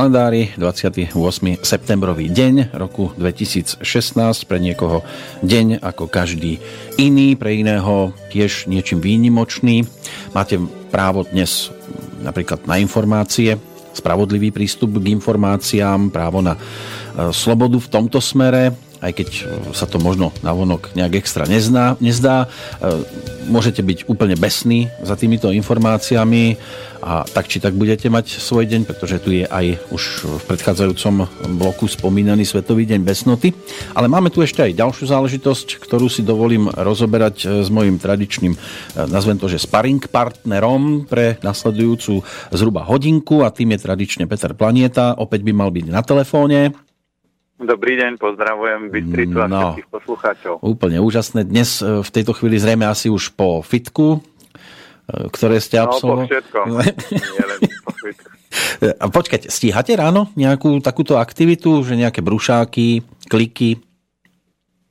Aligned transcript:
kalendári 0.00 0.56
28. 0.56 1.12
septembrový 1.60 2.32
deň 2.32 2.72
roku 2.72 3.12
2016, 3.20 3.84
pre 4.48 4.56
niekoho 4.56 5.04
deň 5.44 5.76
ako 5.76 6.08
každý 6.08 6.56
iný, 6.96 7.36
pre 7.36 7.60
iného 7.60 8.08
tiež 8.32 8.64
niečím 8.64 9.04
výnimočný. 9.04 9.84
Máte 10.32 10.56
právo 10.88 11.28
dnes 11.28 11.68
napríklad 12.24 12.64
na 12.64 12.80
informácie, 12.80 13.60
spravodlivý 13.92 14.48
prístup 14.56 14.96
k 15.04 15.12
informáciám, 15.12 16.08
právo 16.08 16.40
na 16.40 16.56
e, 16.56 16.60
slobodu 17.36 17.76
v 17.76 17.92
tomto 17.92 18.24
smere, 18.24 18.72
aj 19.00 19.12
keď 19.16 19.28
e, 19.28 19.42
sa 19.72 19.88
to 19.88 19.96
možno 19.96 20.30
navonok 20.44 20.92
nejak 20.92 21.24
extra 21.24 21.48
nezná, 21.48 21.96
nezdá. 21.98 22.46
E, 22.78 23.02
môžete 23.48 23.80
byť 23.80 24.06
úplne 24.06 24.36
besní 24.36 24.92
za 25.00 25.16
týmito 25.16 25.48
informáciami 25.50 26.60
a 27.00 27.24
tak 27.24 27.48
či 27.48 27.64
tak 27.64 27.72
budete 27.72 28.12
mať 28.12 28.36
svoj 28.36 28.68
deň, 28.68 28.84
pretože 28.84 29.24
tu 29.24 29.32
je 29.32 29.48
aj 29.48 29.80
už 29.88 30.02
v 30.28 30.42
predchádzajúcom 30.52 31.14
bloku 31.56 31.88
spomínaný 31.88 32.44
Svetový 32.44 32.84
deň 32.84 33.00
besnoty. 33.00 33.56
Ale 33.96 34.12
máme 34.12 34.28
tu 34.28 34.44
ešte 34.44 34.60
aj 34.60 34.76
ďalšiu 34.76 35.08
záležitosť, 35.08 35.80
ktorú 35.80 36.12
si 36.12 36.20
dovolím 36.20 36.68
rozoberať 36.68 37.36
e, 37.40 37.64
s 37.64 37.68
mojim 37.72 37.96
tradičným, 37.96 38.52
nazvem 39.08 39.40
to, 39.40 39.48
že 39.48 39.64
sparring 39.64 40.04
partnerom 40.12 41.08
pre 41.08 41.40
nasledujúcu 41.40 42.20
zhruba 42.52 42.84
hodinku 42.84 43.42
a 43.42 43.52
tým 43.52 43.72
je 43.76 43.84
tradične 43.84 44.24
Peter 44.28 44.52
Planieta. 44.52 45.16
Opäť 45.16 45.40
by 45.40 45.52
mal 45.56 45.72
byť 45.72 45.86
na 45.88 46.04
telefóne. 46.04 46.89
Dobrý 47.60 48.00
deň, 48.00 48.16
pozdravujem 48.16 48.88
Bystricu 48.88 49.36
a 49.36 49.44
no, 49.44 49.60
všetkých 49.76 49.90
poslucháčov. 49.92 50.54
Úplne 50.64 50.96
úžasné. 51.04 51.44
Dnes 51.44 51.84
e, 51.84 52.00
v 52.00 52.08
tejto 52.08 52.32
chvíli 52.32 52.56
zrejme 52.56 52.88
asi 52.88 53.12
už 53.12 53.36
po 53.36 53.60
fitku, 53.60 54.24
ktoré 55.04 55.60
ste 55.60 55.76
absolvovali? 55.76 56.24
No, 56.24 56.28
po 56.28 56.32
všetkom. 56.32 56.66
A 58.80 59.06
počkať, 59.12 59.52
stíhate 59.52 59.92
ráno 59.92 60.32
nejakú 60.40 60.80
takúto 60.80 61.20
aktivitu, 61.20 61.84
že 61.84 62.00
nejaké 62.00 62.24
brušáky, 62.24 63.04
kliky? 63.28 63.76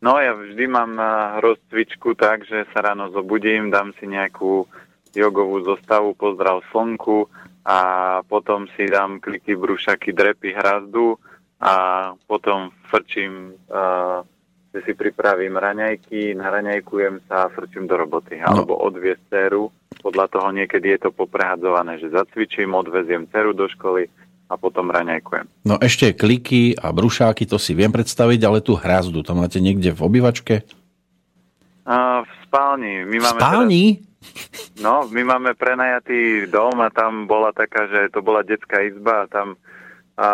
No 0.06 0.22
ja 0.22 0.38
vždy 0.38 0.64
mám 0.70 0.94
rozcvičku 1.42 2.14
tak, 2.14 2.46
že 2.46 2.70
sa 2.70 2.86
ráno 2.86 3.10
zobudím, 3.10 3.74
dám 3.74 3.98
si 3.98 4.06
nejakú 4.06 4.70
jogovú 5.18 5.66
zostavu, 5.66 6.14
pozdrav 6.14 6.62
slnku 6.70 7.26
a 7.66 7.80
potom 8.30 8.70
si 8.78 8.86
dám 8.86 9.18
kliky, 9.18 9.58
brušaky, 9.58 10.14
drepy, 10.14 10.54
hrazdu 10.54 11.18
a 11.60 11.74
potom 12.28 12.72
frčím 12.88 13.54
uh, 13.68 14.24
že 14.70 14.80
si 14.86 14.94
pripravím 14.94 15.58
raňajky, 15.58 16.38
naraňajkujem 16.38 17.26
sa 17.26 17.50
a 17.50 17.52
frčím 17.52 17.90
do 17.90 17.98
roboty. 17.98 18.38
No. 18.38 18.54
Alebo 18.54 18.78
odviesť 18.78 19.22
dceru. 19.30 19.74
Podľa 20.00 20.26
toho 20.30 20.50
niekedy 20.54 20.94
je 20.96 21.10
to 21.10 21.12
poprehadzované, 21.12 21.98
že 21.98 22.14
zacvičím, 22.14 22.78
odveziem 22.78 23.26
dceru 23.34 23.58
do 23.58 23.66
školy 23.66 24.06
a 24.50 24.54
potom 24.58 24.94
raňajkujem. 24.94 25.66
No 25.66 25.82
ešte 25.82 26.14
kliky 26.14 26.78
a 26.78 26.94
brušáky, 26.94 27.50
to 27.50 27.58
si 27.58 27.74
viem 27.74 27.90
predstaviť, 27.90 28.40
ale 28.46 28.62
tú 28.62 28.78
hrazdu, 28.78 29.26
to 29.26 29.34
máte 29.34 29.58
niekde 29.58 29.90
v 29.90 30.02
obývačke? 30.06 30.62
A, 31.90 32.22
v 32.22 32.32
spálni. 32.46 33.10
My 33.10 33.18
máme 33.18 33.40
spálni? 33.42 33.86
Teraz, 33.98 34.08
no, 34.86 35.10
my 35.10 35.22
máme 35.26 35.52
prenajatý 35.58 36.46
dom 36.46 36.78
a 36.86 36.94
tam 36.94 37.26
bola 37.26 37.50
taká, 37.50 37.90
že 37.90 38.14
to 38.14 38.22
bola 38.22 38.46
detská 38.46 38.86
izba 38.86 39.26
a 39.26 39.30
tam 39.30 39.48
a, 40.14 40.30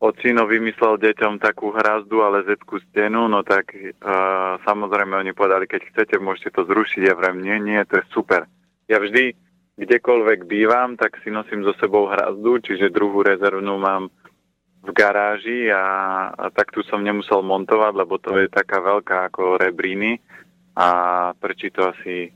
Ocino 0.00 0.48
vymyslel 0.48 0.96
deťom 0.96 1.44
takú 1.44 1.76
hrazdu 1.76 2.24
a 2.24 2.32
lezeckú 2.40 2.80
stenu, 2.88 3.28
no 3.28 3.44
tak 3.44 3.76
uh, 3.76 4.56
samozrejme 4.64 5.20
oni 5.20 5.36
povedali, 5.36 5.68
keď 5.68 5.92
chcete, 5.92 6.16
môžete 6.16 6.56
to 6.56 6.64
zrušiť. 6.64 7.04
Ja 7.04 7.12
vrem, 7.12 7.44
nie, 7.44 7.60
nie, 7.60 7.76
to 7.84 8.00
je 8.00 8.04
super. 8.08 8.48
Ja 8.88 8.96
vždy, 8.96 9.36
kdekoľvek 9.76 10.48
bývam, 10.48 10.96
tak 10.96 11.20
si 11.20 11.28
nosím 11.28 11.68
so 11.68 11.76
sebou 11.76 12.08
hrazdu, 12.08 12.64
čiže 12.64 12.88
druhú 12.88 13.20
rezervnú 13.20 13.76
mám 13.76 14.08
v 14.80 14.90
garáži 14.96 15.68
a, 15.68 15.84
a 16.32 16.48
tak 16.48 16.72
tu 16.72 16.80
som 16.88 17.04
nemusel 17.04 17.44
montovať, 17.44 17.92
lebo 17.92 18.16
to 18.16 18.40
je 18.40 18.48
taká 18.48 18.80
veľká 18.80 19.28
ako 19.28 19.60
rebríny 19.60 20.16
a 20.80 20.88
prčí 21.36 21.68
to 21.68 21.92
asi 21.92 22.32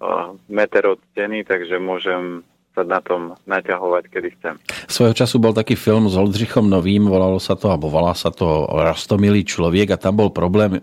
uh, 0.00 0.32
meter 0.48 0.96
od 0.96 1.00
steny, 1.12 1.44
takže 1.44 1.76
môžem 1.76 2.40
sa 2.72 2.82
na 2.88 3.04
tom 3.04 3.36
naťahovať, 3.44 4.04
kedy 4.08 4.28
chcem. 4.40 4.54
Svojho 4.88 5.12
času 5.12 5.36
bol 5.36 5.52
taký 5.52 5.76
film 5.76 6.08
s 6.08 6.16
Oldřichom 6.16 6.72
Novým, 6.72 7.04
volalo 7.04 7.36
sa 7.36 7.52
to, 7.52 7.68
alebo 7.68 7.92
volá 7.92 8.16
sa 8.16 8.32
to 8.32 8.64
Rastomilý 8.72 9.44
človek 9.44 9.92
a 9.92 10.00
tam 10.00 10.16
bol 10.16 10.32
problém 10.32 10.76
e, 10.76 10.80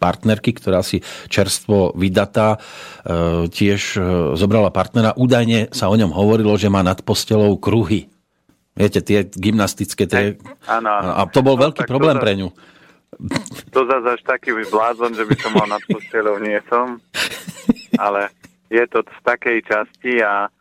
partnerky, 0.00 0.56
ktorá 0.56 0.80
si 0.80 1.04
čerstvo 1.28 1.92
vydatá, 1.92 2.56
e, 2.56 3.52
tiež 3.52 3.80
e, 3.96 4.02
zobrala 4.40 4.72
partnera. 4.72 5.12
Údajne 5.20 5.68
sa 5.68 5.92
o 5.92 5.96
ňom 5.96 6.16
hovorilo, 6.16 6.56
že 6.56 6.72
má 6.72 6.80
nad 6.80 7.04
postelou 7.04 7.60
kruhy. 7.60 8.08
Viete, 8.72 9.04
tie 9.04 9.28
gymnastické. 9.28 10.08
Tie... 10.08 10.40
Áno. 10.64 10.88
A 10.88 11.28
to 11.28 11.44
bol 11.44 11.60
no, 11.60 11.68
veľký 11.68 11.84
problém 11.84 12.16
to 12.16 12.22
pre 12.24 12.32
ňu. 12.40 12.48
To 13.74 13.80
zase 13.84 14.16
až 14.16 14.22
taký 14.24 14.54
blázon, 14.70 15.12
že 15.12 15.26
by 15.26 15.34
som 15.36 15.52
mal 15.52 15.66
nad 15.66 15.82
postelou, 15.84 16.38
nie 16.38 16.56
som. 16.70 17.02
Ale 17.98 18.30
je 18.70 18.84
to 18.86 19.02
z 19.02 19.18
takej 19.26 19.58
časti 19.66 20.22
a 20.22 20.52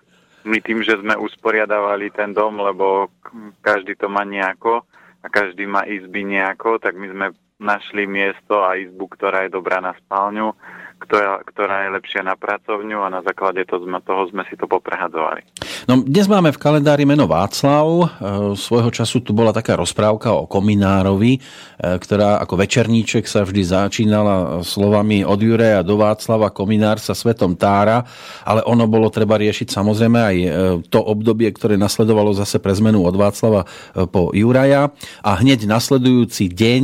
my 0.47 0.59
tým, 0.63 0.79
že 0.81 0.95
sme 0.97 1.19
usporiadavali 1.19 2.09
ten 2.15 2.31
dom, 2.31 2.63
lebo 2.63 3.11
každý 3.59 3.99
to 3.99 4.07
má 4.07 4.23
nejako 4.23 4.87
a 5.21 5.27
každý 5.27 5.67
má 5.67 5.83
izby 5.83 6.23
nejako, 6.23 6.79
tak 6.79 6.95
my 6.95 7.07
sme 7.11 7.27
našli 7.59 8.07
miesto 8.07 8.63
a 8.63 8.79
izbu, 8.79 9.11
ktorá 9.11 9.45
je 9.45 9.51
dobrá 9.51 9.83
na 9.83 9.91
spálňu 9.97 10.55
ktorá, 10.97 11.45
ktorá 11.45 11.85
je 11.85 11.89
lepšia 11.93 12.21
na 12.25 12.33
pracovňu 12.33 13.05
a 13.05 13.13
na 13.13 13.21
základe 13.21 13.61
to, 13.69 13.77
toho 13.79 14.23
sme 14.33 14.43
si 14.49 14.57
to 14.57 14.65
poprehadzovali. 14.65 15.45
No, 15.85 16.01
dnes 16.01 16.25
máme 16.25 16.49
v 16.49 16.59
kalendári 16.59 17.05
meno 17.05 17.29
Václav. 17.29 17.85
E, 17.87 18.05
svojho 18.57 18.89
času 18.89 19.21
tu 19.21 19.31
bola 19.31 19.53
taká 19.53 19.77
rozprávka 19.77 20.33
o 20.33 20.49
Kominárovi, 20.49 21.37
e, 21.37 21.39
ktorá 21.79 22.41
ako 22.41 22.59
večerníček 22.59 23.29
sa 23.29 23.45
vždy 23.45 23.61
začínala 23.61 24.65
slovami 24.65 25.21
od 25.21 25.37
Jureja 25.37 25.85
do 25.85 26.01
Václava, 26.01 26.49
Kominár 26.49 26.97
sa 26.97 27.13
svetom 27.13 27.53
tára, 27.53 28.01
ale 28.41 28.65
ono 28.65 28.89
bolo 28.89 29.13
treba 29.13 29.37
riešiť 29.37 29.69
samozrejme 29.69 30.19
aj 30.19 30.37
e, 30.41 30.49
to 30.89 30.99
obdobie, 30.99 31.53
ktoré 31.53 31.77
nasledovalo 31.77 32.33
zase 32.33 32.57
pre 32.57 32.73
zmenu 32.73 33.05
od 33.05 33.15
Václava 33.15 33.69
po 34.09 34.33
Juraja 34.33 34.89
a 35.21 35.31
hneď 35.39 35.69
nasledujúci 35.69 36.49
deň 36.49 36.83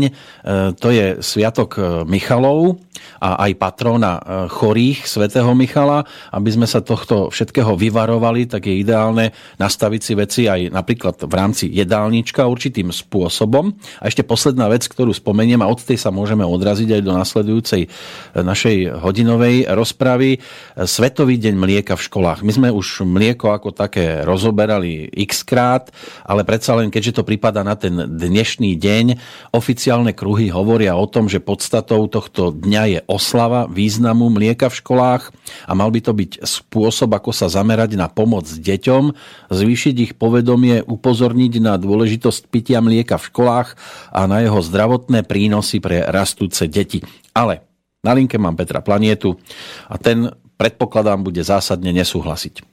to 0.78 0.90
je 0.92 1.20
Sviatok 1.24 1.78
Michalov 2.06 2.78
a 3.24 3.48
aj 3.48 3.52
patrón 3.56 4.03
na 4.04 4.20
e, 4.20 4.22
chorých 4.52 5.08
svätého 5.08 5.48
Michala. 5.56 6.04
Aby 6.36 6.52
sme 6.52 6.68
sa 6.68 6.84
tohto 6.84 7.32
všetkého 7.32 7.80
vyvarovali, 7.80 8.52
tak 8.52 8.68
je 8.68 8.84
ideálne 8.84 9.32
nastaviť 9.56 10.02
si 10.04 10.14
veci 10.20 10.42
aj 10.52 10.76
napríklad 10.76 11.24
v 11.24 11.34
rámci 11.34 11.72
jedálnička 11.72 12.44
určitým 12.44 12.92
spôsobom. 12.92 13.72
A 14.04 14.12
ešte 14.12 14.28
posledná 14.28 14.68
vec, 14.68 14.84
ktorú 14.84 15.16
spomeniem 15.16 15.64
a 15.64 15.72
od 15.72 15.80
tej 15.80 15.96
sa 15.96 16.12
môžeme 16.12 16.44
odraziť 16.44 17.00
aj 17.00 17.02
do 17.02 17.12
nasledujúcej 17.16 17.82
e, 17.86 17.90
našej 18.36 19.00
hodinovej 19.00 19.72
rozpravy. 19.72 20.36
E, 20.36 20.40
Svetový 20.84 21.40
deň 21.40 21.56
mlieka 21.56 21.96
v 21.96 22.06
školách. 22.12 22.44
My 22.44 22.52
sme 22.52 22.70
už 22.74 23.08
mlieko 23.08 23.56
ako 23.56 23.72
také 23.72 24.28
rozoberali 24.28 25.08
x 25.14 25.48
krát, 25.48 25.94
ale 26.28 26.44
predsa 26.44 26.76
len 26.76 26.92
keďže 26.92 27.22
to 27.22 27.24
prípada 27.24 27.64
na 27.64 27.78
ten 27.80 27.94
dnešný 27.94 28.76
deň, 28.76 29.06
oficiálne 29.54 30.12
kruhy 30.12 30.50
hovoria 30.50 30.98
o 30.98 31.06
tom, 31.06 31.30
že 31.30 31.40
podstatou 31.40 32.10
tohto 32.10 32.50
dňa 32.50 32.84
je 32.90 33.00
oslava, 33.06 33.70
význam 33.70 33.93
významu 33.94 34.34
mlieka 34.34 34.74
v 34.74 34.80
školách 34.82 35.30
a 35.70 35.72
mal 35.78 35.94
by 35.94 36.02
to 36.02 36.18
byť 36.18 36.42
spôsob, 36.42 37.14
ako 37.14 37.30
sa 37.30 37.46
zamerať 37.46 37.94
na 37.94 38.10
pomoc 38.10 38.50
deťom, 38.50 39.14
zvýšiť 39.54 39.96
ich 40.02 40.14
povedomie, 40.18 40.82
upozorniť 40.82 41.62
na 41.62 41.78
dôležitosť 41.78 42.50
pitia 42.50 42.82
mlieka 42.82 43.22
v 43.22 43.30
školách 43.30 43.78
a 44.10 44.26
na 44.26 44.42
jeho 44.42 44.58
zdravotné 44.66 45.30
prínosy 45.30 45.78
pre 45.78 46.02
rastúce 46.10 46.66
deti. 46.66 47.06
Ale 47.38 47.62
na 48.02 48.18
linke 48.18 48.42
mám 48.42 48.58
Petra 48.58 48.82
Planietu 48.82 49.38
a 49.86 50.02
ten 50.02 50.34
predpokladám 50.58 51.22
bude 51.22 51.46
zásadne 51.46 51.94
nesúhlasiť. 51.94 52.66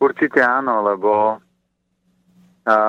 Určite 0.00 0.40
áno, 0.40 0.88
lebo 0.88 1.36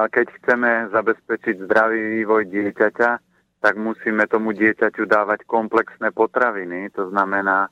keď 0.08 0.26
chceme 0.40 0.88
zabezpečiť 0.96 1.68
zdravý 1.68 2.24
vývoj 2.24 2.48
dieťaťa, 2.48 3.27
tak 3.68 3.76
musíme 3.76 4.24
tomu 4.32 4.56
dieťaťu 4.56 5.04
dávať 5.04 5.44
komplexné 5.44 6.16
potraviny. 6.16 6.88
To 6.96 7.12
znamená, 7.12 7.68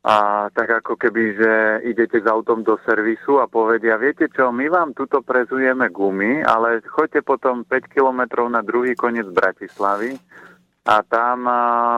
a 0.00 0.48
tak 0.56 0.80
ako 0.80 0.96
keby, 0.96 1.36
že 1.36 1.52
idete 1.84 2.24
s 2.24 2.24
autom 2.24 2.64
do 2.64 2.80
servisu 2.88 3.44
a 3.44 3.44
povedia, 3.44 4.00
viete 4.00 4.32
čo, 4.32 4.48
my 4.48 4.72
vám 4.72 4.96
tuto 4.96 5.20
prezujeme 5.20 5.92
gumy, 5.92 6.40
ale 6.40 6.80
choďte 6.80 7.20
potom 7.20 7.68
5 7.68 7.92
kilometrov 7.92 8.48
na 8.48 8.64
druhý 8.64 8.96
koniec 8.96 9.28
Bratislavy 9.28 10.16
a 10.88 11.04
tam 11.04 11.44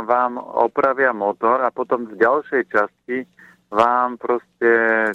vám 0.03 0.43
opravia 0.43 1.15
motor 1.15 1.63
a 1.63 1.71
potom 1.71 2.11
v 2.11 2.19
ďalšej 2.19 2.63
časti 2.67 3.23
vám 3.71 4.19
proste, 4.19 4.71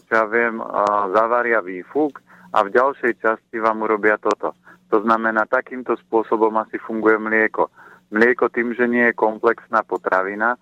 čo 0.08 0.14
ja 0.16 0.24
viem, 0.24 0.64
zavaria 1.12 1.60
výfuk 1.60 2.24
a 2.56 2.64
v 2.64 2.72
ďalšej 2.72 3.20
časti 3.20 3.60
vám 3.60 3.84
urobia 3.84 4.16
toto. 4.16 4.56
To 4.88 5.04
znamená, 5.04 5.44
takýmto 5.48 6.00
spôsobom 6.08 6.56
asi 6.60 6.80
funguje 6.80 7.20
mlieko. 7.20 7.68
Mlieko 8.08 8.48
tým, 8.48 8.72
že 8.72 8.88
nie 8.88 9.12
je 9.12 9.20
komplexná 9.20 9.84
potravina 9.84 10.56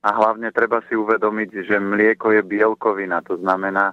a 0.00 0.08
hlavne 0.16 0.48
treba 0.48 0.80
si 0.88 0.96
uvedomiť, 0.96 1.68
že 1.68 1.76
mlieko 1.76 2.32
je 2.32 2.40
bielkovina. 2.40 3.20
To 3.28 3.36
znamená, 3.36 3.92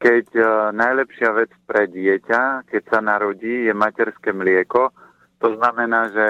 keď 0.00 0.26
uh, 0.34 0.46
najlepšia 0.74 1.30
vec 1.36 1.52
pre 1.68 1.86
dieťa, 1.86 2.66
keď 2.66 2.82
sa 2.88 2.98
narodí, 3.04 3.68
je 3.68 3.74
materské 3.76 4.32
mlieko. 4.32 4.90
To 5.38 5.48
znamená, 5.60 6.10
že 6.10 6.26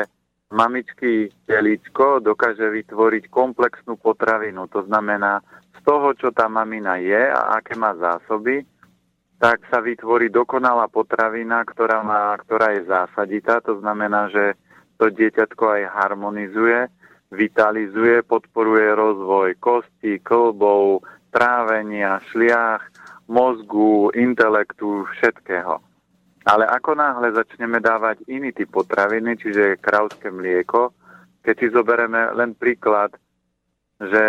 mamičky 0.51 1.31
telíčko 1.47 2.19
dokáže 2.19 2.67
vytvoriť 2.67 3.31
komplexnú 3.31 3.95
potravinu. 3.97 4.67
To 4.75 4.83
znamená, 4.85 5.39
z 5.79 5.81
toho, 5.87 6.13
čo 6.19 6.35
tá 6.35 6.51
mamina 6.51 6.99
je 6.99 7.31
a 7.31 7.57
aké 7.57 7.79
má 7.79 7.95
zásoby, 7.95 8.67
tak 9.41 9.65
sa 9.73 9.81
vytvorí 9.81 10.29
dokonalá 10.29 10.93
potravina, 10.93 11.65
ktorá, 11.65 12.05
má, 12.05 12.37
ktorá 12.45 12.77
je 12.77 12.85
zásaditá. 12.85 13.65
To 13.65 13.81
znamená, 13.81 14.29
že 14.29 14.53
to 15.01 15.09
dieťatko 15.09 15.65
aj 15.81 15.83
harmonizuje, 15.97 16.93
vitalizuje, 17.33 18.21
podporuje 18.21 18.93
rozvoj 18.93 19.57
kosti, 19.57 20.21
klbov, 20.21 21.01
trávenia, 21.33 22.21
šliach, 22.29 22.85
mozgu, 23.33 24.13
intelektu, 24.13 25.09
všetkého. 25.17 25.81
Ale 26.45 26.69
ako 26.69 27.01
náhle 27.01 27.33
začneme 27.33 27.81
dávať 27.81 28.21
iný 28.29 28.53
typ 28.53 28.69
potraviny, 28.69 29.41
čiže 29.41 29.81
krauské 29.81 30.29
mlieko, 30.29 30.93
keď 31.41 31.55
si 31.57 31.67
zoberieme 31.73 32.37
len 32.37 32.53
príklad, 32.53 33.17
že 34.01 34.25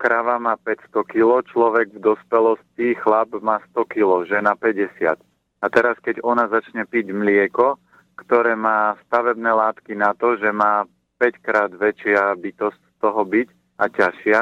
krava 0.00 0.40
má 0.40 0.56
500 0.56 1.04
kg, 1.04 1.44
človek 1.52 1.92
v 1.92 2.00
dospelosti, 2.00 2.96
chlap 3.04 3.36
má 3.44 3.60
100 3.76 3.84
kg, 3.84 4.24
žena 4.24 4.56
50. 4.56 5.20
A 5.60 5.66
teraz, 5.68 6.00
keď 6.00 6.24
ona 6.24 6.48
začne 6.48 6.88
piť 6.88 7.12
mlieko, 7.12 7.76
ktoré 8.16 8.56
má 8.56 8.96
stavebné 9.04 9.52
látky 9.52 9.92
na 9.92 10.16
to, 10.16 10.40
že 10.40 10.48
má 10.48 10.88
5 11.20 11.44
krát 11.44 11.70
väčšia 11.76 12.32
bytosť 12.40 12.80
z 12.80 12.94
toho 13.00 13.22
byť 13.28 13.48
a 13.76 13.84
ťažšia, 13.92 14.40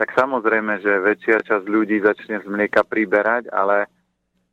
tak 0.00 0.08
samozrejme, 0.16 0.80
že 0.80 1.04
väčšia 1.04 1.44
časť 1.44 1.64
ľudí 1.68 2.00
začne 2.00 2.40
z 2.40 2.46
mlieka 2.48 2.88
priberať, 2.88 3.52
ale 3.52 3.84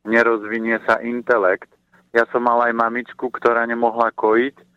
nerozvinie 0.04 0.76
sa 0.84 1.00
intelekt. 1.00 1.72
Ja 2.12 2.28
som 2.28 2.44
mal 2.44 2.68
aj 2.68 2.76
mamičku, 2.76 3.32
ktorá 3.32 3.64
nemohla 3.64 4.12
kojiť 4.12 4.67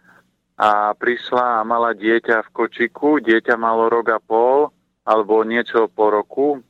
a 0.62 0.94
prišla 0.94 1.62
a 1.62 1.66
mala 1.66 1.98
dieťa 1.98 2.46
v 2.46 2.50
kočiku, 2.54 3.18
dieťa 3.18 3.58
malo 3.58 3.90
rok 3.90 4.14
a 4.14 4.22
pol 4.22 4.70
alebo 5.02 5.42
niečo 5.42 5.90
po 5.90 6.14
roku, 6.14 6.62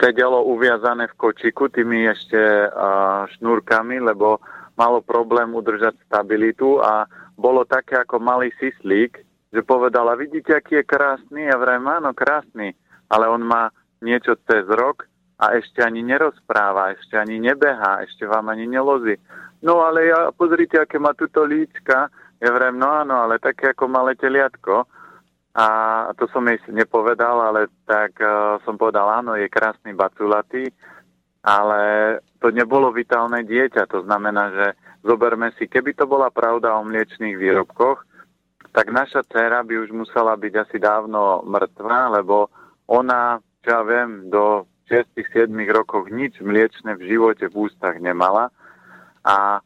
sedelo 0.00 0.40
uviazané 0.48 1.12
v 1.12 1.18
kočiku 1.20 1.68
tými 1.68 2.08
ešte 2.08 2.40
uh, 2.40 3.28
šnúrkami, 3.36 4.00
lebo 4.00 4.40
malo 4.80 5.04
problém 5.04 5.52
udržať 5.52 6.00
stabilitu 6.08 6.80
a 6.80 7.04
bolo 7.36 7.68
také 7.68 8.00
ako 8.00 8.16
malý 8.24 8.48
sislík, 8.56 9.20
že 9.52 9.60
povedala, 9.60 10.16
vidíte, 10.16 10.56
aký 10.56 10.80
je 10.80 10.88
krásny? 10.88 11.52
Ja 11.52 11.60
vrajím, 11.60 11.88
áno, 11.92 12.16
krásny, 12.16 12.72
ale 13.12 13.28
on 13.28 13.44
má 13.44 13.68
niečo 14.00 14.36
cez 14.48 14.64
rok 14.72 15.04
a 15.36 15.52
ešte 15.56 15.84
ani 15.84 16.00
nerozpráva, 16.00 16.96
ešte 16.96 17.20
ani 17.20 17.36
nebeha, 17.36 18.04
ešte 18.08 18.24
vám 18.24 18.48
ani 18.48 18.64
nelozí. 18.64 19.20
No 19.60 19.84
ale 19.84 20.08
ja, 20.08 20.32
pozrite, 20.32 20.80
aké 20.80 20.96
má 20.96 21.12
tuto 21.16 21.44
líčka. 21.44 22.08
Ja 22.40 22.52
vrajím, 22.52 22.78
no 22.80 22.88
áno, 22.92 23.14
ale 23.24 23.40
také 23.40 23.72
ako 23.72 23.88
malé 23.88 24.12
teliatko. 24.16 24.84
A 25.56 25.66
to 26.20 26.28
som 26.28 26.44
jej 26.44 26.60
nepovedal, 26.68 27.40
ale 27.40 27.72
tak 27.88 28.20
uh, 28.20 28.60
som 28.68 28.76
povedal, 28.76 29.08
áno, 29.08 29.40
je 29.40 29.48
krásny 29.48 29.96
baculatý, 29.96 30.68
ale 31.40 31.80
to 32.44 32.52
nebolo 32.52 32.92
vitálne 32.92 33.40
dieťa. 33.40 33.88
To 33.88 34.04
znamená, 34.04 34.52
že 34.52 34.66
zoberme 35.00 35.56
si, 35.56 35.64
keby 35.64 35.96
to 35.96 36.04
bola 36.04 36.28
pravda 36.28 36.76
o 36.76 36.84
mliečných 36.84 37.40
výrobkoch, 37.40 38.04
tak 38.76 38.92
naša 38.92 39.24
dcera 39.24 39.64
by 39.64 39.88
už 39.88 39.96
musela 39.96 40.36
byť 40.36 40.52
asi 40.60 40.76
dávno 40.76 41.40
mŕtva, 41.48 42.20
lebo 42.20 42.52
ona, 42.84 43.40
čo 43.64 43.80
ja 43.80 43.80
viem, 43.80 44.28
do 44.28 44.68
6-7 44.92 45.48
rokov 45.72 46.12
nič 46.12 46.36
mliečne 46.44 47.00
v 47.00 47.16
živote 47.16 47.48
v 47.48 47.66
ústach 47.66 47.96
nemala 47.96 48.52
a 49.26 49.64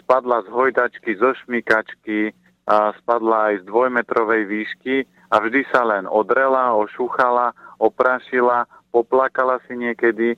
spadla 0.00 0.44
z 0.44 0.48
hojdačky, 0.52 1.16
zo 1.16 1.32
šmikačky, 1.44 2.32
a 2.66 2.90
spadla 2.98 3.54
aj 3.54 3.62
z 3.62 3.64
dvojmetrovej 3.70 4.42
výšky 4.50 4.96
a 5.30 5.38
vždy 5.38 5.62
sa 5.70 5.86
len 5.86 6.10
odrela, 6.10 6.74
ošúchala, 6.74 7.54
oprašila, 7.78 8.66
poplakala 8.90 9.62
si 9.70 9.78
niekedy 9.78 10.34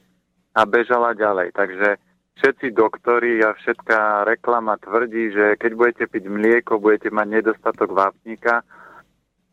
a 0.53 0.61
bežala 0.69 1.17
ďalej. 1.17 1.57
Takže 1.57 1.97
všetci 2.37 2.77
doktori 2.77 3.41
a 3.41 3.57
všetká 3.57 4.29
reklama 4.29 4.77
tvrdí, 4.77 5.33
že 5.33 5.57
keď 5.57 5.73
budete 5.73 6.05
piť 6.13 6.25
mlieko, 6.29 6.77
budete 6.77 7.09
mať 7.09 7.27
nedostatok 7.41 7.97
vápnika, 7.97 8.61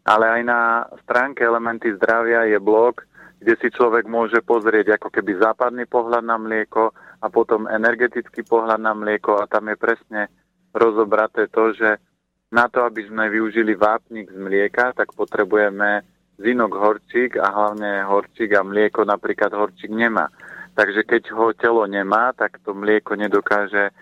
ale 0.03 0.25
aj 0.27 0.41
na 0.43 0.59
stránke 1.07 1.47
Elementy 1.47 1.95
zdravia 1.95 2.43
je 2.51 2.59
blog, 2.59 3.07
kde 3.45 3.61
si 3.61 3.69
človek 3.69 4.09
môže 4.09 4.41
pozrieť 4.41 4.97
ako 4.97 5.13
keby 5.13 5.37
západný 5.37 5.85
pohľad 5.85 6.25
na 6.25 6.33
mlieko 6.41 6.89
a 7.21 7.29
potom 7.29 7.69
energetický 7.69 8.41
pohľad 8.41 8.81
na 8.81 8.97
mlieko 8.97 9.37
a 9.37 9.45
tam 9.45 9.69
je 9.69 9.77
presne 9.77 10.33
rozobraté 10.73 11.45
to, 11.53 11.69
že 11.77 12.01
na 12.49 12.65
to, 12.73 12.81
aby 12.81 13.05
sme 13.05 13.29
využili 13.29 13.77
vápnik 13.77 14.33
z 14.33 14.37
mlieka, 14.41 14.97
tak 14.97 15.13
potrebujeme 15.13 16.01
zinok 16.41 16.73
horčík 16.73 17.37
a 17.37 17.53
hlavne 17.53 18.01
horčík 18.09 18.49
a 18.57 18.65
mlieko 18.65 19.05
napríklad 19.05 19.53
horčík 19.53 19.93
nemá. 19.93 20.25
Takže 20.73 21.05
keď 21.05 21.29
ho 21.37 21.53
telo 21.53 21.85
nemá, 21.85 22.33
tak 22.33 22.57
to 22.65 22.73
mlieko 22.73 23.13
nedokáže, 23.13 23.93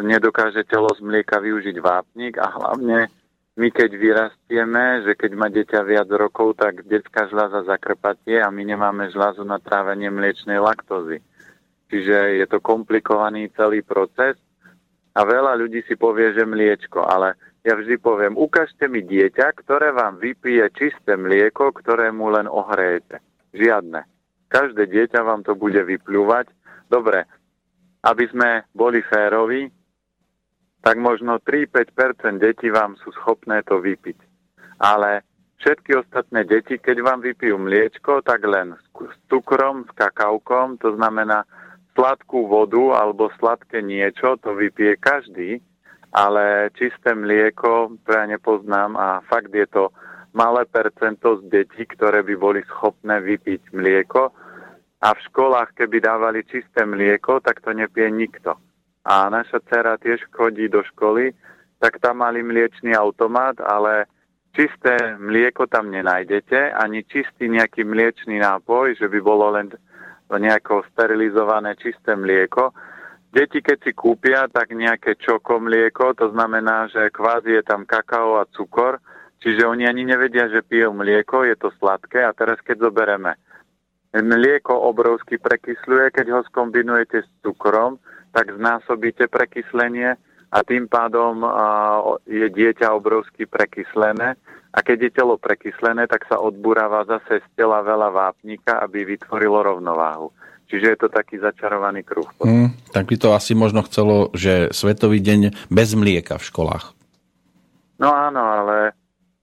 nedokáže 0.00 0.64
telo 0.64 0.88
z 0.96 1.04
mlieka 1.04 1.44
využiť 1.44 1.76
vápnik 1.76 2.40
a 2.40 2.48
hlavne 2.56 3.12
my 3.58 3.74
keď 3.74 3.90
vyrastieme, 3.98 5.02
že 5.02 5.18
keď 5.18 5.30
má 5.34 5.50
dieťa 5.50 5.82
viac 5.82 6.06
rokov, 6.14 6.54
tak 6.62 6.86
detská 6.86 7.26
žľaza 7.26 7.66
zakrpatie 7.66 8.38
a 8.38 8.54
my 8.54 8.62
nemáme 8.62 9.10
žľazu 9.10 9.42
na 9.42 9.58
trávenie 9.58 10.14
mliečnej 10.14 10.62
laktózy. 10.62 11.18
Čiže 11.90 12.38
je 12.38 12.46
to 12.46 12.62
komplikovaný 12.62 13.50
celý 13.58 13.82
proces 13.82 14.38
a 15.10 15.26
veľa 15.26 15.58
ľudí 15.58 15.82
si 15.90 15.98
povie, 15.98 16.30
že 16.38 16.46
mliečko, 16.46 17.02
ale 17.02 17.34
ja 17.66 17.74
vždy 17.74 17.98
poviem, 17.98 18.38
ukážte 18.38 18.86
mi 18.86 19.02
dieťa, 19.02 19.50
ktoré 19.58 19.90
vám 19.90 20.22
vypije 20.22 20.70
čisté 20.78 21.18
mlieko, 21.18 21.74
ktoré 21.74 22.14
mu 22.14 22.30
len 22.30 22.46
ohrejete. 22.46 23.18
Žiadne. 23.58 24.06
Každé 24.46 24.86
dieťa 24.86 25.26
vám 25.26 25.42
to 25.42 25.58
bude 25.58 25.82
vyplúvať. 25.82 26.46
Dobre, 26.86 27.26
aby 28.06 28.24
sme 28.30 28.70
boli 28.70 29.02
férovi, 29.02 29.66
tak 30.82 30.96
možno 30.98 31.42
3-5% 31.42 32.38
detí 32.38 32.70
vám 32.70 32.94
sú 33.02 33.10
schopné 33.18 33.62
to 33.66 33.82
vypiť. 33.82 34.18
Ale 34.78 35.26
všetky 35.58 35.98
ostatné 35.98 36.46
deti, 36.46 36.78
keď 36.78 36.96
vám 37.02 37.20
vypijú 37.20 37.58
mliečko, 37.58 38.22
tak 38.22 38.46
len 38.46 38.78
s 38.78 39.16
cukrom, 39.26 39.84
s 39.86 39.92
kakaukom, 39.98 40.78
to 40.78 40.94
znamená 40.94 41.42
sladkú 41.98 42.46
vodu 42.46 43.02
alebo 43.02 43.26
sladké 43.42 43.82
niečo, 43.82 44.38
to 44.38 44.54
vypije 44.54 44.94
každý, 45.02 45.58
ale 46.14 46.70
čisté 46.78 47.10
mlieko, 47.10 47.98
to 48.06 48.10
ja 48.14 48.24
nepoznám 48.30 48.94
a 48.94 49.18
fakt 49.26 49.50
je 49.50 49.66
to 49.66 49.90
malé 50.30 50.62
percento 50.70 51.42
z 51.42 51.50
detí, 51.50 51.82
ktoré 51.90 52.22
by 52.22 52.34
boli 52.38 52.60
schopné 52.70 53.18
vypiť 53.18 53.74
mlieko 53.74 54.30
a 55.02 55.08
v 55.10 55.20
školách, 55.26 55.74
keby 55.74 55.98
dávali 55.98 56.46
čisté 56.46 56.86
mlieko, 56.86 57.42
tak 57.42 57.58
to 57.66 57.74
nepije 57.74 58.10
nikto. 58.14 58.54
A 59.04 59.30
naša 59.30 59.60
dcera 59.62 59.98
tiež 59.98 60.26
chodí 60.32 60.68
do 60.68 60.82
školy, 60.94 61.34
tak 61.78 62.02
tam 62.02 62.24
mali 62.24 62.42
mliečný 62.42 62.94
automat, 62.98 63.60
ale 63.62 64.10
čisté 64.52 65.14
mlieko 65.18 65.70
tam 65.70 65.90
nenájdete, 65.94 66.74
ani 66.74 67.06
čistý 67.06 67.46
nejaký 67.46 67.86
mliečný 67.86 68.42
nápoj, 68.42 68.98
že 68.98 69.06
by 69.06 69.18
bolo 69.22 69.54
len 69.54 69.70
nejako 70.28 70.84
sterilizované 70.92 71.78
čisté 71.78 72.18
mlieko. 72.18 72.74
Deti, 73.28 73.60
keď 73.60 73.78
si 73.84 73.92
kúpia, 73.92 74.48
tak 74.48 74.72
nejaké 74.72 75.16
čoko 75.20 75.60
mlieko, 75.60 76.16
to 76.16 76.32
znamená, 76.32 76.88
že 76.88 77.12
kvázi 77.12 77.60
je 77.60 77.62
tam 77.62 77.84
kakao 77.84 78.40
a 78.40 78.48
cukor, 78.50 78.98
Čiže 79.38 79.70
oni 79.70 79.86
ani 79.86 80.02
nevedia, 80.02 80.50
že 80.50 80.66
pijú 80.66 80.90
mlieko, 80.90 81.46
je 81.46 81.54
to 81.54 81.70
sladké 81.78 82.26
a 82.26 82.34
teraz 82.34 82.58
keď 82.66 82.90
zobereme 82.90 83.38
mlieko 84.10 84.74
obrovsky 84.74 85.38
prekysluje, 85.38 86.10
keď 86.10 86.26
ho 86.34 86.40
skombinujete 86.50 87.22
s 87.22 87.28
cukrom, 87.44 88.02
tak 88.32 88.54
znásobíte 88.56 89.26
prekyslenie 89.28 90.16
a 90.48 90.58
tým 90.64 90.88
pádom 90.88 91.44
je 92.24 92.48
dieťa 92.48 92.92
obrovsky 92.92 93.44
prekyslené 93.44 94.36
a 94.72 94.78
keď 94.84 95.08
je 95.08 95.16
telo 95.16 95.40
prekyslené, 95.40 96.04
tak 96.06 96.28
sa 96.28 96.36
odburáva 96.38 97.04
zase 97.08 97.40
z 97.40 97.48
tela 97.56 97.80
veľa 97.80 98.12
vápnika, 98.12 98.78
aby 98.84 99.16
vytvorilo 99.16 99.64
rovnováhu. 99.64 100.28
Čiže 100.68 100.86
je 100.92 100.98
to 101.00 101.08
taký 101.08 101.40
začarovaný 101.40 102.04
kruh. 102.04 102.28
Mm, 102.44 102.76
tak 102.92 103.08
by 103.08 103.16
to 103.16 103.32
asi 103.32 103.56
možno 103.56 103.80
chcelo, 103.88 104.28
že 104.36 104.68
Svetový 104.76 105.24
deň 105.24 105.72
bez 105.72 105.96
mlieka 105.96 106.36
v 106.36 106.44
školách. 106.44 106.92
No 107.96 108.12
áno, 108.12 108.44
ale 108.44 108.92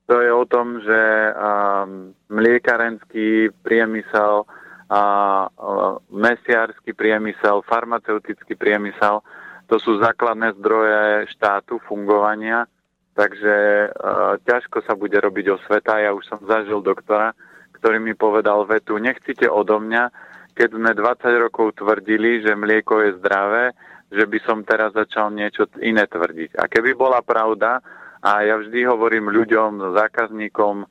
to 0.06 0.22
je 0.22 0.30
o 0.30 0.46
tom, 0.46 0.77
že 0.86 1.01
um, 1.34 2.13
mliekarenský 2.30 3.50
priemysel, 3.65 4.46
a 4.86 5.01
uh, 5.50 5.98
mesiársky 6.13 6.94
priemysel, 6.94 7.65
farmaceutický 7.65 8.54
priemysel, 8.54 9.25
to 9.65 9.82
sú 9.82 9.98
základné 9.98 10.54
zdroje 10.62 11.25
štátu 11.34 11.82
fungovania, 11.89 12.70
takže 13.18 13.89
uh, 13.89 14.38
ťažko 14.46 14.86
sa 14.86 14.94
bude 14.94 15.18
robiť 15.18 15.46
o 15.54 15.58
sveta. 15.65 16.06
Ja 16.06 16.13
už 16.13 16.30
som 16.30 16.39
zažil 16.46 16.86
doktora, 16.86 17.34
ktorý 17.82 17.98
mi 17.98 18.13
povedal 18.13 18.62
vetu, 18.70 19.01
nechcite 19.01 19.50
odo 19.50 19.82
mňa, 19.82 20.13
keď 20.54 20.70
sme 20.72 20.92
20 20.94 21.44
rokov 21.50 21.82
tvrdili, 21.82 22.46
že 22.46 22.54
mlieko 22.54 23.01
je 23.04 23.18
zdravé, 23.20 23.74
že 24.13 24.24
by 24.30 24.39
som 24.46 24.62
teraz 24.62 24.94
začal 24.94 25.34
niečo 25.34 25.65
iné 25.82 26.06
tvrdiť. 26.06 26.62
A 26.62 26.70
keby 26.70 26.94
bola 26.94 27.25
pravda, 27.25 27.82
a 28.25 28.42
ja 28.42 28.58
vždy 28.58 28.86
hovorím 28.89 29.30
ľuďom, 29.30 29.94
zákazníkom, 29.98 30.86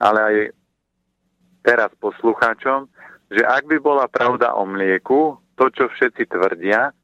ale 0.00 0.20
aj 0.20 0.36
teraz 1.64 1.90
poslucháčom, 1.96 2.88
že 3.28 3.44
ak 3.44 3.68
by 3.68 3.78
bola 3.80 4.08
pravda 4.08 4.56
o 4.56 4.64
mlieku, 4.64 5.36
to, 5.58 5.64
čo 5.74 5.90
všetci 5.90 6.30
tvrdia, 6.30 6.94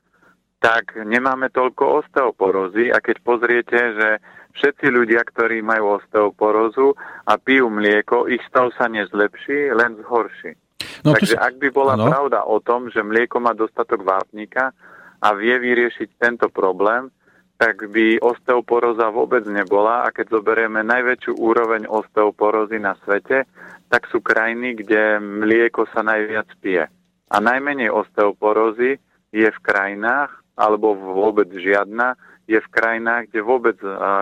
tak 0.63 0.97
nemáme 0.97 1.53
toľko 1.53 2.01
osteoporózy 2.01 2.89
a 2.89 2.97
keď 3.03 3.17
pozriete, 3.21 3.79
že 4.01 4.09
všetci 4.57 4.87
ľudia, 4.89 5.21
ktorí 5.27 5.61
majú 5.61 6.01
osteoporózu 6.01 6.97
a 7.29 7.37
pijú 7.37 7.69
mlieko, 7.69 8.31
ich 8.31 8.41
stav 8.49 8.73
sa 8.79 8.89
nezlepší, 8.89 9.75
len 9.77 10.01
zhorší. 10.07 10.57
No, 11.05 11.13
Takže 11.13 11.37
ak 11.37 11.61
by 11.61 11.69
bola 11.69 12.01
no. 12.01 12.09
pravda 12.09 12.49
o 12.49 12.63
tom, 12.65 12.89
že 12.89 13.05
mlieko 13.05 13.37
má 13.45 13.53
dostatok 13.53 14.01
vápnika 14.01 14.73
a 15.21 15.29
vie 15.37 15.53
vyriešiť 15.53 16.17
tento 16.17 16.49
problém, 16.49 17.13
tak 17.55 17.87
by 17.91 18.19
osteoporóza 18.19 19.15
vôbec 19.15 19.47
nebola 19.47 20.03
a 20.05 20.11
keď 20.11 20.41
zoberieme 20.41 20.83
najväčšiu 20.83 21.39
úroveň 21.39 21.87
osteoporózy 21.87 22.83
na 22.83 22.99
svete, 23.07 23.47
tak 23.87 24.11
sú 24.11 24.19
krajiny, 24.19 24.75
kde 24.75 25.23
mlieko 25.23 25.87
sa 25.95 26.03
najviac 26.03 26.51
pije. 26.59 26.91
A 27.31 27.37
najmenej 27.39 27.95
osteoporózy 27.95 28.99
je 29.31 29.49
v 29.49 29.63
krajinách, 29.63 30.35
alebo 30.55 30.95
vôbec 30.95 31.51
žiadna, 31.51 32.19
je 32.45 32.61
v 32.61 32.69
krajinách, 32.69 33.33
kde 33.33 33.41
vôbec 33.41 33.79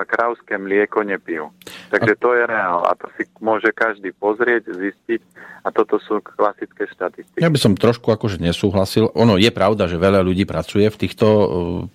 krávské 0.07 0.55
mlieko 0.55 1.03
nepijú. 1.03 1.51
Takže 1.91 2.15
to 2.19 2.39
je 2.39 2.45
reál 2.47 2.87
a 2.87 2.95
to 2.95 3.11
si 3.19 3.27
môže 3.43 3.75
každý 3.75 4.15
pozrieť, 4.15 4.71
zistiť 4.71 5.21
a 5.63 5.69
toto 5.71 5.99
sú 6.03 6.19
klasické 6.23 6.91
štatistiky. 6.91 7.39
Ja 7.39 7.51
by 7.51 7.59
som 7.59 7.79
trošku 7.79 8.11
akože 8.11 8.43
nesúhlasil. 8.43 9.11
Ono 9.15 9.39
je 9.39 9.51
pravda, 9.55 9.87
že 9.87 9.99
veľa 9.99 10.23
ľudí 10.27 10.43
pracuje 10.43 10.91
v, 10.91 10.97
týchto, 10.99 11.27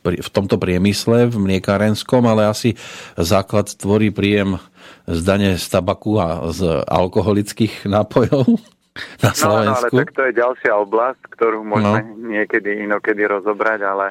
v 0.03 0.29
tomto 0.31 0.55
priemysle, 0.55 1.27
v 1.27 1.35
mliekárenskom, 1.35 2.23
ale 2.27 2.47
asi 2.47 2.79
základ 3.19 3.71
tvorí 3.75 4.11
príjem 4.11 4.59
z 5.07 5.19
dane 5.23 5.49
z 5.59 5.65
tabaku 5.67 6.19
a 6.19 6.51
z 6.51 6.83
alkoholických 6.87 7.87
nápojov 7.95 8.55
na 9.23 9.31
Slovensku. 9.35 9.93
No, 9.95 9.99
no, 9.99 9.99
ale 9.99 10.03
tak 10.03 10.11
to 10.15 10.21
je 10.27 10.33
ďalšia 10.33 10.73
oblasť, 10.73 11.21
ktorú 11.35 11.59
môžeme 11.67 12.01
no. 12.03 12.31
niekedy 12.31 12.83
inokedy 12.87 13.27
rozobrať, 13.27 13.79
ale 13.83 14.05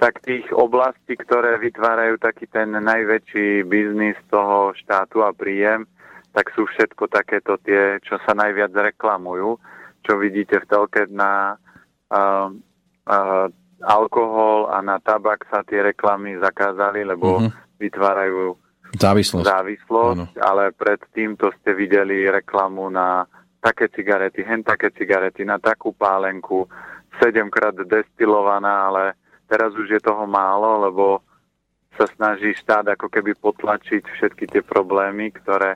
tak 0.00 0.24
tých 0.24 0.48
oblastí, 0.56 1.12
ktoré 1.12 1.60
vytvárajú 1.60 2.16
taký 2.16 2.48
ten 2.48 2.72
najväčší 2.72 3.68
biznis 3.68 4.16
toho 4.32 4.72
štátu 4.72 5.20
a 5.20 5.36
príjem, 5.36 5.84
tak 6.32 6.48
sú 6.56 6.64
všetko 6.64 7.04
takéto 7.12 7.60
tie, 7.60 8.00
čo 8.00 8.16
sa 8.24 8.32
najviac 8.32 8.72
reklamujú, 8.72 9.60
čo 10.00 10.12
vidíte 10.16 10.64
v 10.64 10.68
telke 10.72 11.04
na 11.12 11.60
uh, 12.08 12.48
uh, 13.04 13.46
alkohol 13.84 14.72
a 14.72 14.80
na 14.80 14.96
tabak 15.04 15.44
sa 15.52 15.60
tie 15.68 15.84
reklamy 15.84 16.40
zakázali, 16.40 17.04
lebo 17.04 17.44
uh-huh. 17.44 17.52
vytvárajú 17.76 18.56
závislosť, 18.96 19.44
závislosť 19.44 20.40
ale 20.40 20.72
predtým 20.72 21.36
to 21.36 21.52
ste 21.60 21.76
videli 21.76 22.24
reklamu 22.24 22.88
na 22.88 23.28
také 23.60 23.92
cigarety, 23.92 24.40
hen 24.40 24.64
také 24.64 24.88
cigarety, 24.96 25.44
na 25.44 25.60
takú 25.60 25.92
pálenku, 25.92 26.64
sedemkrát 27.20 27.76
destilovaná, 27.84 28.88
ale 28.88 29.19
Teraz 29.50 29.74
už 29.74 29.90
je 29.90 30.00
toho 30.00 30.30
málo, 30.30 30.86
lebo 30.86 31.26
sa 31.98 32.06
snaží 32.14 32.54
štát 32.54 32.86
ako 32.94 33.10
keby 33.10 33.34
potlačiť 33.34 34.06
všetky 34.06 34.46
tie 34.46 34.62
problémy, 34.62 35.34
ktoré 35.34 35.74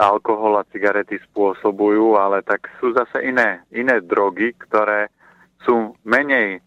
alkohol 0.00 0.56
a 0.56 0.68
cigarety 0.72 1.20
spôsobujú, 1.28 2.16
ale 2.16 2.40
tak 2.40 2.72
sú 2.80 2.96
zase 2.96 3.20
iné, 3.26 3.60
iné 3.74 4.00
drogy, 4.00 4.56
ktoré 4.56 5.12
sú 5.66 5.92
menej 6.08 6.64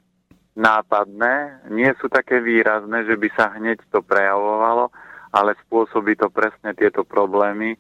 nápadné, 0.54 1.66
nie 1.74 1.90
sú 1.98 2.12
také 2.14 2.38
výrazné, 2.38 3.10
že 3.10 3.18
by 3.18 3.30
sa 3.34 3.58
hneď 3.58 3.82
to 3.90 4.06
prejavovalo, 4.06 4.94
ale 5.34 5.58
spôsobí 5.66 6.14
to 6.14 6.30
presne 6.30 6.78
tieto 6.78 7.02
problémy, 7.02 7.74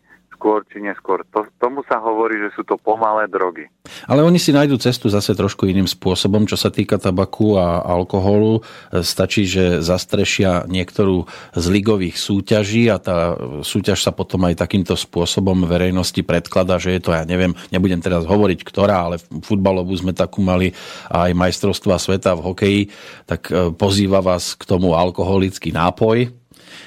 skôr 0.43 0.67
či 0.67 0.83
neskôr. 0.83 1.23
To, 1.31 1.47
tomu 1.55 1.87
sa 1.87 2.03
hovorí, 2.03 2.35
že 2.35 2.51
sú 2.51 2.67
to 2.67 2.75
pomalé 2.75 3.31
drogy. 3.31 3.71
Ale 4.11 4.27
oni 4.27 4.35
si 4.35 4.51
nájdú 4.51 4.75
cestu 4.75 5.07
zase 5.07 5.31
trošku 5.31 5.63
iným 5.63 5.87
spôsobom, 5.87 6.43
čo 6.43 6.59
sa 6.59 6.67
týka 6.67 6.99
tabaku 6.99 7.55
a 7.55 7.79
alkoholu. 7.79 8.59
Stačí, 8.91 9.47
že 9.47 9.79
zastrešia 9.79 10.67
niektorú 10.67 11.23
z 11.55 11.65
ligových 11.71 12.19
súťaží 12.19 12.91
a 12.91 12.99
tá 12.99 13.39
súťaž 13.63 14.03
sa 14.03 14.11
potom 14.11 14.43
aj 14.43 14.59
takýmto 14.59 14.99
spôsobom 14.99 15.63
verejnosti 15.63 16.19
predklada, 16.27 16.75
že 16.75 16.99
je 16.99 17.01
to, 17.07 17.15
ja 17.15 17.23
neviem, 17.23 17.55
nebudem 17.71 18.03
teraz 18.03 18.27
hovoriť 18.27 18.67
ktorá, 18.67 19.07
ale 19.07 19.23
futbalovú 19.23 19.95
sme 19.95 20.11
takú 20.11 20.43
mali 20.43 20.75
aj 21.07 21.31
majstrovstva 21.31 21.95
sveta 21.95 22.35
v 22.35 22.43
hokeji, 22.51 22.81
tak 23.23 23.47
e, 23.47 23.71
pozýva 23.71 24.19
vás 24.19 24.59
k 24.59 24.67
tomu 24.67 24.91
alkoholický 24.91 25.71
nápoj, 25.71 26.42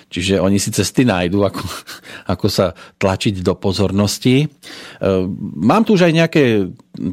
Čiže 0.07 0.39
oni 0.39 0.63
si 0.63 0.71
cesty 0.71 1.03
nájdu, 1.03 1.43
ako, 1.43 1.67
ako 2.39 2.47
sa 2.47 2.71
tlačiť 3.03 3.43
do 3.43 3.59
pozornosti. 3.59 4.47
E, 4.47 4.47
mám 5.59 5.83
tu 5.83 5.99
už 5.99 6.07
aj 6.07 6.15
nejaké 6.15 6.43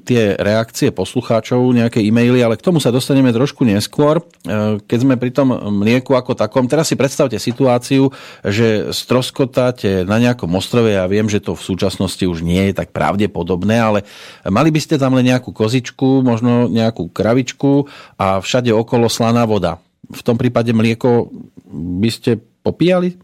tie 0.06 0.38
reakcie 0.40 0.94
poslucháčov, 0.94 1.74
nejaké 1.74 2.00
e-maily, 2.00 2.40
ale 2.40 2.56
k 2.56 2.64
tomu 2.64 2.78
sa 2.78 2.94
dostaneme 2.94 3.34
trošku 3.34 3.66
neskôr. 3.66 4.22
E, 4.22 4.78
keď 4.86 5.00
sme 5.02 5.16
pri 5.18 5.34
tom 5.34 5.58
mlieku 5.82 6.14
ako 6.14 6.38
takom, 6.38 6.70
teraz 6.70 6.94
si 6.94 6.96
predstavte 6.96 7.42
situáciu, 7.42 8.14
že 8.46 8.94
stroskotáte 8.94 10.06
na 10.06 10.22
nejakom 10.22 10.54
ostrove, 10.54 10.94
ja 10.94 11.10
viem, 11.10 11.26
že 11.26 11.42
to 11.42 11.58
v 11.58 11.66
súčasnosti 11.66 12.22
už 12.22 12.46
nie 12.46 12.70
je 12.70 12.78
tak 12.78 12.94
pravdepodobné, 12.94 13.74
ale 13.82 14.00
mali 14.46 14.70
by 14.70 14.80
ste 14.80 15.02
tam 15.02 15.18
len 15.18 15.26
nejakú 15.26 15.50
kozičku, 15.50 16.22
možno 16.22 16.70
nejakú 16.70 17.10
kravičku 17.10 17.90
a 18.22 18.38
všade 18.38 18.70
okolo 18.70 19.10
slaná 19.10 19.50
voda. 19.50 19.82
V 20.14 20.22
tom 20.22 20.38
prípade 20.38 20.70
mlieko 20.78 21.34
by 21.74 22.12
ste 22.14 22.53
popíjali? 22.64 23.20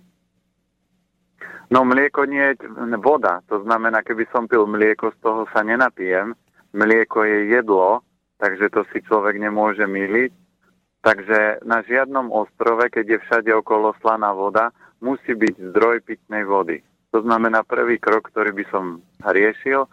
No 1.69 1.86
mlieko 1.86 2.25
nie 2.25 2.58
voda. 3.00 3.46
To 3.48 3.62
znamená, 3.62 4.01
keby 4.01 4.25
som 4.34 4.50
pil 4.50 4.65
mlieko, 4.65 5.13
z 5.13 5.17
toho 5.22 5.46
sa 5.53 5.62
nenapijem. 5.62 6.34
Mlieko 6.74 7.24
je 7.25 7.50
jedlo, 7.53 8.01
takže 8.41 8.74
to 8.74 8.81
si 8.89 9.05
človek 9.05 9.38
nemôže 9.38 9.86
myliť. 9.86 10.31
Takže 11.00 11.63
na 11.63 11.79
žiadnom 11.86 12.34
ostrove, 12.34 12.84
keď 12.91 13.05
je 13.15 13.24
všade 13.24 13.51
okolo 13.55 13.96
slaná 14.03 14.36
voda, 14.36 14.75
musí 15.00 15.31
byť 15.31 15.72
zdroj 15.72 16.03
pitnej 16.03 16.43
vody. 16.43 16.84
To 17.15 17.24
znamená, 17.24 17.63
prvý 17.63 17.98
krok, 17.98 18.29
ktorý 18.29 18.51
by 18.53 18.65
som 18.69 19.01
riešil, 19.24 19.88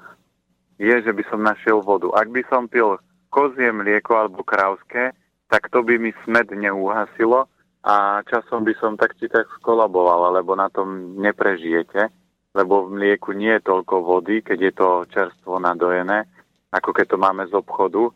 je, 0.77 0.97
že 1.01 1.13
by 1.13 1.23
som 1.33 1.41
našiel 1.45 1.81
vodu. 1.81 2.13
Ak 2.13 2.29
by 2.29 2.43
som 2.53 2.69
pil 2.69 3.01
kozie 3.33 3.73
mlieko 3.73 4.17
alebo 4.17 4.45
krauské, 4.45 5.13
tak 5.49 5.69
to 5.73 5.81
by 5.85 5.97
mi 5.97 6.13
smed 6.25 6.51
neuhasilo 6.53 7.49
a 7.87 8.19
časom 8.27 8.67
by 8.67 8.75
som 8.83 8.99
tak 8.99 9.15
či 9.15 9.31
tak 9.31 9.47
skolaboval, 9.63 10.35
lebo 10.35 10.59
na 10.59 10.67
tom 10.67 11.15
neprežijete, 11.23 12.11
lebo 12.51 12.91
v 12.91 12.99
mlieku 12.99 13.31
nie 13.31 13.55
je 13.55 13.63
toľko 13.63 14.03
vody, 14.03 14.43
keď 14.43 14.59
je 14.59 14.73
to 14.75 14.89
čerstvo 15.15 15.63
nadojené, 15.63 16.27
ako 16.75 16.91
keď 16.91 17.15
to 17.15 17.19
máme 17.23 17.47
z 17.47 17.55
obchodu. 17.55 18.11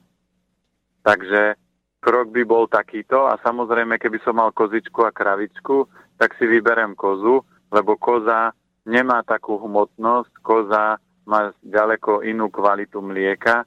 Takže 1.07 1.55
krok 2.03 2.35
by 2.35 2.43
bol 2.43 2.67
takýto 2.67 3.31
a 3.31 3.39
samozrejme, 3.47 3.95
keby 4.03 4.19
som 4.27 4.43
mal 4.43 4.51
kozičku 4.51 5.07
a 5.07 5.15
kravičku, 5.15 5.87
tak 6.19 6.35
si 6.35 6.51
vyberem 6.51 6.99
kozu, 6.99 7.47
lebo 7.71 7.95
koza 7.95 8.51
nemá 8.91 9.23
takú 9.23 9.55
hmotnosť, 9.55 10.33
koza 10.43 10.99
má 11.31 11.55
ďaleko 11.63 12.27
inú 12.27 12.51
kvalitu 12.51 12.99
mlieka 12.99 13.63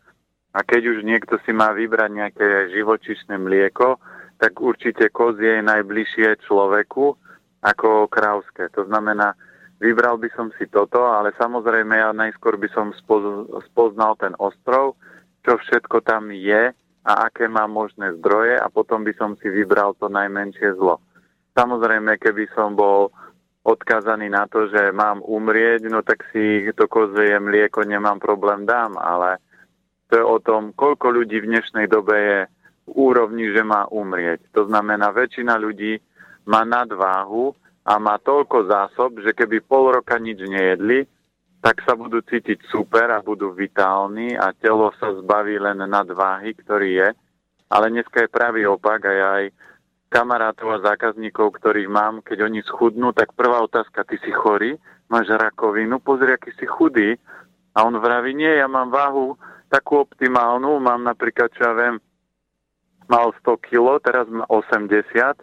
a 0.51 0.59
keď 0.67 0.99
už 0.99 1.07
niekto 1.07 1.39
si 1.47 1.55
má 1.55 1.71
vybrať 1.71 2.09
nejaké 2.11 2.45
živočišné 2.75 3.39
mlieko, 3.39 3.97
tak 4.37 4.59
určite 4.61 5.09
kozie 5.09 5.59
je 5.59 5.69
najbližšie 5.69 6.43
človeku 6.45 7.15
ako 7.63 8.11
krávské. 8.11 8.67
To 8.75 8.83
znamená, 8.85 9.33
vybral 9.79 10.19
by 10.19 10.29
som 10.35 10.51
si 10.59 10.67
toto, 10.67 11.07
ale 11.07 11.31
samozrejme 11.39 11.95
ja 11.95 12.11
najskôr 12.11 12.59
by 12.59 12.67
som 12.75 12.91
spoznal 13.71 14.19
ten 14.19 14.35
ostrov, 14.39 14.99
čo 15.43 15.59
všetko 15.59 16.03
tam 16.03 16.31
je 16.31 16.75
a 17.03 17.11
aké 17.27 17.51
má 17.51 17.67
možné 17.67 18.15
zdroje 18.19 18.55
a 18.55 18.67
potom 18.71 19.03
by 19.03 19.11
som 19.19 19.35
si 19.39 19.51
vybral 19.51 19.91
to 19.99 20.07
najmenšie 20.07 20.75
zlo. 20.79 21.03
Samozrejme, 21.53 22.15
keby 22.17 22.47
som 22.55 22.79
bol 22.79 23.11
odkazaný 23.63 24.27
na 24.27 24.47
to, 24.47 24.67
že 24.67 24.91
mám 24.91 25.23
umrieť, 25.23 25.87
no 25.87 26.03
tak 26.03 26.23
si 26.31 26.67
to 26.75 26.87
kozie 26.87 27.39
mlieko 27.39 27.87
nemám 27.87 28.19
problém 28.19 28.67
dám, 28.67 28.99
ale 28.99 29.39
to 30.11 30.19
je 30.19 30.23
o 30.23 30.37
tom, 30.43 30.75
koľko 30.75 31.11
ľudí 31.11 31.39
v 31.43 31.49
dnešnej 31.55 31.87
dobe 31.87 32.15
je 32.15 32.39
úrovni, 32.87 33.51
že 33.51 33.63
má 33.63 33.87
umrieť. 33.87 34.43
To 34.55 34.67
znamená, 34.67 35.11
väčšina 35.15 35.55
ľudí 35.55 35.99
má 36.47 36.67
nadváhu 36.67 37.55
a 37.83 37.99
má 37.99 38.19
toľko 38.19 38.67
zásob, 38.67 39.19
že 39.23 39.35
keby 39.35 39.63
pol 39.63 39.95
roka 39.95 40.15
nič 40.19 40.39
nejedli, 40.43 41.07
tak 41.63 41.79
sa 41.87 41.95
budú 41.95 42.19
cítiť 42.19 42.67
super 42.67 43.07
a 43.07 43.23
budú 43.23 43.55
vitálni 43.55 44.35
a 44.35 44.51
telo 44.51 44.91
sa 44.99 45.15
zbaví 45.15 45.55
len 45.55 45.79
nadváhy, 45.79 46.51
ktorý 46.59 46.89
je. 46.99 47.09
Ale 47.71 47.87
dneska 47.87 48.27
je 48.27 48.35
pravý 48.35 48.67
opak 48.67 48.99
a 49.07 49.11
ja 49.15 49.27
aj 49.39 49.45
kamarátov 50.11 50.77
a 50.77 50.83
zákazníkov, 50.83 51.57
ktorých 51.57 51.89
mám, 51.89 52.21
keď 52.21 52.45
oni 52.45 52.61
schudnú, 52.67 53.15
tak 53.15 53.33
prvá 53.33 53.63
otázka, 53.65 54.05
ty 54.05 54.19
si 54.21 54.29
chorý, 54.29 54.77
máš 55.09 55.31
rakovinu, 55.33 55.97
pozri, 56.03 56.35
aký 56.35 56.53
si 56.53 56.69
chudý. 56.69 57.17
A 57.73 57.81
on 57.81 57.97
vraví, 57.97 58.37
nie, 58.37 58.59
ja 58.59 58.69
mám 58.69 58.93
váhu 58.93 59.33
takú 59.73 60.05
optimálnu, 60.05 60.77
mám 60.77 61.01
napríklad, 61.01 61.49
čo 61.57 61.65
ja 61.65 61.73
viem, 61.73 61.97
mal 63.07 63.33
100 63.43 63.57
kg, 63.59 63.99
teraz 64.03 64.25
má 64.29 64.45
80, 64.47 65.41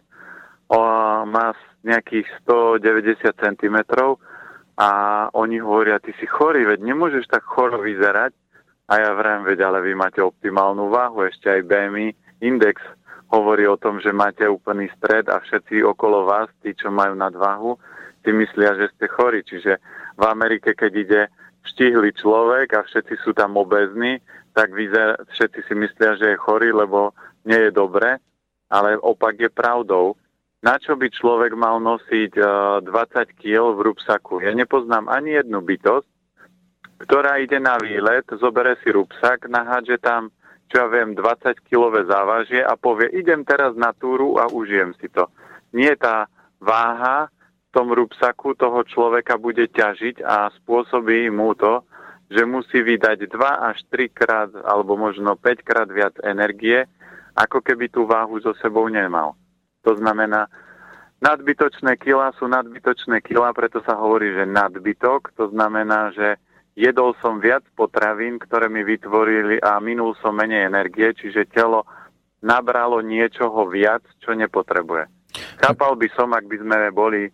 o, 0.70 0.78
má 1.26 1.52
nejakých 1.82 2.28
190 2.44 3.24
cm 3.32 3.76
a 4.80 4.88
oni 5.36 5.60
hovoria, 5.60 6.00
ty 6.00 6.16
si 6.16 6.24
chorý, 6.24 6.64
veď 6.64 6.80
nemôžeš 6.80 7.28
tak 7.28 7.44
choro 7.44 7.80
vyzerať. 7.80 8.32
A 8.90 8.98
ja 8.98 9.14
vrem, 9.14 9.46
veď 9.46 9.70
ale 9.70 9.86
vy 9.86 9.94
máte 9.94 10.18
optimálnu 10.18 10.90
váhu, 10.90 11.22
ešte 11.22 11.46
aj 11.46 11.62
BMI 11.62 12.10
index 12.42 12.82
hovorí 13.30 13.62
o 13.70 13.78
tom, 13.78 14.02
že 14.02 14.10
máte 14.10 14.42
úplný 14.50 14.90
stred 14.98 15.30
a 15.30 15.38
všetci 15.38 15.86
okolo 15.86 16.26
vás, 16.26 16.50
tí, 16.66 16.74
čo 16.74 16.90
majú 16.90 17.14
nadváhu, 17.14 17.78
si 18.26 18.34
myslia, 18.34 18.74
že 18.74 18.90
ste 18.98 19.06
chorí. 19.06 19.46
Čiže 19.46 19.78
v 20.18 20.24
Amerike, 20.26 20.74
keď 20.74 20.92
ide 20.98 21.20
štihlý 21.70 22.10
človek 22.18 22.74
a 22.74 22.82
všetci 22.82 23.14
sú 23.22 23.30
tam 23.30 23.54
obezní, 23.54 24.18
tak 24.58 24.74
vyzer, 24.74 25.14
všetci 25.38 25.60
si 25.70 25.74
myslia, 25.78 26.18
že 26.18 26.34
je 26.34 26.42
chorý, 26.42 26.74
lebo 26.74 27.14
nie 27.44 27.60
je 27.68 27.70
dobre, 27.72 28.18
ale 28.70 28.96
opak 29.00 29.36
je 29.40 29.50
pravdou. 29.50 30.14
Na 30.60 30.76
čo 30.76 30.92
by 30.92 31.08
človek 31.08 31.56
mal 31.56 31.80
nosiť 31.80 32.32
uh, 32.36 32.84
20 32.84 33.40
kg 33.40 33.72
v 33.72 33.80
rúbsaku? 33.80 34.44
Ja 34.44 34.52
nepoznám 34.52 35.08
ani 35.08 35.40
jednu 35.40 35.64
bytosť, 35.64 36.08
ktorá 37.00 37.40
ide 37.40 37.56
na 37.56 37.80
výlet, 37.80 38.28
zobere 38.36 38.76
si 38.84 38.92
rúbsak, 38.92 39.48
nahádže 39.48 39.96
tam, 40.04 40.28
čo 40.68 40.84
ja 40.84 40.86
viem, 40.92 41.16
20 41.16 41.56
kilové 41.64 42.04
závažie 42.04 42.60
a 42.60 42.76
povie, 42.76 43.08
idem 43.16 43.40
teraz 43.40 43.72
na 43.72 43.96
túru 43.96 44.36
a 44.36 44.52
užijem 44.52 44.92
si 45.00 45.08
to. 45.08 45.32
Nie 45.72 45.96
tá 45.96 46.28
váha 46.60 47.32
v 47.32 47.68
tom 47.72 47.88
rúbsaku 47.96 48.52
toho 48.52 48.84
človeka 48.84 49.40
bude 49.40 49.64
ťažiť 49.72 50.20
a 50.20 50.52
spôsobí 50.60 51.32
mu 51.32 51.56
to, 51.56 51.80
že 52.30 52.46
musí 52.46 52.84
vydať 52.84 53.26
2 53.32 53.70
až 53.74 53.80
3 53.90 54.06
krát 54.12 54.50
alebo 54.62 54.94
možno 54.94 55.34
5 55.34 55.66
krát 55.66 55.88
viac 55.88 56.14
energie, 56.20 56.84
ako 57.34 57.62
keby 57.62 57.90
tú 57.90 58.06
váhu 58.06 58.40
so 58.42 58.54
sebou 58.58 58.90
nemal. 58.90 59.38
To 59.86 59.96
znamená, 59.96 60.50
nadbytočné 61.22 61.96
kila 62.00 62.32
sú 62.36 62.48
nadbytočné 62.50 63.24
kila, 63.24 63.52
preto 63.56 63.80
sa 63.84 63.96
hovorí, 63.96 64.34
že 64.34 64.44
nadbytok. 64.48 65.32
To 65.40 65.48
znamená, 65.52 66.12
že 66.12 66.36
jedol 66.76 67.16
som 67.20 67.40
viac 67.40 67.64
potravín, 67.76 68.40
ktoré 68.40 68.68
mi 68.68 68.84
vytvorili 68.84 69.60
a 69.60 69.80
minul 69.80 70.16
som 70.20 70.36
menej 70.36 70.68
energie, 70.68 71.12
čiže 71.16 71.50
telo 71.50 71.84
nabralo 72.40 73.04
niečoho 73.04 73.68
viac, 73.68 74.00
čo 74.20 74.32
nepotrebuje. 74.32 75.08
Chápal 75.60 75.94
by 76.00 76.08
som, 76.16 76.32
ak 76.32 76.48
by 76.48 76.56
sme 76.56 76.76
boli 76.90 77.28
e, 77.28 77.30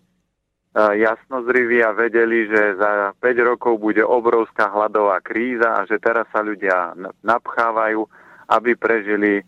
jasnozriví 0.74 1.78
a 1.80 1.94
vedeli, 1.94 2.50
že 2.50 2.74
za 2.76 3.14
5 3.14 3.22
rokov 3.54 3.78
bude 3.78 4.02
obrovská 4.02 4.66
hladová 4.66 5.22
kríza 5.22 5.78
a 5.78 5.86
že 5.86 6.02
teraz 6.02 6.26
sa 6.34 6.42
ľudia 6.42 6.98
napchávajú, 7.22 8.02
aby 8.50 8.74
prežili 8.74 9.46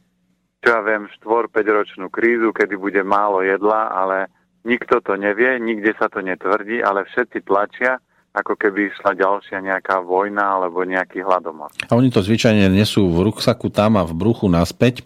čo 0.64 0.68
ja 0.74 0.80
viem, 0.82 1.06
4-5 1.22 1.54
ročnú 1.54 2.06
krízu, 2.10 2.50
kedy 2.50 2.74
bude 2.74 3.02
málo 3.06 3.46
jedla, 3.46 3.94
ale 3.94 4.26
nikto 4.66 4.98
to 4.98 5.14
nevie, 5.14 5.56
nikde 5.62 5.94
sa 5.94 6.10
to 6.10 6.18
netvrdí, 6.18 6.82
ale 6.82 7.06
všetci 7.06 7.46
tlačia, 7.46 8.02
ako 8.36 8.54
keby 8.54 8.92
išla 8.92 9.18
ďalšia 9.18 9.58
nejaká 9.64 9.98
vojna 10.04 10.58
alebo 10.58 10.84
nejaký 10.84 11.24
hladomor. 11.26 11.72
A 11.88 11.96
oni 11.96 12.12
to 12.12 12.22
zvyčajne 12.22 12.70
nesú 12.70 13.08
v 13.10 13.30
ruksaku 13.30 13.72
tam 13.72 13.98
a 13.98 14.06
v 14.06 14.14
bruchu 14.14 14.46
naspäť, 14.46 15.02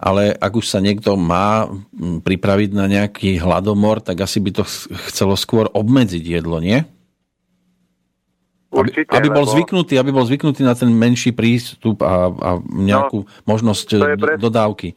ale 0.00 0.32
ak 0.32 0.52
už 0.54 0.66
sa 0.68 0.78
niekto 0.80 1.16
má 1.18 1.68
pripraviť 1.98 2.70
na 2.72 2.86
nejaký 2.88 3.36
hladomor, 3.42 4.00
tak 4.00 4.24
asi 4.24 4.40
by 4.40 4.62
to 4.62 4.64
chcelo 5.10 5.34
skôr 5.36 5.68
obmedziť 5.72 6.24
jedlo, 6.40 6.62
nie? 6.62 6.84
Určite, 8.70 9.10
aby, 9.10 9.26
aby 9.26 9.28
bol 9.34 9.46
lebo... 9.46 9.54
zvyknutý, 9.58 9.94
aby 9.98 10.10
bol 10.14 10.22
zvyknutý 10.22 10.62
na 10.62 10.78
ten 10.78 10.86
menší 10.94 11.34
prístup 11.34 12.06
a, 12.06 12.30
a 12.30 12.50
nejakú 12.62 13.26
no, 13.26 13.30
možnosť 13.42 13.88
pres... 14.14 14.38
dodávky. 14.38 14.94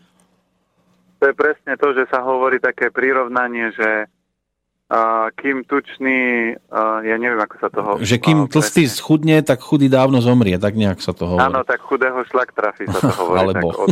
To 1.18 1.24
je 1.32 1.34
presne 1.34 1.74
to, 1.82 1.98
že 1.98 2.06
sa 2.14 2.22
hovorí 2.22 2.62
také 2.62 2.94
prirovnanie, 2.94 3.74
že 3.74 4.06
uh, 4.06 5.34
kým 5.34 5.66
tučný, 5.66 6.54
uh, 6.54 7.02
ja 7.02 7.16
neviem, 7.18 7.42
ako 7.42 7.56
sa 7.58 7.70
toho... 7.74 7.92
Že 7.98 8.18
kým 8.22 8.40
tlstý 8.46 8.86
presne. 8.86 8.98
schudne, 8.98 9.38
tak 9.42 9.66
chudý 9.66 9.90
dávno 9.90 10.22
zomrie, 10.22 10.62
tak 10.62 10.78
nejak 10.78 11.02
sa 11.02 11.18
to 11.18 11.26
hovorí. 11.26 11.50
Áno, 11.50 11.66
tak 11.66 11.82
chudého 11.82 12.22
šlak 12.30 12.54
trafí 12.54 12.86
sa 12.86 13.00
to 13.02 13.14
hovorí. 13.26 13.40
Alebo. 13.42 13.68
Tak 13.74 13.78
od... 13.82 13.90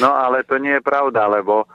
No 0.00 0.08
ale 0.16 0.40
to 0.48 0.56
nie 0.56 0.80
je 0.80 0.82
pravda, 0.82 1.28
lebo 1.28 1.68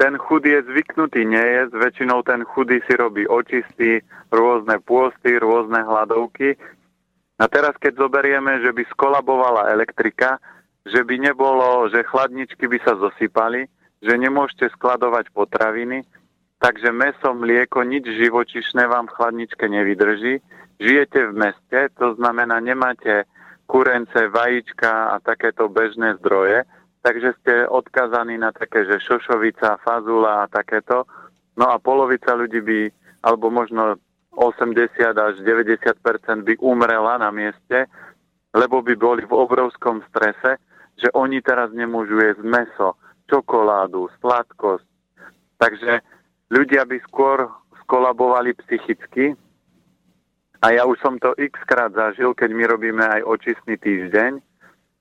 ten 0.00 0.16
chud 0.16 0.48
je 0.48 0.64
zvyknutý 0.64 1.28
nejesť, 1.28 1.76
väčšinou 1.76 2.24
ten 2.24 2.40
chudý 2.48 2.80
si 2.88 2.96
robí 2.96 3.28
očisty, 3.28 4.00
rôzne 4.32 4.80
pôsty, 4.80 5.36
rôzne 5.36 5.84
hladovky. 5.84 6.56
A 7.36 7.44
teraz, 7.52 7.76
keď 7.76 8.08
zoberieme, 8.08 8.64
že 8.64 8.72
by 8.72 8.80
skolabovala 8.96 9.68
elektrika, 9.68 10.40
že 10.88 11.04
by 11.04 11.20
nebolo, 11.20 11.84
že 11.92 12.08
chladničky 12.08 12.64
by 12.64 12.80
sa 12.80 12.96
zosypali, 12.96 13.68
že 14.00 14.16
nemôžete 14.16 14.72
skladovať 14.72 15.28
potraviny, 15.36 16.08
takže 16.64 16.88
meso, 16.96 17.36
mlieko, 17.36 17.84
nič 17.84 18.08
živočišné 18.08 18.88
vám 18.88 19.04
v 19.12 19.14
chladničke 19.20 19.68
nevydrží. 19.68 20.40
Žijete 20.80 21.28
v 21.28 21.32
meste, 21.36 21.80
to 22.00 22.16
znamená, 22.16 22.56
nemáte 22.64 23.28
kurence, 23.68 24.16
vajíčka 24.32 25.12
a 25.12 25.20
takéto 25.20 25.68
bežné 25.68 26.16
zdroje, 26.24 26.64
takže 27.00 27.36
ste 27.40 27.54
odkazaní 27.68 28.36
na 28.36 28.52
také, 28.52 28.84
že 28.84 29.00
šošovica, 29.00 29.80
fazula 29.80 30.44
a 30.44 30.50
takéto. 30.50 31.08
No 31.56 31.72
a 31.72 31.80
polovica 31.80 32.36
ľudí 32.36 32.60
by, 32.60 32.80
alebo 33.24 33.48
možno 33.48 33.96
80 34.36 35.16
až 35.16 35.34
90% 35.42 36.46
by 36.46 36.54
umrela 36.62 37.18
na 37.18 37.34
mieste, 37.34 37.90
lebo 38.54 38.82
by 38.82 38.94
boli 38.96 39.22
v 39.26 39.34
obrovskom 39.34 40.02
strese, 40.10 40.58
že 41.00 41.08
oni 41.16 41.40
teraz 41.40 41.72
nemôžu 41.72 42.20
jesť 42.20 42.44
meso, 42.44 42.88
čokoládu, 43.30 44.10
sladkosť. 44.20 44.86
Takže 45.56 46.02
ľudia 46.50 46.84
by 46.84 46.98
skôr 47.08 47.46
skolabovali 47.84 48.52
psychicky. 48.64 49.34
A 50.60 50.76
ja 50.76 50.84
už 50.84 51.00
som 51.00 51.16
to 51.16 51.32
x 51.40 51.56
krát 51.64 51.94
zažil, 51.96 52.36
keď 52.36 52.50
my 52.52 52.64
robíme 52.68 53.00
aj 53.00 53.24
očistný 53.24 53.80
týždeň, 53.80 54.49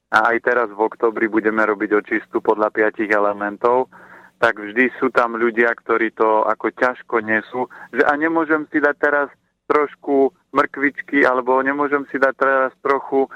a 0.10 0.34
aj 0.34 0.38
teraz 0.42 0.68
v 0.74 0.82
oktobri 0.82 1.30
budeme 1.30 1.62
robiť 1.62 1.94
očistu 1.94 2.42
podľa 2.42 2.74
piatich 2.74 3.10
elementov, 3.14 3.94
tak 4.40 4.58
vždy 4.58 4.90
sú 4.98 5.14
tam 5.14 5.36
ľudia, 5.36 5.70
ktorí 5.76 6.16
to 6.16 6.48
ako 6.48 6.72
ťažko 6.74 7.16
nesú, 7.22 7.68
že 7.94 8.02
a 8.08 8.16
nemôžem 8.16 8.66
si 8.72 8.82
dať 8.82 8.96
teraz 8.98 9.30
trošku 9.70 10.34
mrkvičky, 10.56 11.22
alebo 11.22 11.62
nemôžem 11.62 12.08
si 12.10 12.18
dať 12.18 12.34
teraz 12.34 12.72
trochu 12.82 13.30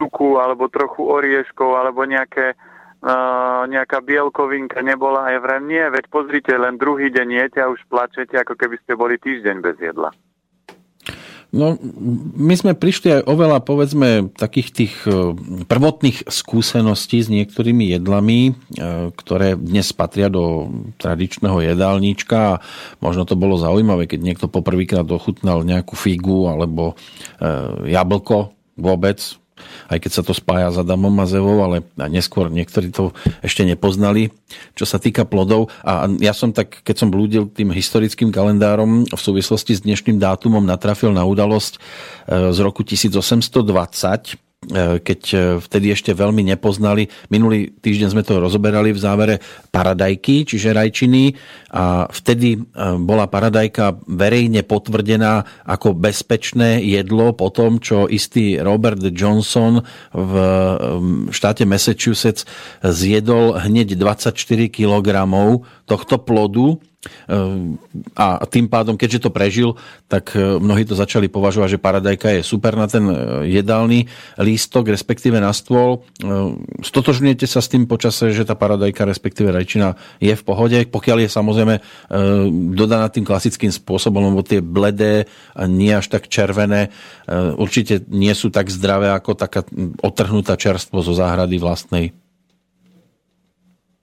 tuku, 0.00 0.40
alebo 0.40 0.72
trochu 0.72 1.04
orieškov, 1.04 1.76
alebo 1.76 2.08
nejaké, 2.08 2.56
uh, 3.04 3.68
nejaká 3.68 4.00
bielkovinka 4.00 4.80
nebola. 4.80 5.28
A 5.28 5.36
ja 5.36 5.40
vrem, 5.44 5.68
nie, 5.68 5.84
veď 5.92 6.08
pozrite, 6.08 6.56
len 6.56 6.80
druhý 6.80 7.12
deň 7.12 7.28
jete 7.28 7.60
a 7.60 7.68
už 7.68 7.84
plačete, 7.92 8.32
ako 8.40 8.56
keby 8.56 8.80
ste 8.80 8.96
boli 8.96 9.20
týždeň 9.20 9.56
bez 9.60 9.76
jedla. 9.76 10.08
No, 11.54 11.78
my 12.34 12.54
sme 12.58 12.74
prišli 12.74 13.22
aj 13.22 13.30
oveľa, 13.30 13.62
povedzme, 13.62 14.34
takých 14.34 14.68
tých 14.74 14.94
e, 15.06 15.38
prvotných 15.70 16.26
skúseností 16.26 17.22
s 17.22 17.30
niektorými 17.30 17.94
jedlami, 17.94 18.50
e, 18.50 18.52
ktoré 19.14 19.54
dnes 19.54 19.94
patria 19.94 20.26
do 20.26 20.66
tradičného 20.98 21.62
jedálnička. 21.62 22.58
Možno 22.98 23.22
to 23.22 23.38
bolo 23.38 23.54
zaujímavé, 23.54 24.10
keď 24.10 24.20
niekto 24.26 24.46
poprvýkrát 24.50 25.06
ochutnal 25.06 25.62
nejakú 25.62 25.94
figu 25.94 26.50
alebo 26.50 26.98
e, 27.38 27.46
jablko 27.86 28.50
vôbec, 28.74 29.22
aj 29.88 29.98
keď 30.00 30.10
sa 30.10 30.22
to 30.22 30.32
spája 30.32 30.68
s 30.72 30.80
Adamom 30.80 31.12
a 31.20 31.26
Zevou, 31.26 31.60
ale 31.64 31.84
neskôr 32.08 32.48
niektorí 32.48 32.92
to 32.92 33.10
ešte 33.40 33.64
nepoznali, 33.66 34.30
čo 34.78 34.84
sa 34.84 35.02
týka 35.02 35.24
plodov. 35.24 35.72
A 35.82 36.06
ja 36.20 36.32
som 36.36 36.52
tak, 36.52 36.84
keď 36.84 36.96
som 37.04 37.08
blúdil 37.08 37.50
tým 37.50 37.72
historickým 37.72 38.30
kalendárom 38.30 39.08
v 39.08 39.20
súvislosti 39.20 39.76
s 39.76 39.84
dnešným 39.84 40.20
dátumom, 40.20 40.62
natrafil 40.62 41.10
na 41.10 41.26
udalosť 41.26 41.76
e, 41.76 41.78
z 42.52 42.58
roku 42.62 42.86
1820, 42.86 44.43
E, 44.43 44.43
keď 45.00 45.20
e, 45.32 45.38
vtedy 45.60 45.92
ešte 45.92 46.16
veľmi 46.16 46.40
nepoznali. 46.44 47.08
Minulý 47.28 47.72
týždeň 47.78 48.08
sme 48.10 48.22
to 48.24 48.40
rozoberali 48.40 48.94
v 48.94 49.02
závere 49.02 49.34
paradajky, 49.68 50.48
čiže 50.48 50.72
rajčiny 50.72 51.36
a 51.74 52.08
vtedy 52.08 52.56
e, 52.56 52.58
bola 53.02 53.28
paradajka 53.28 54.00
verejne 54.08 54.64
potvrdená 54.64 55.44
ako 55.68 55.92
bezpečné 55.96 56.80
jedlo 56.80 57.36
po 57.36 57.52
tom, 57.52 57.82
čo 57.82 58.08
istý 58.08 58.56
Robert 58.60 59.02
Johnson 59.12 59.84
v 60.14 60.32
štáte 61.30 61.68
Massachusetts 61.68 62.46
zjedol 62.80 63.58
hneď 63.60 63.98
24 63.98 64.34
kg 64.70 65.08
tohto 65.84 66.16
plodu 66.22 66.80
a 68.16 68.44
tým 68.48 68.66
pádom, 68.68 68.96
keďže 68.96 69.28
to 69.28 69.30
prežil, 69.30 69.76
tak 70.08 70.32
e, 70.32 70.60
mnohí 70.60 70.88
to 70.88 70.96
začali 70.96 71.28
považovať, 71.28 71.76
že 71.76 71.82
paradajka 71.82 72.28
je 72.38 72.40
super 72.40 72.76
na 72.76 72.88
ten 72.88 73.04
e, 73.08 73.14
jedálny 73.52 74.08
lístok, 74.40 74.88
respektíve 74.88 75.36
na 75.40 75.52
stôl. 75.52 76.04
Ehm, 76.24 76.64
stotožňujete 76.80 77.44
sa 77.44 77.60
s 77.60 77.68
tým 77.68 77.84
počase, 77.84 78.32
že 78.32 78.48
tá 78.48 78.56
paradajka, 78.56 79.04
respektíve 79.04 79.52
rajčina 79.52 79.96
je 80.20 80.32
v 80.32 80.42
pohode, 80.46 80.78
pokiaľ 80.88 81.28
je 81.28 81.30
samozrejme 81.30 81.74
e, 81.76 81.82
dodaná 82.72 83.12
tým 83.12 83.28
klasickým 83.28 83.72
spôsobom, 83.72 84.32
lebo 84.32 84.40
tie 84.40 84.64
bledé 84.64 85.28
a 85.52 85.68
nie 85.68 85.92
až 85.92 86.08
tak 86.08 86.28
červené 86.28 86.88
určite 87.56 88.04
nie 88.12 88.32
sú 88.36 88.52
tak 88.52 88.68
zdravé 88.68 89.12
ako 89.12 89.32
taká 89.36 89.64
otrhnutá 90.04 90.60
čerstvo 90.60 91.00
zo 91.00 91.16
záhrady 91.16 91.56
vlastnej. 91.56 92.12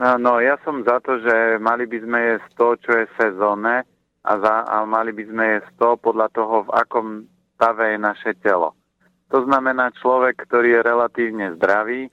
No, 0.01 0.41
ja 0.41 0.57
som 0.65 0.81
za 0.81 0.97
to, 1.05 1.21
že 1.21 1.61
mali 1.61 1.85
by 1.85 2.01
sme 2.01 2.19
jesť 2.33 2.49
to, 2.57 2.67
čo 2.81 2.91
je 2.97 3.05
sezónne 3.21 3.85
a, 4.25 4.31
za, 4.33 4.65
a 4.65 4.81
mali 4.81 5.13
by 5.13 5.29
sme 5.29 5.43
jesť 5.61 5.71
to 5.77 5.89
podľa 6.01 6.27
toho, 6.33 6.65
v 6.65 6.73
akom 6.73 7.07
stave 7.53 7.93
je 7.93 7.99
naše 8.01 8.31
telo. 8.41 8.73
To 9.29 9.45
znamená, 9.45 9.93
človek, 10.01 10.41
ktorý 10.49 10.81
je 10.81 10.81
relatívne 10.81 11.53
zdravý, 11.53 12.09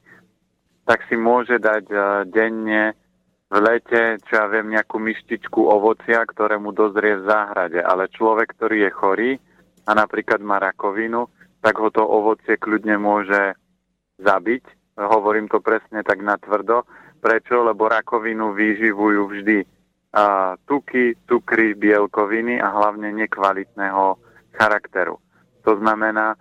tak 0.84 1.00
si 1.08 1.16
môže 1.16 1.56
dať 1.56 1.84
uh, 1.88 2.04
denne 2.28 2.92
v 3.48 3.56
lete, 3.56 4.20
čo 4.28 4.32
ja 4.36 4.44
viem, 4.52 4.68
nejakú 4.76 5.00
myštičku 5.00 5.56
ovocia, 5.56 6.20
ktoré 6.28 6.60
mu 6.60 6.76
dozrie 6.76 7.16
v 7.16 7.24
záhrade. 7.24 7.80
Ale 7.80 8.12
človek, 8.12 8.52
ktorý 8.52 8.84
je 8.84 8.90
chorý 8.92 9.30
a 9.88 9.96
napríklad 9.96 10.44
má 10.44 10.60
rakovinu, 10.60 11.24
tak 11.64 11.80
ho 11.80 11.88
to 11.88 12.04
ovocie 12.04 12.60
kľudne 12.60 13.00
môže 13.00 13.56
zabiť. 14.20 14.92
Hovorím 15.00 15.48
to 15.48 15.64
presne 15.64 16.04
tak 16.04 16.20
natvrdo 16.20 16.84
Prečo? 17.18 17.66
Lebo 17.66 17.90
rakovinu 17.90 18.54
vyživujú 18.54 19.22
vždy 19.28 19.58
a, 20.14 20.56
tuky, 20.64 21.14
cukry, 21.28 21.76
bielkoviny 21.76 22.62
a 22.62 22.72
hlavne 22.72 23.12
nekvalitného 23.12 24.16
charakteru. 24.56 25.20
To 25.68 25.76
znamená, 25.76 26.38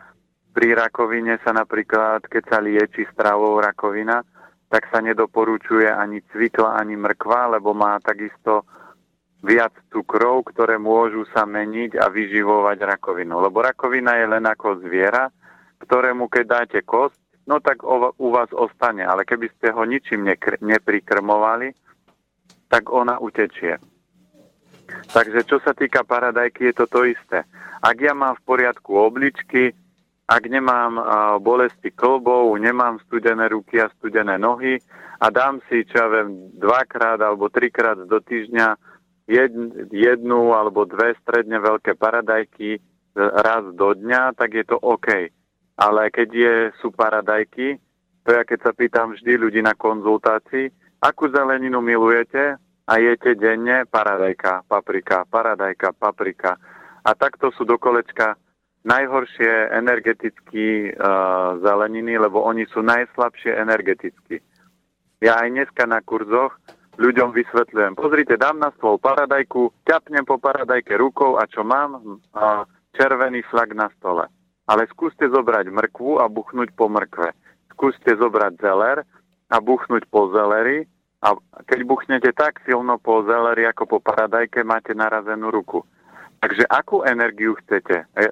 pri 0.56 0.74
rakovine 0.74 1.38
sa 1.46 1.54
napríklad, 1.54 2.26
keď 2.26 2.44
sa 2.50 2.58
lieči 2.64 3.06
stravou 3.14 3.60
rakovina, 3.62 4.24
tak 4.68 4.90
sa 4.90 5.00
nedoporučuje 5.00 5.88
ani 5.88 6.24
cvikla, 6.34 6.80
ani 6.80 6.98
mrkva, 6.98 7.60
lebo 7.60 7.72
má 7.78 8.00
takisto 8.04 8.68
viac 9.46 9.72
cukrov, 9.94 10.50
ktoré 10.50 10.82
môžu 10.82 11.30
sa 11.32 11.46
meniť 11.46 11.96
a 12.02 12.10
vyživovať 12.10 12.78
rakovinu. 12.84 13.38
Lebo 13.38 13.62
rakovina 13.62 14.18
je 14.18 14.26
len 14.28 14.46
ako 14.50 14.82
zviera, 14.82 15.30
ktorému 15.78 16.26
keď 16.28 16.46
dáte 16.48 16.80
kost, 16.82 17.20
no 17.48 17.64
tak 17.64 17.82
u 18.20 18.28
vás 18.30 18.52
ostane. 18.52 19.08
Ale 19.08 19.24
keby 19.24 19.48
ste 19.56 19.72
ho 19.72 19.88
ničím 19.88 20.28
neprikrmovali, 20.62 21.72
tak 22.68 22.92
ona 22.92 23.18
utečie. 23.24 23.80
Takže 24.88 25.44
čo 25.48 25.60
sa 25.64 25.72
týka 25.72 26.04
paradajky, 26.04 26.72
je 26.72 26.76
to 26.84 26.86
to 26.88 27.08
isté. 27.08 27.44
Ak 27.84 27.96
ja 28.00 28.12
mám 28.12 28.36
v 28.40 28.46
poriadku 28.48 28.96
obličky, 28.96 29.72
ak 30.28 30.44
nemám 30.44 31.00
bolesti 31.40 31.92
klbov, 31.92 32.52
nemám 32.60 33.00
studené 33.08 33.48
ruky 33.48 33.80
a 33.80 33.92
studené 33.96 34.36
nohy 34.36 34.76
a 35.24 35.32
dám 35.32 35.64
si, 35.72 35.88
čo 35.88 36.04
ja 36.04 36.08
viem, 36.12 36.52
dvakrát 36.60 37.20
alebo 37.24 37.48
trikrát 37.48 37.96
do 37.96 38.20
týždňa 38.20 38.76
jednu 39.92 40.52
alebo 40.52 40.84
dve 40.84 41.16
stredne 41.24 41.60
veľké 41.64 41.96
paradajky 41.96 42.80
raz 43.16 43.64
do 43.76 43.96
dňa, 43.96 44.36
tak 44.36 44.56
je 44.56 44.64
to 44.68 44.76
OK 44.80 45.32
ale 45.78 46.10
keď 46.10 46.30
je, 46.34 46.56
sú 46.82 46.90
paradajky, 46.90 47.78
to 48.26 48.30
ja 48.34 48.44
keď 48.44 48.60
sa 48.66 48.72
pýtam 48.74 49.14
vždy 49.14 49.40
ľudí 49.40 49.62
na 49.62 49.78
konzultácii, 49.78 50.74
akú 51.00 51.30
zeleninu 51.30 51.80
milujete 51.80 52.58
a 52.90 52.94
jete 52.98 53.38
denne 53.38 53.86
paradajka, 53.88 54.66
paprika, 54.66 55.24
paradajka, 55.30 55.94
paprika. 55.96 56.58
A 57.06 57.16
takto 57.16 57.54
sú 57.56 57.64
do 57.64 57.80
kolečka 57.80 58.36
najhoršie 58.88 59.76
energetické 59.76 60.92
uh, 60.96 61.60
zeleniny, 61.60 62.20
lebo 62.20 62.44
oni 62.44 62.68
sú 62.72 62.80
najslabšie 62.84 63.56
energeticky. 63.56 64.40
Ja 65.20 65.40
aj 65.44 65.48
dneska 65.52 65.84
na 65.84 66.00
kurzoch 66.00 66.56
ľuďom 66.96 67.36
vysvetľujem. 67.36 67.94
Pozrite, 68.00 68.40
dám 68.40 68.58
na 68.58 68.72
stôl 68.80 68.98
paradajku, 68.98 69.76
ťapnem 69.86 70.24
po 70.24 70.40
paradajke 70.40 70.96
rukou 70.98 71.36
a 71.38 71.46
čo 71.46 71.62
mám? 71.68 72.20
Uh, 72.32 72.64
červený 72.96 73.46
flag 73.52 73.76
na 73.78 73.92
stole. 74.00 74.26
Ale 74.68 74.84
skúste 74.92 75.32
zobrať 75.32 75.72
mrkvu 75.72 76.20
a 76.20 76.28
buchnúť 76.28 76.76
po 76.76 76.92
mrkve. 76.92 77.32
Skúste 77.72 78.14
zobrať 78.20 78.60
zeler 78.60 79.08
a 79.48 79.58
buchnúť 79.64 80.04
po 80.12 80.28
zeleri 80.36 80.84
a 81.24 81.34
keď 81.66 81.80
buchnete 81.88 82.30
tak 82.36 82.62
silno 82.68 83.02
po 83.02 83.26
zeleri 83.26 83.66
ako 83.66 83.98
po 83.98 83.98
paradajke, 84.04 84.62
máte 84.62 84.94
narazenú 84.94 85.50
ruku. 85.50 85.82
Takže 86.38 86.70
akú 86.70 87.02
energiu 87.02 87.58
chcete? 87.66 88.06
E, 88.14 88.30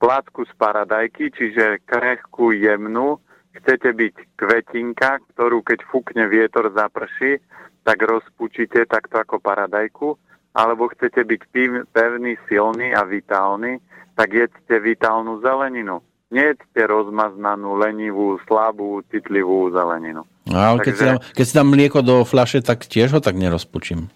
Plátku 0.00 0.44
z 0.44 0.52
paradajky, 0.56 1.32
čiže 1.32 1.80
krehkú, 1.84 2.52
jemnú, 2.52 3.20
chcete 3.56 3.92
byť 3.94 4.14
kvetinka, 4.36 5.22
ktorú 5.32 5.64
keď 5.64 5.80
fúkne 5.88 6.28
vietor 6.28 6.72
zaprší, 6.72 7.40
tak 7.84 8.00
rozpučíte 8.00 8.88
takto 8.88 9.20
ako 9.20 9.40
paradajku, 9.40 10.16
alebo 10.54 10.86
chcete 10.94 11.26
byť 11.26 11.42
pevný, 11.90 12.38
silný 12.46 12.94
a 12.94 13.02
vitálny, 13.02 13.82
tak 14.14 14.30
jedzte 14.30 14.78
vitálnu 14.78 15.42
zeleninu. 15.42 15.98
Nejedzte 16.30 16.86
rozmaznanú, 16.86 17.78
lenivú, 17.78 18.38
slabú, 18.46 19.02
citlivú 19.10 19.70
zeleninu. 19.74 20.26
A 20.50 20.78
keď, 20.78 20.94
Takže... 20.94 20.94
si 20.94 21.04
dám, 21.04 21.18
keď 21.34 21.44
si 21.44 21.54
dám 21.54 21.68
mlieko 21.70 21.98
do 22.02 22.16
fľaše, 22.22 22.62
tak 22.62 22.86
tiež 22.86 23.18
ho 23.18 23.20
tak 23.22 23.38
nerozpučím. 23.38 24.10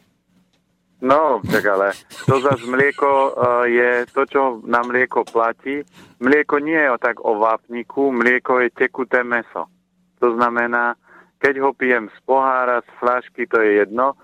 No, 0.98 1.38
tak 1.46 1.62
ale 1.62 1.94
to 2.26 2.42
zase 2.42 2.66
mlieko 2.66 3.06
uh, 3.06 3.62
je 3.70 4.02
to, 4.10 4.26
čo 4.26 4.42
na 4.66 4.82
mlieko 4.82 5.22
platí. 5.22 5.86
Mlieko 6.18 6.58
nie 6.58 6.74
je 6.74 6.90
tak 6.98 7.22
o 7.22 7.38
vápniku, 7.38 8.10
mlieko 8.10 8.66
je 8.66 8.74
tekuté 8.74 9.22
meso. 9.22 9.70
To 10.18 10.34
znamená, 10.34 10.98
keď 11.38 11.62
ho 11.62 11.70
pijem 11.70 12.10
z 12.10 12.18
pohára, 12.26 12.82
z 12.82 12.90
fľašky, 12.98 13.46
to 13.46 13.62
je 13.62 13.86
jedno, 13.86 14.18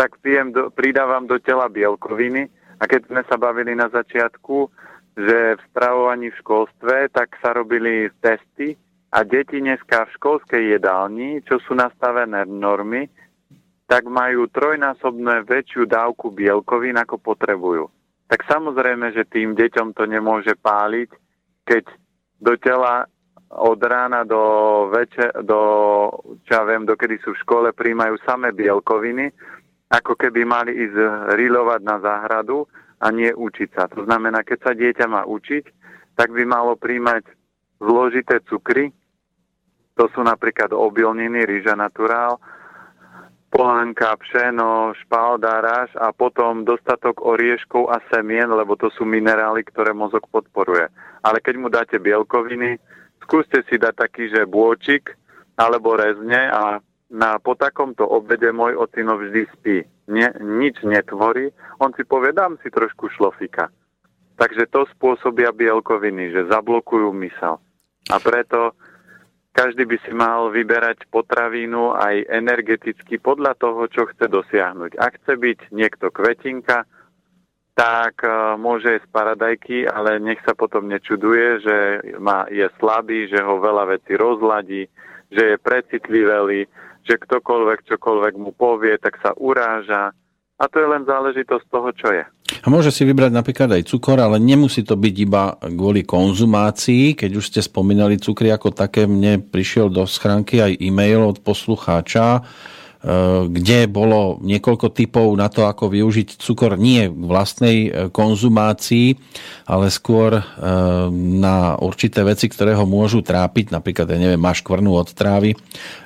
tak 0.00 0.16
pijem 0.24 0.48
do, 0.56 0.72
pridávam 0.72 1.28
do 1.28 1.36
tela 1.36 1.68
bielkoviny. 1.68 2.48
A 2.80 2.88
keď 2.88 3.12
sme 3.12 3.20
sa 3.28 3.36
bavili 3.36 3.76
na 3.76 3.92
začiatku, 3.92 4.72
že 5.12 5.60
v 5.60 5.62
stravovaní 5.68 6.32
v 6.32 6.40
školstve, 6.40 7.12
tak 7.12 7.36
sa 7.44 7.52
robili 7.52 8.08
testy 8.24 8.80
a 9.12 9.20
deti 9.20 9.60
dneska 9.60 10.08
v 10.08 10.14
školskej 10.16 10.80
jedálni, 10.80 11.44
čo 11.44 11.60
sú 11.60 11.76
nastavené 11.76 12.48
normy, 12.48 13.12
tak 13.84 14.08
majú 14.08 14.48
trojnásobné 14.48 15.44
väčšiu 15.44 15.84
dávku 15.84 16.32
bielkovín, 16.32 16.96
ako 16.96 17.20
potrebujú. 17.20 17.84
Tak 18.32 18.48
samozrejme, 18.48 19.12
že 19.12 19.28
tým 19.28 19.52
deťom 19.52 19.92
to 19.92 20.08
nemôže 20.08 20.56
páliť, 20.56 21.12
keď 21.68 21.84
do 22.40 22.56
tela 22.56 23.04
od 23.50 23.82
rána 23.82 24.22
do 24.22 24.40
večer, 24.94 25.34
do, 25.42 25.60
čo 26.46 26.50
ja 26.54 26.62
viem, 26.64 26.86
dokedy 26.86 27.18
sú 27.20 27.34
v 27.34 27.42
škole, 27.42 27.68
príjmajú 27.74 28.14
samé 28.22 28.54
bielkoviny, 28.54 29.34
ako 29.90 30.14
keby 30.14 30.46
mali 30.46 30.72
ísť 30.86 31.34
rilovať 31.34 31.80
na 31.82 31.98
záhradu 31.98 32.64
a 33.02 33.10
nie 33.10 33.34
učiť 33.34 33.68
sa. 33.74 33.90
To 33.90 34.06
znamená, 34.06 34.46
keď 34.46 34.58
sa 34.62 34.72
dieťa 34.72 35.06
má 35.10 35.26
učiť, 35.26 35.64
tak 36.14 36.30
by 36.30 36.46
malo 36.46 36.78
príjmať 36.78 37.26
zložité 37.82 38.38
cukry, 38.46 38.94
to 39.98 40.08
sú 40.16 40.24
napríklad 40.24 40.72
obilniny, 40.72 41.44
rýža 41.44 41.76
naturál, 41.76 42.40
polánka, 43.50 44.14
pšeno, 44.16 44.94
špaldáraž 45.04 45.90
a 45.98 46.14
potom 46.14 46.62
dostatok 46.62 47.20
orieškov 47.26 47.90
a 47.90 47.98
semien, 48.08 48.46
lebo 48.46 48.78
to 48.78 48.88
sú 48.94 49.02
minerály, 49.02 49.66
ktoré 49.66 49.90
mozog 49.90 50.22
podporuje. 50.30 50.86
Ale 51.20 51.42
keď 51.42 51.54
mu 51.58 51.68
dáte 51.68 51.98
bielkoviny, 51.98 52.78
skúste 53.26 53.60
si 53.66 53.76
dať 53.76 53.94
taký, 54.06 54.30
že 54.30 54.48
bôčik 54.48 55.12
alebo 55.58 55.98
rezne 55.98 56.48
a 56.48 56.78
na, 57.10 57.42
po 57.42 57.58
takomto 57.58 58.06
obede 58.06 58.54
môj 58.54 58.78
ocino 58.78 59.18
vždy 59.18 59.42
spí. 59.58 59.82
Nie, 60.10 60.30
nič 60.38 60.82
netvorí, 60.86 61.50
on 61.82 61.90
si 61.98 62.06
povie, 62.06 62.30
dám 62.30 62.58
si 62.62 62.70
trošku 62.70 63.10
šlofika. 63.14 63.70
Takže 64.38 64.70
to 64.72 64.88
spôsobia 64.96 65.52
bielkoviny, 65.52 66.32
že 66.32 66.48
zablokujú 66.48 67.12
mysel. 67.26 67.60
A 68.08 68.16
preto 68.16 68.72
každý 69.50 69.84
by 69.84 69.98
si 70.06 70.12
mal 70.14 70.48
vyberať 70.54 71.10
potravínu 71.10 71.92
aj 71.92 72.30
energeticky 72.30 73.18
podľa 73.18 73.58
toho, 73.58 73.90
čo 73.90 74.06
chce 74.08 74.30
dosiahnuť. 74.30 74.96
Ak 74.96 75.20
chce 75.20 75.34
byť 75.36 75.58
niekto 75.74 76.08
kvetinka, 76.08 76.86
tak 77.74 78.22
uh, 78.22 78.54
môže 78.60 78.98
jesť 78.98 79.08
paradajky, 79.10 79.88
ale 79.88 80.20
nech 80.22 80.38
sa 80.44 80.54
potom 80.54 80.86
nečuduje, 80.86 81.64
že 81.64 81.76
má, 82.20 82.46
je 82.52 82.66
slabý, 82.78 83.26
že 83.30 83.40
ho 83.40 83.56
veľa 83.56 83.98
vecí 83.98 84.14
rozladí, 84.14 84.84
že 85.30 85.42
je 85.54 85.56
precitlivý, 85.56 86.66
že 87.10 87.18
ktokoľvek 87.18 87.90
čokoľvek 87.90 88.34
mu 88.38 88.54
povie, 88.54 88.94
tak 89.02 89.18
sa 89.18 89.34
uráža. 89.34 90.14
A 90.60 90.68
to 90.70 90.78
je 90.78 90.86
len 90.86 91.02
záležitosť 91.02 91.66
toho, 91.66 91.90
čo 91.96 92.08
je. 92.14 92.22
A 92.60 92.66
môže 92.68 92.92
si 92.92 93.08
vybrať 93.08 93.32
napríklad 93.32 93.72
aj 93.80 93.88
cukor, 93.88 94.20
ale 94.20 94.36
nemusí 94.36 94.84
to 94.84 94.94
byť 94.94 95.14
iba 95.16 95.56
kvôli 95.56 96.04
konzumácii. 96.04 97.16
Keď 97.16 97.30
už 97.32 97.44
ste 97.48 97.60
spomínali 97.64 98.20
cukry 98.20 98.52
ako 98.52 98.70
také, 98.70 99.08
mne 99.08 99.40
prišiel 99.40 99.88
do 99.88 100.04
schránky 100.04 100.60
aj 100.60 100.76
e-mail 100.78 101.24
od 101.24 101.40
poslucháča, 101.40 102.44
kde 103.48 103.88
bolo 103.88 104.36
niekoľko 104.44 104.92
typov 104.92 105.32
na 105.32 105.48
to, 105.48 105.64
ako 105.64 105.88
využiť 105.88 106.36
cukor 106.36 106.76
nie 106.76 107.08
k 107.08 107.16
vlastnej 107.16 107.76
e, 107.88 107.90
konzumácii, 108.12 109.16
ale 109.64 109.88
skôr 109.88 110.36
e, 110.36 110.42
na 111.40 111.80
určité 111.80 112.20
veci, 112.20 112.52
ktoré 112.52 112.76
ho 112.76 112.84
môžu 112.84 113.24
trápiť. 113.24 113.72
Napríklad, 113.72 114.04
ja 114.04 114.20
neviem, 114.20 114.36
máš 114.36 114.60
kvrnu 114.60 114.92
od 114.92 115.08
trávy 115.16 115.56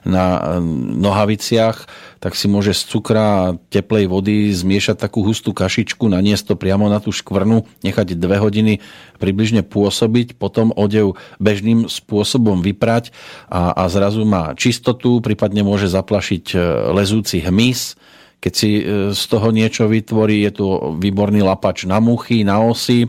na 0.07 0.55
nohaviciach, 1.03 1.91
tak 2.25 2.41
si 2.41 2.49
môže 2.49 2.73
z 2.73 2.89
cukra 2.89 3.25
a 3.25 3.53
teplej 3.69 4.09
vody 4.09 4.49
zmiešať 4.49 4.97
takú 4.97 5.21
hustú 5.29 5.53
kašičku, 5.53 6.09
naniesť 6.09 6.53
to 6.53 6.55
priamo 6.57 6.89
na 6.89 6.97
tú 6.97 7.13
škvrnu, 7.13 7.69
nechať 7.85 8.17
dve 8.17 8.41
hodiny 8.41 8.73
približne 9.21 9.61
pôsobiť, 9.61 10.41
potom 10.41 10.73
odev 10.73 11.21
bežným 11.37 11.85
spôsobom 11.85 12.65
vyprať 12.65 13.13
a, 13.53 13.77
a 13.77 13.93
zrazu 13.93 14.25
má 14.25 14.57
čistotu, 14.57 15.21
prípadne 15.21 15.61
môže 15.65 15.85
zaplašiť 15.93 16.57
e, 16.85 16.93
lezúci 16.93 17.41
hmyz, 17.41 17.97
keď 18.37 18.53
si 18.53 18.71
e, 18.77 18.83
z 19.17 19.23
toho 19.25 19.49
niečo 19.49 19.89
vytvorí, 19.89 20.45
je 20.45 20.53
tu 20.61 20.67
výborný 21.01 21.41
lapač 21.41 21.89
na 21.89 21.97
muchy, 22.05 22.45
na 22.45 22.61
osy, 22.61 23.09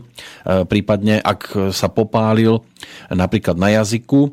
prípadne 0.64 1.20
ak 1.20 1.72
sa 1.76 1.92
popálil 1.92 2.64
napríklad 3.12 3.60
na 3.60 3.76
jazyku, 3.76 4.32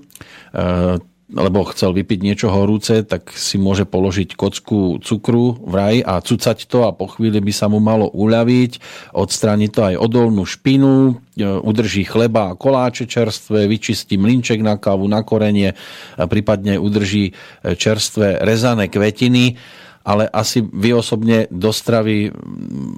lebo 1.33 1.65
chcel 1.73 1.97
vypiť 1.97 2.19
niečo 2.21 2.47
horúce, 2.53 3.01
tak 3.01 3.33
si 3.33 3.57
môže 3.57 3.89
položiť 3.89 4.37
kocku 4.37 5.01
cukru 5.01 5.57
vraj 5.65 6.05
a 6.05 6.21
cucať 6.21 6.69
to 6.69 6.85
a 6.85 6.93
po 6.93 7.09
chvíli 7.09 7.41
by 7.41 7.49
sa 7.49 7.65
mu 7.65 7.81
malo 7.81 8.05
uľaviť, 8.13 8.71
odstrániť 9.17 9.69
to 9.73 9.81
aj 9.81 9.95
odolnú 9.97 10.45
špinu, 10.45 11.17
e, 11.33 11.43
udrží 11.43 12.05
chleba 12.05 12.53
a 12.53 12.57
koláče 12.57 13.09
čerstvé, 13.09 13.65
vyčistí 13.65 14.21
mlinček 14.21 14.61
na 14.61 14.77
kávu, 14.77 15.09
na 15.09 15.25
korenie, 15.25 15.73
prípadne 16.15 16.77
udrží 16.77 17.33
e, 17.33 17.33
čerstvé 17.73 18.45
rezané 18.45 18.93
kvetiny, 18.93 19.57
ale 20.05 20.29
asi 20.29 20.61
vy 20.61 20.93
osobne 20.93 21.49
do 21.49 21.73
stravy, 21.73 22.29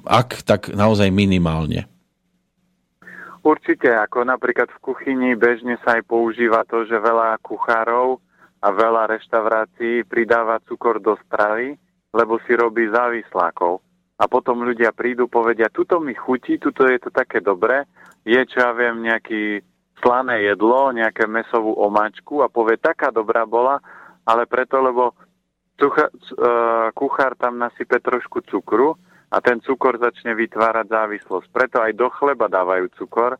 ak, 0.04 0.44
tak 0.44 0.74
naozaj 0.74 1.08
minimálne. 1.08 1.88
Určite, 3.46 3.94
ako 3.94 4.26
napríklad 4.26 4.66
v 4.74 4.82
kuchyni 4.82 5.38
bežne 5.38 5.78
sa 5.86 5.94
aj 5.94 6.02
používa 6.10 6.66
to, 6.66 6.82
že 6.82 6.98
veľa 6.98 7.38
kuchárov 7.46 8.18
a 8.66 8.68
veľa 8.74 9.06
reštaurácií 9.14 10.02
pridáva 10.10 10.58
cukor 10.66 10.98
do 10.98 11.14
stravy, 11.22 11.78
lebo 12.10 12.42
si 12.42 12.58
robí 12.58 12.90
závislákov. 12.90 13.78
A 14.18 14.26
potom 14.26 14.66
ľudia 14.66 14.90
prídu, 14.90 15.30
povedia, 15.30 15.70
tuto 15.70 16.02
mi 16.02 16.18
chutí, 16.18 16.58
tuto 16.58 16.88
je 16.90 16.98
to 16.98 17.14
také 17.14 17.38
dobré, 17.38 17.86
je, 18.26 18.40
čo 18.48 18.58
ja 18.58 18.74
viem, 18.74 19.06
nejaký 19.06 19.62
slané 20.02 20.50
jedlo, 20.50 20.90
nejaké 20.90 21.30
mesovú 21.30 21.78
omáčku 21.78 22.42
a 22.42 22.50
povie, 22.50 22.80
taká 22.80 23.14
dobrá 23.14 23.46
bola, 23.46 23.78
ale 24.26 24.50
preto, 24.50 24.82
lebo 24.82 25.14
cucha, 25.78 26.10
uh, 26.10 26.90
kuchár 26.90 27.38
tam 27.38 27.62
nasype 27.62 28.02
trošku 28.02 28.42
cukru 28.50 28.98
a 29.30 29.38
ten 29.38 29.62
cukor 29.62 30.00
začne 30.00 30.34
vytvárať 30.34 30.90
závislosť. 30.90 31.46
Preto 31.54 31.76
aj 31.84 31.92
do 31.94 32.08
chleba 32.10 32.50
dávajú 32.50 32.90
cukor, 32.98 33.38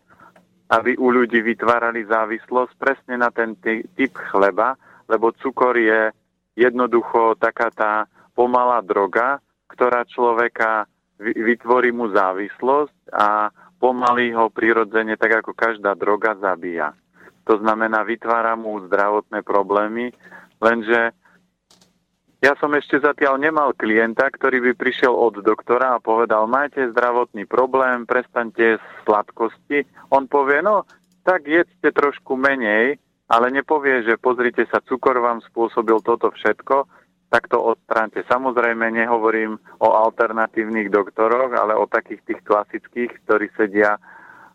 aby 0.70 0.94
u 1.00 1.10
ľudí 1.10 1.42
vytvárali 1.42 2.06
závislosť 2.06 2.72
presne 2.78 3.18
na 3.18 3.32
ten 3.34 3.58
typ 3.64 4.12
chleba, 4.30 4.78
lebo 5.06 5.32
cukor 5.38 5.78
je 5.78 6.10
jednoducho 6.58 7.38
taká 7.38 7.70
tá 7.70 7.92
pomalá 8.36 8.82
droga, 8.82 9.40
ktorá 9.70 10.04
človeka 10.06 10.86
vytvorí 11.18 11.90
mu 11.90 12.12
závislosť 12.12 13.16
a 13.16 13.48
pomaly 13.80 14.32
ho 14.36 14.52
prirodzene, 14.52 15.16
tak 15.16 15.44
ako 15.44 15.56
každá 15.56 15.96
droga, 15.96 16.36
zabíja. 16.36 16.92
To 17.46 17.56
znamená, 17.60 18.02
vytvára 18.02 18.58
mu 18.58 18.82
zdravotné 18.90 19.40
problémy, 19.46 20.10
lenže 20.58 21.14
ja 22.44 22.52
som 22.60 22.68
ešte 22.76 23.00
zatiaľ 23.00 23.40
nemal 23.40 23.72
klienta, 23.72 24.28
ktorý 24.28 24.60
by 24.60 24.72
prišiel 24.76 25.10
od 25.10 25.40
doktora 25.40 25.96
a 25.96 26.02
povedal, 26.04 26.44
máte 26.44 26.84
zdravotný 26.92 27.48
problém, 27.48 28.04
prestaňte 28.04 28.76
sladkosti. 29.08 29.88
On 30.12 30.28
povie, 30.28 30.60
no 30.60 30.84
tak 31.24 31.48
jedzte 31.48 31.90
trošku 31.90 32.36
menej, 32.36 33.00
ale 33.26 33.50
nepovie, 33.50 34.06
že 34.06 34.20
pozrite 34.20 34.66
sa, 34.70 34.78
cukor 34.82 35.18
vám 35.18 35.42
spôsobil 35.42 35.98
toto 36.02 36.30
všetko, 36.30 36.86
tak 37.26 37.50
to 37.50 37.58
odstránte. 37.58 38.22
Samozrejme 38.30 38.86
nehovorím 38.94 39.58
o 39.82 39.88
alternatívnych 39.98 40.94
doktoroch, 40.94 41.50
ale 41.58 41.74
o 41.74 41.90
takých 41.90 42.22
tých 42.22 42.40
klasických, 42.46 43.10
ktorí 43.26 43.50
sedia 43.58 43.98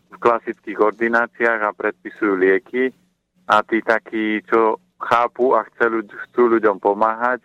v 0.08 0.16
klasických 0.16 0.80
ordináciách 0.80 1.60
a 1.68 1.76
predpisujú 1.76 2.32
lieky 2.40 2.92
a 3.48 3.60
tí 3.60 3.84
takí, 3.84 4.40
čo 4.48 4.80
chápu 4.96 5.52
a 5.52 5.68
chcú, 5.68 6.04
chcú 6.28 6.42
ľuďom 6.56 6.80
pomáhať, 6.80 7.44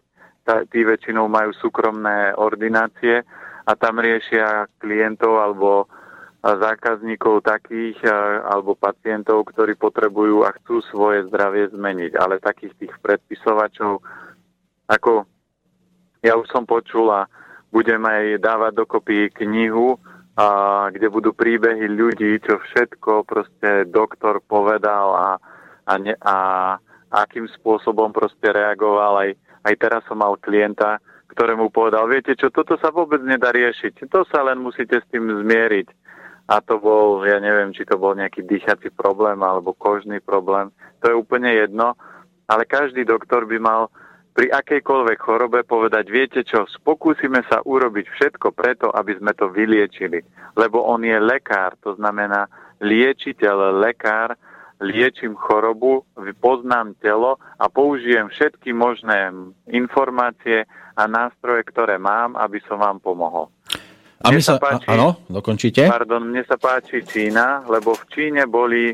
tí 0.71 0.87
väčšinou 0.87 1.27
majú 1.27 1.51
súkromné 1.59 2.31
ordinácie 2.39 3.19
a 3.67 3.71
tam 3.75 3.99
riešia 3.99 4.71
klientov 4.79 5.43
alebo 5.43 5.91
zákazníkov 6.55 7.43
takých 7.43 7.99
alebo 8.47 8.77
pacientov, 8.79 9.43
ktorí 9.51 9.75
potrebujú 9.75 10.47
a 10.47 10.55
chcú 10.55 10.79
svoje 10.87 11.27
zdravie 11.27 11.67
zmeniť. 11.75 12.15
Ale 12.15 12.39
takých 12.39 12.71
tých 12.79 12.93
predpisovačov, 13.03 13.99
ako 14.87 15.27
ja 16.23 16.39
už 16.39 16.47
som 16.47 16.63
počul 16.63 17.11
a 17.11 17.27
budem 17.67 17.99
aj 18.07 18.39
dávať 18.39 18.71
dokopy 18.79 19.27
knihu, 19.43 19.99
a, 20.39 20.87
kde 20.93 21.11
budú 21.11 21.35
príbehy 21.35 21.91
ľudí, 21.91 22.39
čo 22.39 22.61
všetko 22.61 23.27
proste 23.27 23.89
doktor 23.89 24.39
povedal 24.39 25.07
a, 25.11 25.29
a, 25.83 25.93
ne, 25.99 26.15
a 26.23 26.37
akým 27.11 27.49
spôsobom 27.59 28.15
proste 28.15 28.53
reagoval 28.53 29.27
aj 29.27 29.29
aj 29.67 29.75
teraz 29.75 30.01
som 30.07 30.23
mal 30.23 30.39
klienta, 30.39 31.03
ktorému 31.35 31.69
povedal, 31.75 32.07
viete 32.07 32.33
čo, 32.39 32.47
toto 32.47 32.79
sa 32.79 32.87
vôbec 32.89 33.19
nedá 33.19 33.51
riešiť, 33.51 34.07
to 34.07 34.23
sa 34.31 34.47
len 34.47 34.63
musíte 34.63 35.03
s 35.03 35.05
tým 35.11 35.27
zmieriť. 35.27 35.87
A 36.47 36.63
to 36.63 36.79
bol, 36.79 37.27
ja 37.27 37.43
neviem, 37.43 37.75
či 37.75 37.83
to 37.83 37.99
bol 37.99 38.15
nejaký 38.15 38.47
dýchací 38.47 38.95
problém 38.95 39.43
alebo 39.43 39.75
kožný 39.75 40.23
problém, 40.23 40.71
to 41.03 41.11
je 41.11 41.15
úplne 41.19 41.51
jedno, 41.51 41.99
ale 42.47 42.63
každý 42.63 43.03
doktor 43.03 43.43
by 43.43 43.59
mal 43.59 43.91
pri 44.31 44.53
akejkoľvek 44.53 45.17
chorobe 45.17 45.65
povedať, 45.65 46.05
viete 46.13 46.45
čo, 46.45 46.69
pokúsime 46.85 47.41
sa 47.49 47.59
urobiť 47.65 48.05
všetko 48.05 48.53
preto, 48.53 48.93
aby 48.93 49.17
sme 49.17 49.33
to 49.33 49.49
vyliečili. 49.49 50.21
Lebo 50.53 50.85
on 50.85 51.01
je 51.01 51.17
lekár, 51.17 51.73
to 51.81 51.97
znamená 51.97 52.45
liečiteľ, 52.77 53.81
lekár, 53.81 54.37
liečím 54.77 55.33
chorobu, 55.33 56.05
poznám 56.37 56.93
telo 57.01 57.41
a 57.57 57.65
použijem 57.65 58.29
všetky 58.29 58.77
možné 58.77 59.33
informácie 59.73 60.69
a 60.93 61.03
nástroje, 61.09 61.65
ktoré 61.65 61.97
mám, 61.97 62.37
aby 62.37 62.61
som 62.69 62.77
vám 62.77 63.01
pomohol. 63.01 63.49
A 64.21 64.33
my 64.33 64.41
sa, 64.41 64.57
páči, 64.57 64.89
áno, 64.89 65.21
dokončíte? 65.29 65.85
Pardon, 65.85 66.25
mne 66.25 66.41
sa 66.43 66.57
páči 66.57 67.05
Čína, 67.05 67.63
lebo 67.69 67.93
v 67.93 68.03
Číne 68.09 68.49
boli 68.49 68.91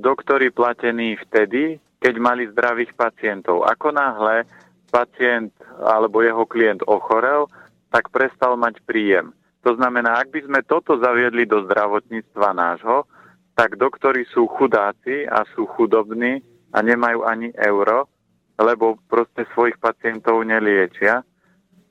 doktori 0.00 0.48
platení 0.48 1.18
vtedy, 1.28 1.76
keď 2.00 2.14
mali 2.20 2.48
zdravých 2.48 2.96
pacientov. 2.96 3.68
Ako 3.68 3.92
náhle 3.92 4.48
pacient 4.88 5.52
alebo 5.82 6.22
jeho 6.22 6.46
klient 6.46 6.80
ochorel, 6.86 7.50
tak 7.92 8.08
prestal 8.14 8.54
mať 8.56 8.80
príjem. 8.86 9.34
To 9.64 9.74
znamená, 9.76 10.20
ak 10.20 10.30
by 10.30 10.40
sme 10.44 10.60
toto 10.64 11.00
zaviedli 11.00 11.48
do 11.48 11.64
zdravotníctva 11.64 12.52
nášho, 12.52 13.08
tak 13.54 13.80
doktori 13.80 14.26
sú 14.28 14.50
chudáci 14.50 15.24
a 15.24 15.46
sú 15.54 15.64
chudobní 15.64 16.42
a 16.74 16.82
nemajú 16.82 17.22
ani 17.22 17.54
euro, 17.54 18.10
lebo 18.58 18.98
proste 19.06 19.46
svojich 19.54 19.78
pacientov 19.78 20.42
neliečia. 20.42 21.22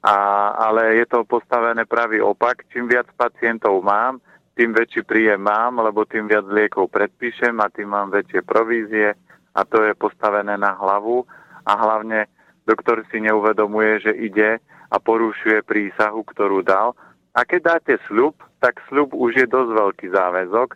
A, 0.03 0.15
ale 0.51 0.99
je 0.99 1.05
to 1.07 1.23
postavené 1.23 1.87
pravý 1.87 2.19
opak. 2.19 2.67
Čím 2.75 2.91
viac 2.91 3.07
pacientov 3.15 3.79
mám, 3.79 4.19
tým 4.53 4.75
väčší 4.75 5.07
príjem 5.07 5.39
mám, 5.39 5.79
lebo 5.79 6.03
tým 6.03 6.27
viac 6.27 6.43
liekov 6.45 6.91
predpíšem 6.91 7.55
a 7.63 7.71
tým 7.71 7.89
mám 7.89 8.11
väčšie 8.11 8.43
provízie 8.43 9.15
a 9.55 9.61
to 9.63 9.81
je 9.81 9.95
postavené 9.95 10.59
na 10.59 10.75
hlavu 10.75 11.23
a 11.63 11.71
hlavne 11.73 12.27
doktor 12.67 13.01
si 13.09 13.23
neuvedomuje, 13.23 14.03
že 14.03 14.13
ide 14.13 14.59
a 14.93 14.95
porušuje 14.99 15.63
prísahu, 15.65 16.21
ktorú 16.21 16.61
dal. 16.61 16.93
A 17.33 17.47
keď 17.47 17.79
dáte 17.79 17.95
slub, 18.05 18.37
tak 18.61 18.77
slub 18.91 19.15
už 19.15 19.39
je 19.39 19.47
dosť 19.49 19.71
veľký 19.73 20.07
záväzok 20.13 20.69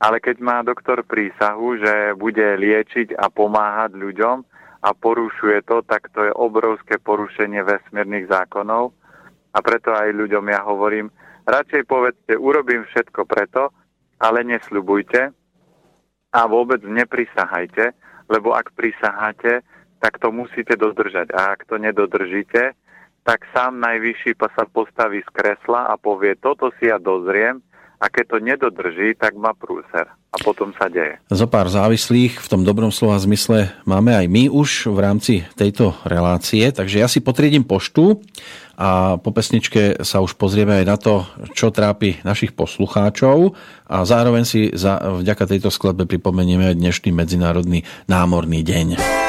ale 0.00 0.16
keď 0.16 0.36
má 0.40 0.64
doktor 0.64 1.04
prísahu, 1.04 1.76
že 1.76 2.16
bude 2.16 2.56
liečiť 2.56 3.12
a 3.20 3.28
pomáhať 3.28 3.92
ľuďom 3.92 4.40
a 4.80 4.96
porušuje 4.96 5.68
to, 5.68 5.84
tak 5.84 6.08
to 6.16 6.24
je 6.24 6.32
obrovské 6.32 6.96
porušenie 6.96 7.60
vesmírnych 7.60 8.32
zákonov. 8.32 8.96
A 9.52 9.58
preto 9.60 9.92
aj 9.92 10.14
ľuďom 10.14 10.44
ja 10.48 10.64
hovorím, 10.64 11.12
radšej 11.44 11.82
povedzte, 11.84 12.32
urobím 12.38 12.86
všetko 12.88 13.26
preto, 13.28 13.74
ale 14.20 14.46
nesľubujte 14.46 15.32
a 16.30 16.40
vôbec 16.46 16.80
neprisahajte, 16.86 17.92
lebo 18.30 18.54
ak 18.54 18.72
prisaháte, 18.78 19.60
tak 20.00 20.16
to 20.22 20.32
musíte 20.32 20.78
dodržať. 20.78 21.34
A 21.34 21.52
ak 21.52 21.66
to 21.68 21.76
nedodržíte, 21.76 22.72
tak 23.26 23.44
sám 23.52 23.82
najvyšší 23.84 24.32
sa 24.38 24.64
postaví 24.64 25.20
z 25.20 25.30
kresla 25.34 25.92
a 25.92 26.00
povie, 26.00 26.38
toto 26.40 26.72
si 26.80 26.88
ja 26.88 26.96
dozriem 26.96 27.60
a 28.00 28.06
keď 28.08 28.24
to 28.32 28.36
nedodrží, 28.40 29.12
tak 29.20 29.36
má 29.36 29.52
prúser 29.52 30.08
a 30.08 30.36
potom 30.40 30.72
sa 30.72 30.88
deje. 30.88 31.20
Zo 31.28 31.44
pár 31.44 31.68
závislých 31.68 32.40
v 32.40 32.48
tom 32.48 32.64
dobrom 32.64 32.88
slova 32.88 33.20
zmysle 33.20 33.76
máme 33.84 34.16
aj 34.16 34.26
my 34.30 34.48
už 34.48 34.88
v 34.88 34.98
rámci 34.98 35.34
tejto 35.52 35.92
relácie, 36.08 36.64
takže 36.72 36.96
ja 36.96 37.08
si 37.10 37.20
potriedím 37.20 37.66
poštu 37.68 38.24
a 38.80 39.20
po 39.20 39.30
pesničke 39.36 40.00
sa 40.00 40.24
už 40.24 40.40
pozrieme 40.40 40.80
aj 40.80 40.86
na 40.88 40.96
to, 40.96 41.28
čo 41.52 41.68
trápi 41.68 42.24
našich 42.24 42.56
poslucháčov 42.56 43.52
a 43.84 43.96
zároveň 44.08 44.48
si 44.48 44.72
za, 44.72 45.20
vďaka 45.20 45.44
tejto 45.44 45.68
skladbe 45.68 46.08
pripomenieme 46.08 46.72
aj 46.72 46.80
dnešný 46.80 47.10
Medzinárodný 47.12 47.84
námorný 48.08 48.64
deň. 48.64 49.19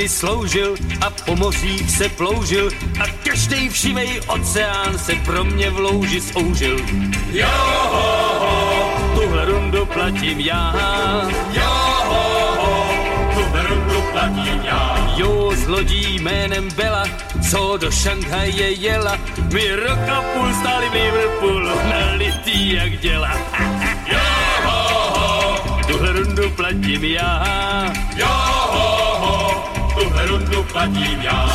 Maríny 0.00 0.08
sloužil 0.08 0.74
a 1.00 1.10
po 1.10 1.36
mořích 1.36 1.90
se 1.90 2.08
ploužil 2.08 2.70
a 3.00 3.04
každý 3.24 3.68
všivej 3.68 4.20
oceán 4.28 4.98
se 4.98 5.14
pro 5.14 5.44
mě 5.44 5.70
v 5.70 5.78
louži 5.78 6.20
soužil. 6.20 6.80
Jo, 7.30 7.46
ho, 7.92 8.38
ho, 8.40 8.90
tuhle 9.14 9.44
rundu 9.44 9.86
platím 9.86 10.40
já. 10.40 10.72
Jo, 11.52 11.70
ho, 12.08 12.56
ho, 12.56 12.88
tuhle 13.34 13.66
rundu 13.66 14.02
platím 14.12 14.60
já. 14.64 15.12
Jo, 15.16 15.52
s 15.54 15.66
lodí 15.66 16.18
jménem 16.18 16.68
Bela, 16.76 17.04
co 17.50 17.76
do 17.76 17.90
Šanghaje 17.90 18.70
jela, 18.70 19.18
mi 19.52 19.70
rok 19.76 20.08
a 20.08 20.22
půl 20.22 20.54
stáli 20.60 20.88
v 20.88 20.92
Liverpoolu, 20.92 21.68
nalitý 21.90 22.72
jak 22.72 22.98
děla. 23.00 23.32
Jo, 24.06 24.18
ho, 24.64 25.10
ho, 25.20 25.60
tuhle 25.86 26.12
rundu 26.12 26.50
platím 26.50 27.04
já. 27.04 27.92
Jo, 28.16 28.59
tuhle 30.00 30.26
rundu 30.26 30.62
platím 30.62 31.20
já. 31.22 31.50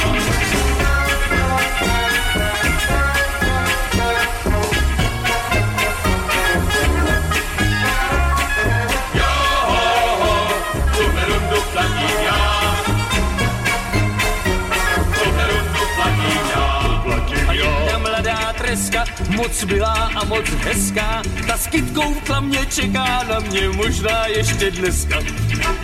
moc 19.35 19.63
milá 19.65 20.11
a 20.15 20.23
moc 20.25 20.49
hezká, 20.49 21.21
ta 21.47 21.57
s 21.57 21.67
kytkou 21.67 22.13
v 22.13 22.21
klamě 22.23 22.65
čeká 22.65 23.23
na 23.23 23.39
mě 23.39 23.69
možná 23.69 24.27
ještě 24.27 24.71
dneska. 24.71 25.19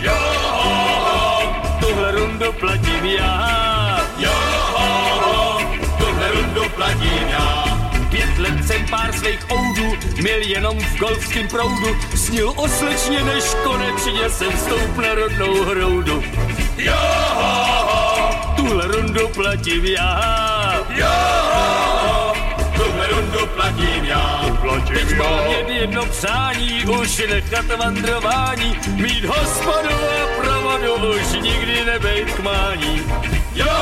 Jo, 0.02 1.01
tuhle 1.92 2.12
rundu 2.12 2.54
platím 2.54 3.06
já. 3.06 4.02
Jo, 4.18 4.32
tuhle 5.98 6.32
rundu 6.32 6.70
platím 6.76 7.28
já. 7.30 7.64
Pět 8.10 8.38
let 8.38 8.68
jsem 8.68 8.86
pár 8.86 9.14
svých 9.14 9.40
oudů 9.52 9.98
měl 10.22 10.42
jenom 10.42 10.80
v 10.80 10.98
golfském 10.98 11.48
proudu. 11.48 11.96
Snil 12.16 12.54
o 12.56 12.68
slečně, 12.68 13.24
než 13.24 13.44
konečně 13.64 14.30
jsem 14.30 14.52
stoup 14.58 14.98
na 14.98 15.14
rodnou 15.16 15.64
hroudu. 15.64 16.24
Jo, 16.78 16.94
tuhle 18.56 18.88
rundu 18.88 19.28
platím 19.28 19.86
já. 19.86 20.74
Jo, 20.90 21.08
tuhle 22.76 23.08
rundu 23.08 23.48
platím 23.56 24.06
já. 24.06 24.42
Platím 24.62 24.96
Teď 24.96 25.10
já. 25.10 25.24
mám 25.24 25.52
jen 25.52 25.70
jedno 25.70 26.06
přání, 26.06 26.86
už 26.86 27.18
nechat 27.30 27.66
vandrování, 27.78 28.78
mít 28.96 29.26
hospodu 29.26 29.90
a 29.90 30.61
provodu, 30.78 31.10
už 31.20 31.44
nikdy 31.44 31.86
nebejt 31.86 32.32
k 32.32 32.40
mání. 32.40 32.96
Jo, 33.56 33.76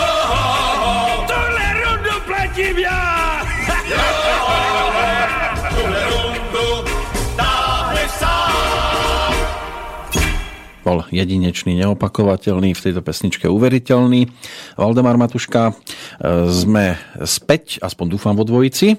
tuhle 1.28 1.68
rundu 1.86 2.16
platím 2.26 2.78
já. 2.78 3.42
Jo, 3.90 4.06
tuhle 5.70 6.02
rundu 6.10 6.90
táhne 7.36 8.10
sám. 8.10 9.34
Bol 10.84 11.06
jedinečný, 11.12 11.78
neopakovateľný, 11.78 12.74
v 12.74 12.82
tejto 12.82 13.02
pesničke 13.06 13.46
uveriteľný. 13.46 14.26
Valdemar 14.78 15.18
Matuška, 15.22 15.70
e, 15.70 15.74
sme 16.50 16.98
späť, 17.26 17.78
aspoň 17.86 18.06
dúfam 18.18 18.34
vo 18.34 18.42
dvojici. 18.42 18.98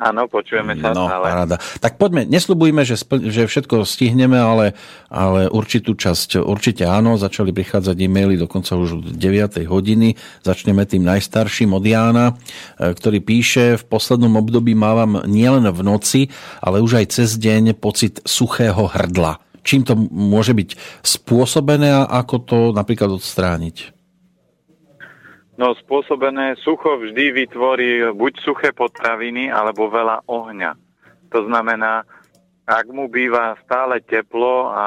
Áno, 0.00 0.32
počujeme 0.32 0.80
sa 0.80 0.96
No, 0.96 1.04
stále. 1.04 1.28
paráda. 1.28 1.56
Tak 1.76 2.00
poďme, 2.00 2.24
neslubujme, 2.24 2.88
že, 2.88 2.96
spl- 2.96 3.28
že 3.28 3.44
všetko 3.44 3.84
stihneme, 3.84 4.40
ale, 4.40 4.72
ale 5.12 5.44
určitú 5.46 5.92
časť 5.92 6.40
určite 6.40 6.88
áno. 6.88 7.20
Začali 7.20 7.52
prichádzať 7.52 8.00
e-maily 8.00 8.40
dokonca 8.40 8.80
už 8.80 8.96
od 8.96 9.06
9. 9.12 9.60
hodiny. 9.68 10.16
Začneme 10.40 10.88
tým 10.88 11.04
najstarším 11.04 11.76
od 11.76 11.84
Jána, 11.84 12.32
e, 12.80 12.96
ktorý 12.96 13.20
píše, 13.20 13.76
v 13.76 13.84
poslednom 13.84 14.40
období 14.40 14.72
mávam 14.72 15.20
nielen 15.28 15.68
v 15.68 15.80
noci, 15.84 16.20
ale 16.64 16.80
už 16.80 17.04
aj 17.04 17.20
cez 17.20 17.36
deň 17.36 17.76
pocit 17.76 18.24
suchého 18.24 18.88
hrdla. 18.88 19.36
Čím 19.60 19.84
to 19.84 19.92
môže 20.08 20.56
byť 20.56 20.80
spôsobené 21.04 21.92
a 21.92 22.08
ako 22.24 22.36
to 22.40 22.58
napríklad 22.72 23.12
odstrániť? 23.12 23.99
No 25.60 25.76
spôsobené 25.76 26.56
sucho 26.64 26.96
vždy 26.96 27.44
vytvorí 27.44 28.16
buď 28.16 28.32
suché 28.40 28.72
potraviny, 28.72 29.52
alebo 29.52 29.92
veľa 29.92 30.24
ohňa. 30.24 30.72
To 31.36 31.44
znamená, 31.44 32.00
ak 32.64 32.88
mu 32.88 33.12
býva 33.12 33.60
stále 33.68 34.00
teplo 34.00 34.72
a 34.72 34.86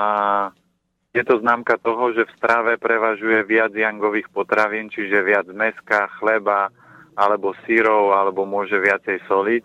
je 1.13 1.21
to 1.21 1.37
známka 1.45 1.77
toho, 1.77 2.09
že 2.17 2.25
v 2.25 2.35
strave 2.41 2.81
prevažuje 2.81 3.45
viac 3.45 3.69
jangových 3.69 4.33
potravín, 4.33 4.89
čiže 4.89 5.21
viac 5.21 5.45
meska, 5.53 6.09
chleba, 6.17 6.73
alebo 7.13 7.53
sírov, 7.69 8.17
alebo 8.17 8.41
môže 8.49 8.73
viacej 8.73 9.21
soliť. 9.29 9.63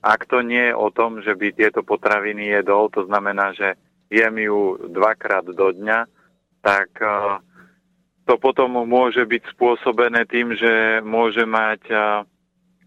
Ak 0.00 0.24
to 0.24 0.40
nie 0.40 0.72
je 0.72 0.74
o 0.74 0.88
tom, 0.88 1.20
že 1.20 1.36
by 1.36 1.52
tieto 1.52 1.84
potraviny 1.84 2.48
jedol, 2.48 2.88
to 2.88 3.04
znamená, 3.04 3.52
že 3.52 3.76
jem 4.08 4.40
ju 4.40 4.80
dvakrát 4.88 5.44
do 5.44 5.68
dňa, 5.68 6.08
tak 6.64 6.88
uh, 7.04 7.44
to 8.26 8.34
potom 8.42 8.74
môže 8.84 9.22
byť 9.22 9.42
spôsobené 9.54 10.26
tým, 10.26 10.50
že 10.58 10.98
môže 11.06 11.46
mať 11.46 11.86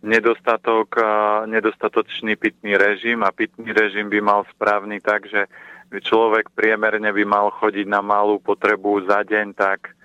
nedostatok, 0.03 0.99
nedostatočný 1.47 2.35
pitný 2.35 2.75
režim 2.75 3.23
a 3.23 3.31
pitný 3.31 3.71
režim 3.71 4.11
by 4.11 4.19
mal 4.19 4.41
správny 4.51 4.99
tak, 4.99 5.31
že 5.31 5.47
človek 5.89 6.51
priemerne 6.51 7.11
by 7.11 7.23
mal 7.23 7.47
chodiť 7.55 7.87
na 7.87 8.03
malú 8.03 8.37
potrebu 8.43 9.07
za 9.07 9.23
deň 9.23 9.47
tak 9.55 9.95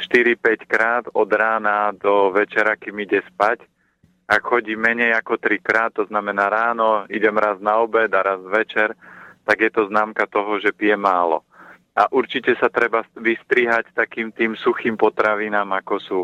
4-5 0.00 0.64
krát 0.64 1.04
od 1.12 1.28
rána 1.28 1.92
do 1.92 2.32
večera, 2.32 2.76
kým 2.76 3.04
ide 3.04 3.20
spať. 3.28 3.60
Ak 4.30 4.46
chodí 4.46 4.78
menej 4.78 5.12
ako 5.12 5.36
3 5.36 5.60
krát, 5.60 5.90
to 5.92 6.08
znamená 6.08 6.48
ráno, 6.48 7.04
idem 7.12 7.36
raz 7.36 7.60
na 7.60 7.82
obed 7.82 8.08
a 8.14 8.20
raz 8.22 8.40
večer, 8.48 8.96
tak 9.44 9.60
je 9.60 9.70
to 9.70 9.90
známka 9.92 10.24
toho, 10.30 10.56
že 10.56 10.72
pije 10.72 10.96
málo. 10.96 11.44
A 11.98 12.06
určite 12.14 12.54
sa 12.56 12.70
treba 12.70 13.02
vystrihať 13.18 13.90
takým 13.92 14.30
tým 14.30 14.54
suchým 14.54 14.94
potravinám, 14.94 15.74
ako 15.82 15.94
sú 15.98 16.18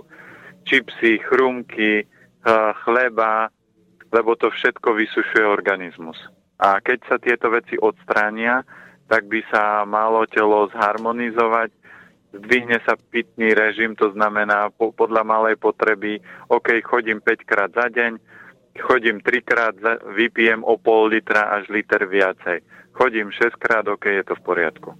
čipsy, 0.67 1.19
chrumky, 1.27 2.07
chleba, 2.87 3.51
lebo 4.15 4.39
to 4.39 4.51
všetko 4.51 4.95
vysušuje 4.95 5.45
organizmus. 5.47 6.17
A 6.57 6.79
keď 6.81 6.99
sa 7.11 7.17
tieto 7.19 7.51
veci 7.51 7.77
odstránia, 7.77 8.63
tak 9.07 9.27
by 9.31 9.43
sa 9.51 9.87
malo 9.87 10.27
telo 10.27 10.67
zharmonizovať, 10.73 11.71
zdvihne 12.35 12.79
sa 12.83 12.99
pitný 12.99 13.55
režim, 13.55 13.95
to 13.95 14.11
znamená 14.13 14.71
po, 14.75 14.91
podľa 14.91 15.23
malej 15.23 15.57
potreby, 15.59 16.19
OK, 16.51 16.83
chodím 16.83 17.23
5 17.23 17.49
krát 17.49 17.71
za 17.71 17.87
deň, 17.87 18.19
chodím 18.83 19.23
3 19.23 19.41
krát, 19.47 19.75
za, 19.79 19.99
vypijem 20.17 20.65
o 20.67 20.75
pol 20.77 21.13
litra 21.13 21.55
až 21.55 21.71
liter 21.71 22.07
viacej. 22.07 22.61
Chodím 22.97 23.29
6 23.29 23.61
krát, 23.61 23.85
OK, 23.85 24.09
je 24.09 24.25
to 24.25 24.33
v 24.33 24.41
poriadku. 24.41 24.97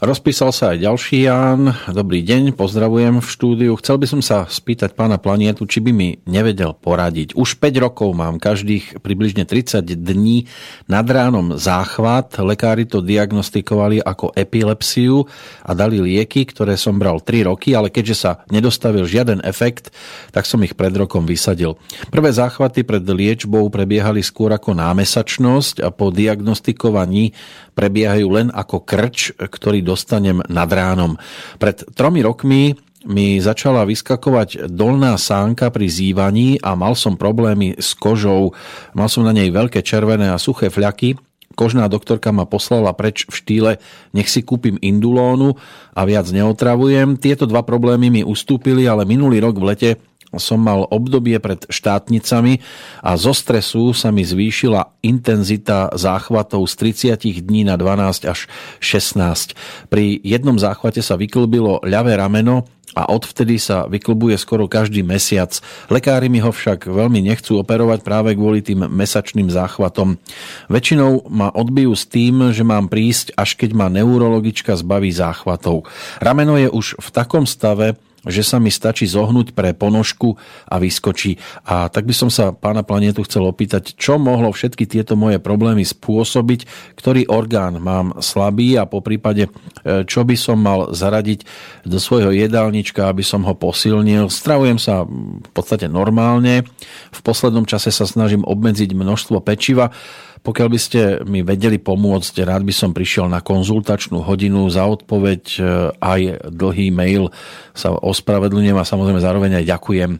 Rozpísal 0.00 0.52
sa 0.52 0.72
aj 0.72 0.80
ďalší 0.80 1.28
Ján. 1.28 1.72
Dobrý 1.92 2.20
deň, 2.24 2.56
pozdravujem 2.56 3.20
v 3.20 3.28
štúdiu. 3.28 3.72
Chcel 3.80 3.96
by 4.00 4.06
som 4.08 4.20
sa 4.24 4.48
spýtať 4.48 4.96
pána 4.96 5.20
Planietu, 5.20 5.68
či 5.68 5.84
by 5.84 5.92
mi 5.92 6.16
nevedel 6.24 6.72
poradiť. 6.72 7.36
Už 7.36 7.56
5 7.60 7.84
rokov 7.84 8.12
mám 8.16 8.40
každých 8.40 9.00
približne 9.04 9.44
30 9.44 9.84
dní 9.84 10.48
nad 10.88 11.04
ránom 11.04 11.56
záchvat. 11.56 12.40
Lekári 12.40 12.88
to 12.88 13.04
diagnostikovali 13.04 14.00
ako 14.00 14.32
epilepsiu 14.36 15.28
a 15.64 15.76
dali 15.76 16.00
lieky, 16.00 16.48
ktoré 16.48 16.80
som 16.80 16.96
bral 16.96 17.20
3 17.20 17.48
roky, 17.52 17.76
ale 17.76 17.92
keďže 17.92 18.16
sa 18.16 18.30
nedostavil 18.48 19.04
žiaden 19.04 19.44
efekt, 19.44 19.92
tak 20.32 20.48
som 20.48 20.60
ich 20.64 20.76
pred 20.76 20.92
rokom 20.96 21.28
vysadil. 21.28 21.76
Prvé 22.08 22.32
záchvaty 22.32 22.84
pred 22.84 23.04
liečbou 23.04 23.68
prebiehali 23.68 24.24
skôr 24.24 24.52
ako 24.52 24.76
námesačnosť 24.76 25.84
a 25.84 25.92
po 25.92 26.08
diagnostikovaní 26.08 27.29
prebiehajú 27.74 28.26
len 28.30 28.48
ako 28.52 28.84
krč, 28.84 29.34
ktorý 29.36 29.80
dostanem 29.80 30.44
nad 30.48 30.68
ránom. 30.68 31.16
Pred 31.56 31.96
tromi 31.96 32.20
rokmi 32.20 32.76
mi 33.08 33.40
začala 33.40 33.88
vyskakovať 33.88 34.68
dolná 34.68 35.16
sánka 35.16 35.72
pri 35.72 35.88
zývaní 35.88 36.60
a 36.60 36.76
mal 36.76 36.92
som 36.92 37.16
problémy 37.16 37.80
s 37.80 37.96
kožou. 37.96 38.52
Mal 38.92 39.08
som 39.08 39.24
na 39.24 39.32
nej 39.32 39.48
veľké 39.48 39.80
červené 39.80 40.28
a 40.28 40.36
suché 40.36 40.68
fľaky. 40.68 41.16
kožná 41.56 41.88
doktorka 41.88 42.32
ma 42.32 42.44
poslala 42.44 42.92
preč 42.92 43.28
v 43.28 43.34
štýle 43.36 43.72
nech 44.12 44.28
si 44.28 44.40
kúpim 44.44 44.76
indulónu 44.80 45.56
a 45.96 46.04
viac 46.04 46.28
neotravujem. 46.28 47.16
Tieto 47.16 47.48
dva 47.48 47.64
problémy 47.64 48.12
mi 48.12 48.22
ustúpili, 48.24 48.84
ale 48.84 49.08
minulý 49.08 49.40
rok 49.40 49.56
v 49.56 49.64
lete 49.64 49.90
som 50.38 50.62
mal 50.62 50.86
obdobie 50.86 51.40
pred 51.42 51.66
štátnicami 51.66 52.62
a 53.02 53.18
zo 53.18 53.34
stresu 53.34 53.90
sa 53.90 54.14
mi 54.14 54.22
zvýšila 54.22 55.02
intenzita 55.02 55.90
záchvatov 55.96 56.68
z 56.70 56.74
30 57.18 57.46
dní 57.46 57.66
na 57.66 57.74
12 57.74 58.30
až 58.30 58.46
16. 58.78 59.56
Pri 59.90 60.22
jednom 60.22 60.54
záchvate 60.54 61.02
sa 61.02 61.18
vyklbilo 61.18 61.82
ľavé 61.82 62.14
rameno 62.14 62.68
a 62.94 63.06
odvtedy 63.10 63.58
sa 63.58 63.86
vyklbuje 63.86 64.34
skoro 64.34 64.66
každý 64.66 65.06
mesiac. 65.06 65.54
Lekári 65.86 66.26
mi 66.26 66.42
ho 66.42 66.50
však 66.50 66.90
veľmi 66.90 67.22
nechcú 67.22 67.62
operovať 67.62 68.02
práve 68.02 68.34
kvôli 68.34 68.66
tým 68.66 68.90
mesačným 68.90 69.46
záchvatom. 69.46 70.18
Väčšinou 70.66 71.30
ma 71.30 71.54
odbijú 71.54 71.94
s 71.94 72.10
tým, 72.10 72.50
že 72.50 72.66
mám 72.66 72.90
prísť, 72.90 73.34
až 73.38 73.54
keď 73.54 73.70
ma 73.78 73.86
neurologička 73.86 74.74
zbaví 74.74 75.14
záchvatov. 75.14 75.86
Rameno 76.18 76.58
je 76.58 76.68
už 76.70 76.98
v 76.98 77.08
takom 77.14 77.46
stave, 77.46 77.94
že 78.26 78.44
sa 78.44 78.60
mi 78.60 78.68
stačí 78.68 79.08
zohnúť 79.08 79.56
pre 79.56 79.72
ponožku 79.72 80.36
a 80.68 80.76
vyskočí. 80.76 81.40
A 81.64 81.88
tak 81.88 82.04
by 82.04 82.14
som 82.16 82.28
sa 82.28 82.52
pána 82.52 82.84
Planetu 82.84 83.24
chcel 83.24 83.48
opýtať, 83.48 83.96
čo 83.96 84.20
mohlo 84.20 84.52
všetky 84.52 84.84
tieto 84.84 85.16
moje 85.16 85.40
problémy 85.40 85.84
spôsobiť, 85.86 86.68
ktorý 87.00 87.32
orgán 87.32 87.80
mám 87.80 88.20
slabý 88.20 88.76
a 88.76 88.84
po 88.84 89.00
prípade, 89.00 89.48
e, 89.48 90.04
čo 90.04 90.26
by 90.26 90.36
som 90.36 90.60
mal 90.60 90.92
zaradiť 90.92 91.46
do 91.88 91.96
svojho 91.96 92.32
jedálnička, 92.34 93.08
aby 93.08 93.24
som 93.24 93.44
ho 93.48 93.56
posilnil. 93.56 94.28
Stravujem 94.28 94.76
sa 94.76 95.08
v 95.08 95.50
podstate 95.56 95.88
normálne. 95.88 96.68
V 97.14 97.20
poslednom 97.24 97.64
čase 97.64 97.88
sa 97.88 98.04
snažím 98.04 98.44
obmedziť 98.44 98.92
množstvo 98.92 99.40
pečiva 99.40 99.92
pokiaľ 100.40 100.68
by 100.72 100.80
ste 100.80 101.00
mi 101.28 101.44
vedeli 101.44 101.76
pomôcť, 101.76 102.48
rád 102.48 102.64
by 102.64 102.72
som 102.72 102.96
prišiel 102.96 103.28
na 103.28 103.44
konzultačnú 103.44 104.24
hodinu 104.24 104.72
za 104.72 104.88
odpoveď 104.88 105.42
e, 105.56 105.60
aj 106.00 106.20
dlhý 106.48 106.88
mail 106.88 107.28
sa 107.76 107.92
ospravedlňujem 107.92 108.78
a 108.80 108.88
samozrejme 108.88 109.20
zároveň 109.20 109.60
aj 109.60 109.66
ďakujem. 109.68 110.10
E, 110.16 110.18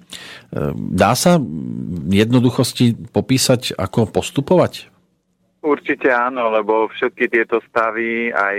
dá 0.77 1.17
sa 1.17 1.41
v 1.41 2.13
jednoduchosti 2.13 3.09
popísať, 3.09 3.81
ako 3.81 4.13
postupovať? 4.13 4.93
Určite 5.61 6.13
áno, 6.13 6.53
lebo 6.53 6.89
všetky 6.93 7.29
tieto 7.29 7.61
stavy, 7.69 8.33
aj 8.33 8.57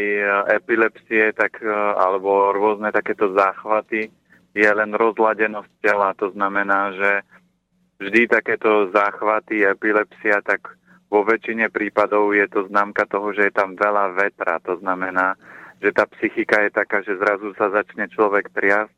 epilepsie, 0.58 1.30
tak, 1.38 1.62
e, 1.62 1.70
alebo 1.98 2.50
rôzne 2.58 2.90
takéto 2.90 3.38
záchvaty, 3.38 4.10
je 4.58 4.70
len 4.70 4.98
rozladenosť 4.98 5.72
tela. 5.80 6.18
To 6.18 6.34
znamená, 6.34 6.92
že 6.98 7.12
vždy 8.02 8.34
takéto 8.34 8.90
záchvaty, 8.90 9.62
epilepsia, 9.62 10.42
tak 10.42 10.81
vo 11.12 11.28
väčšine 11.28 11.68
prípadov 11.68 12.32
je 12.32 12.48
to 12.48 12.72
známka 12.72 13.04
toho, 13.04 13.36
že 13.36 13.52
je 13.52 13.54
tam 13.54 13.76
veľa 13.76 14.16
vetra. 14.16 14.64
To 14.64 14.80
znamená, 14.80 15.36
že 15.84 15.92
tá 15.92 16.08
psychika 16.08 16.64
je 16.64 16.72
taká, 16.72 17.04
že 17.04 17.20
zrazu 17.20 17.52
sa 17.60 17.68
začne 17.68 18.08
človek 18.08 18.48
triasť 18.56 18.96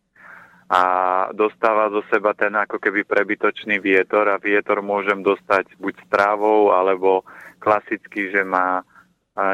a 0.70 0.82
dostáva 1.34 1.90
zo 1.90 2.06
seba 2.14 2.38
ten 2.38 2.54
ako 2.54 2.78
keby 2.78 3.04
prebytočný 3.04 3.82
vietor 3.82 4.30
a 4.30 4.38
vietor 4.38 4.86
môžem 4.86 5.26
dostať 5.26 5.74
buď 5.82 5.94
strávou 6.08 6.72
alebo 6.72 7.26
klasicky, 7.60 8.30
že 8.30 8.46
má 8.46 8.86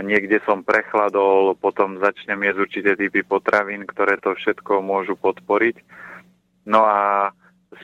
niekde 0.04 0.44
som 0.44 0.60
prechladol, 0.60 1.56
potom 1.56 2.04
začnem 2.04 2.44
jesť 2.44 2.60
určité 2.60 2.92
typy 3.00 3.24
potravín, 3.24 3.88
ktoré 3.88 4.20
to 4.20 4.36
všetko 4.36 4.84
môžu 4.84 5.16
podporiť. 5.16 5.80
No 6.68 6.84
a 6.84 7.32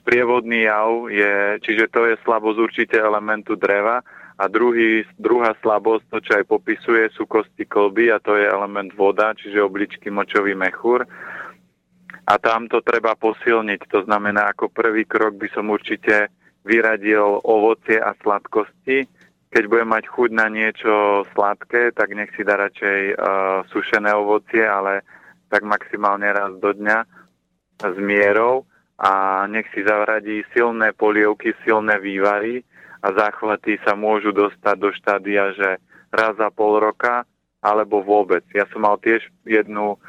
sprievodný 0.04 0.68
jav 0.68 1.08
je, 1.08 1.64
čiže 1.64 1.88
to 1.96 2.04
je 2.12 2.20
slabosť 2.28 2.60
určite 2.60 2.98
elementu 3.00 3.56
dreva, 3.56 4.04
a 4.36 4.52
druhý, 4.52 5.08
druhá 5.16 5.56
slabosť, 5.64 6.04
to 6.12 6.18
čo 6.20 6.32
aj 6.36 6.46
popisuje, 6.52 7.08
sú 7.16 7.24
kosti 7.24 7.64
kolby 7.64 8.12
a 8.12 8.20
to 8.20 8.36
je 8.36 8.44
element 8.44 8.92
voda, 8.92 9.32
čiže 9.32 9.64
obličky 9.64 10.12
močový 10.12 10.52
mechúr. 10.52 11.08
A 12.26 12.34
tam 12.42 12.68
to 12.68 12.84
treba 12.84 13.16
posilniť. 13.16 13.88
To 13.96 14.04
znamená, 14.04 14.52
ako 14.52 14.74
prvý 14.74 15.08
krok 15.08 15.40
by 15.40 15.48
som 15.56 15.72
určite 15.72 16.28
vyradil 16.66 17.40
ovocie 17.46 18.02
a 18.02 18.18
sladkosti. 18.20 19.06
Keď 19.54 19.64
budem 19.72 19.94
mať 19.94 20.04
chuť 20.10 20.30
na 20.34 20.52
niečo 20.52 21.24
sladké, 21.32 21.96
tak 21.96 22.12
nech 22.12 22.34
si 22.36 22.44
dá 22.44 22.60
radšej 22.60 23.00
uh, 23.14 23.16
sušené 23.72 24.12
ovocie, 24.12 24.66
ale 24.66 25.06
tak 25.48 25.64
maximálne 25.64 26.28
raz 26.34 26.52
do 26.60 26.76
dňa 26.76 26.98
s 27.80 27.98
mierou 28.02 28.68
a 29.00 29.44
nech 29.48 29.70
si 29.72 29.86
zavradí 29.86 30.44
silné 30.52 30.92
polievky, 30.98 31.54
silné 31.64 32.02
vývary, 32.02 32.66
a 33.06 33.14
záchvaty 33.14 33.78
sa 33.86 33.94
môžu 33.94 34.34
dostať 34.34 34.76
do 34.82 34.90
štádia, 34.90 35.54
že 35.54 35.78
raz 36.10 36.34
za 36.42 36.50
pol 36.50 36.82
roka 36.82 37.22
alebo 37.62 38.02
vôbec. 38.02 38.42
Ja 38.50 38.66
som 38.74 38.82
mal 38.82 38.98
tiež 38.98 39.22
jednu 39.46 39.94
uh, 39.94 40.00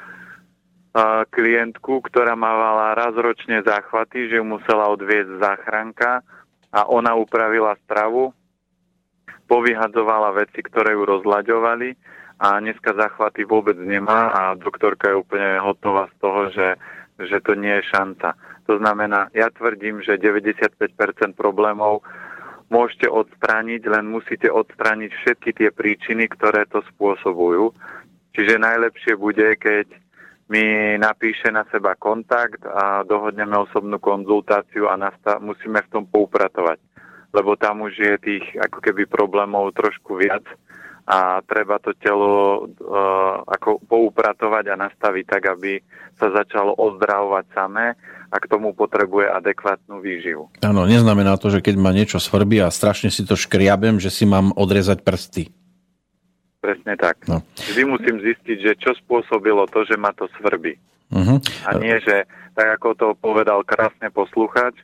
klientku, 1.29 2.01
ktorá 2.09 2.33
mávala 2.33 2.97
raz 2.97 3.13
ročne 3.13 3.61
záchvaty, 3.61 4.33
že 4.33 4.41
ju 4.41 4.45
musela 4.49 4.89
odviezť 4.97 5.41
záchranka 5.41 6.25
a 6.73 6.89
ona 6.89 7.13
upravila 7.13 7.77
stravu, 7.85 8.33
povyhadzovala 9.45 10.33
veci, 10.33 10.65
ktoré 10.65 10.97
ju 10.97 11.05
rozlaďovali 11.05 11.93
a 12.41 12.61
dneska 12.61 12.97
záchvaty 12.97 13.45
vôbec 13.45 13.77
nemá 13.77 14.33
a 14.33 14.41
doktorka 14.57 15.13
je 15.13 15.21
úplne 15.21 15.61
hotová 15.61 16.09
z 16.13 16.17
toho, 16.21 16.41
že, 16.53 16.69
že 17.29 17.39
to 17.45 17.57
nie 17.57 17.81
je 17.81 17.93
šanca. 17.93 18.37
To 18.67 18.77
znamená, 18.83 19.31
ja 19.33 19.49
tvrdím, 19.49 20.03
že 20.03 20.21
95% 20.21 21.39
problémov 21.39 22.03
môžete 22.69 23.07
odstrániť, 23.07 23.83
len 23.87 24.11
musíte 24.11 24.51
odstrániť 24.51 25.11
všetky 25.23 25.51
tie 25.55 25.69
príčiny, 25.71 26.27
ktoré 26.27 26.67
to 26.67 26.83
spôsobujú. 26.95 27.71
Čiže 28.35 28.61
najlepšie 28.61 29.15
bude, 29.17 29.57
keď 29.57 29.87
mi 30.47 30.95
napíše 30.99 31.51
na 31.51 31.67
seba 31.75 31.99
kontakt 31.99 32.63
a 32.63 33.03
dohodneme 33.03 33.59
osobnú 33.59 33.99
konzultáciu 33.99 34.87
a 34.87 34.95
nasta- 34.95 35.43
musíme 35.43 35.83
v 35.83 35.91
tom 35.91 36.05
poupratovať. 36.07 36.79
Lebo 37.35 37.59
tam 37.59 37.83
už 37.83 37.95
je 37.99 38.15
tých 38.23 38.45
ako 38.63 38.79
keby 38.79 39.11
problémov 39.11 39.75
trošku 39.75 40.23
viac 40.23 40.47
a 41.07 41.39
treba 41.47 41.79
to 41.79 41.95
telo 41.95 42.67
uh, 42.67 43.41
ako 43.47 43.79
poupratovať 43.87 44.75
a 44.75 44.75
nastaviť 44.75 45.25
tak, 45.25 45.43
aby 45.55 45.79
sa 46.19 46.35
začalo 46.35 46.75
ozdravovať 46.75 47.45
samé 47.55 47.95
a 48.27 48.37
k 48.43 48.51
tomu 48.51 48.75
potrebuje 48.75 49.31
adekvátnu 49.31 50.03
výživu. 50.03 50.51
Áno, 50.67 50.83
neznamená 50.83 51.39
to, 51.39 51.47
že 51.47 51.63
keď 51.63 51.79
ma 51.79 51.95
niečo 51.95 52.19
svrbí 52.19 52.59
a 52.59 52.75
strašne 52.75 53.15
si 53.15 53.23
to 53.23 53.39
škriabem, 53.39 54.03
že 54.03 54.11
si 54.11 54.27
mám 54.27 54.51
odrezať 54.59 55.07
prsty. 55.07 55.55
Presne 56.59 56.99
tak. 56.99 57.23
No. 57.31 57.47
Vždy 57.55 57.83
musím 57.87 58.19
zistiť, 58.19 58.59
že 58.59 58.73
čo 58.83 58.91
spôsobilo 58.99 59.71
to, 59.71 59.87
že 59.87 59.95
ma 59.95 60.11
to 60.11 60.27
svrbí. 60.43 60.75
Uh-huh. 61.15 61.39
A 61.63 61.79
nie, 61.79 61.95
že 62.03 62.27
tak 62.59 62.83
ako 62.83 62.89
to 62.99 63.07
povedal 63.15 63.63
krásne 63.63 64.11
posluchač, 64.11 64.75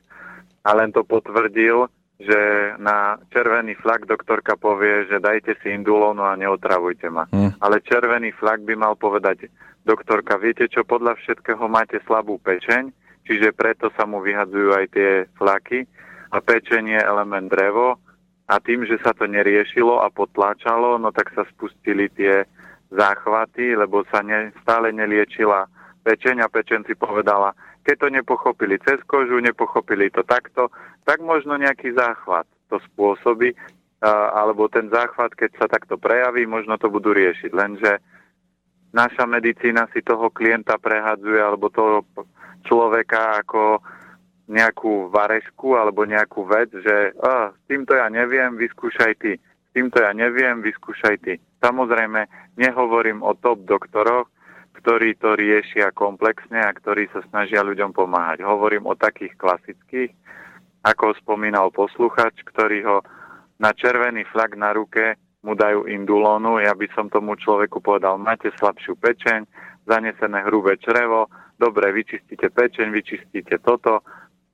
a 0.63 0.69
len 0.71 0.95
to 0.95 1.03
potvrdil, 1.03 1.91
že 2.23 2.41
na 2.79 3.19
červený 3.29 3.75
flak 3.77 4.07
doktorka 4.07 4.55
povie, 4.55 5.05
že 5.11 5.19
dajte 5.19 5.59
si 5.59 5.75
indulónu 5.75 6.23
a 6.23 6.39
neotravujte 6.39 7.07
ma. 7.11 7.27
Uh-huh. 7.29 7.51
Ale 7.59 7.83
červený 7.83 8.31
flak 8.39 8.63
by 8.63 8.73
mal 8.79 8.95
povedať, 8.95 9.51
doktorka, 9.83 10.39
viete 10.39 10.71
čo, 10.71 10.87
podľa 10.87 11.19
všetkého 11.19 11.67
máte 11.67 11.99
slabú 12.07 12.39
pečeň, 12.39 12.89
čiže 13.27 13.51
preto 13.51 13.91
sa 13.99 14.07
mu 14.07 14.23
vyhadzujú 14.23 14.69
aj 14.71 14.85
tie 14.95 15.11
flaky 15.35 15.83
a 16.31 16.39
pečenie 16.39 16.97
element 16.97 17.51
drevo 17.51 17.99
a 18.47 18.59
tým, 18.59 18.87
že 18.87 18.99
sa 19.03 19.11
to 19.11 19.27
neriešilo 19.27 20.03
a 20.03 20.11
potláčalo, 20.11 20.99
no 20.99 21.11
tak 21.11 21.31
sa 21.35 21.43
spustili 21.51 22.07
tie 22.11 22.47
záchvaty, 22.91 23.75
lebo 23.75 24.07
sa 24.07 24.23
ne, 24.23 24.51
stále 24.63 24.91
neliečila 24.95 25.67
pečeň 26.03 26.43
a 26.43 26.51
pečen 26.51 26.83
si 26.83 26.95
povedala, 26.95 27.55
keď 27.83 27.95
to 27.99 28.07
nepochopili 28.09 28.79
cez 28.81 28.97
kožu, 29.03 29.37
nepochopili 29.43 30.07
to 30.09 30.23
takto, 30.23 30.71
tak 31.03 31.19
možno 31.19 31.59
nejaký 31.59 31.91
záchvat 31.91 32.47
to 32.71 32.79
spôsobí, 32.91 33.51
alebo 34.03 34.67
ten 34.71 34.87
záchvat, 34.91 35.35
keď 35.35 35.51
sa 35.59 35.67
takto 35.67 35.99
prejaví, 35.99 36.43
možno 36.47 36.75
to 36.79 36.87
budú 36.91 37.11
riešiť. 37.15 37.51
Lenže 37.55 37.91
naša 38.91 39.23
medicína 39.27 39.87
si 39.91 40.03
toho 40.03 40.27
klienta 40.31 40.79
prehadzuje, 40.79 41.39
alebo 41.39 41.71
toho 41.71 42.07
človeka 42.63 43.43
ako 43.43 43.79
nejakú 44.43 45.07
varešku 45.07 45.79
alebo 45.79 46.03
nejakú 46.03 46.43
vec, 46.43 46.67
že 46.75 47.15
s 47.15 47.61
týmto 47.71 47.95
ja 47.95 48.11
neviem, 48.11 48.59
vyskúšaj 48.59 49.13
ty. 49.23 49.39
S 49.39 49.69
týmto 49.71 50.03
ja 50.03 50.11
neviem, 50.11 50.59
vyskúšaj 50.59 51.15
ty. 51.23 51.39
Samozrejme, 51.63 52.27
nehovorím 52.59 53.23
o 53.23 53.31
top 53.39 53.63
doktoroch, 53.63 54.27
ktorí 54.83 55.15
to 55.15 55.39
riešia 55.39 55.95
komplexne 55.95 56.59
a 56.59 56.75
ktorí 56.75 57.07
sa 57.15 57.23
snažia 57.31 57.63
ľuďom 57.63 57.95
pomáhať. 57.95 58.43
Hovorím 58.43 58.91
o 58.91 58.99
takých 58.99 59.31
klasických, 59.39 60.11
ako 60.83 61.15
spomínal 61.23 61.71
posluchač, 61.71 62.43
ktorý 62.43 62.83
ho 62.83 62.97
na 63.63 63.71
červený 63.71 64.27
flak 64.27 64.59
na 64.59 64.75
ruke 64.75 65.15
mu 65.39 65.55
dajú 65.55 65.87
indulónu. 65.87 66.59
Ja 66.59 66.75
by 66.75 66.91
som 66.91 67.07
tomu 67.07 67.39
človeku 67.39 67.79
povedal, 67.79 68.19
máte 68.19 68.51
slabšiu 68.59 68.99
pečeň, 68.99 69.47
zanesené 69.87 70.43
hrubé 70.51 70.75
črevo, 70.83 71.31
dobre, 71.55 71.95
vyčistíte 71.95 72.51
pečeň, 72.51 72.91
vyčistíte 72.91 73.63
toto, 73.63 74.03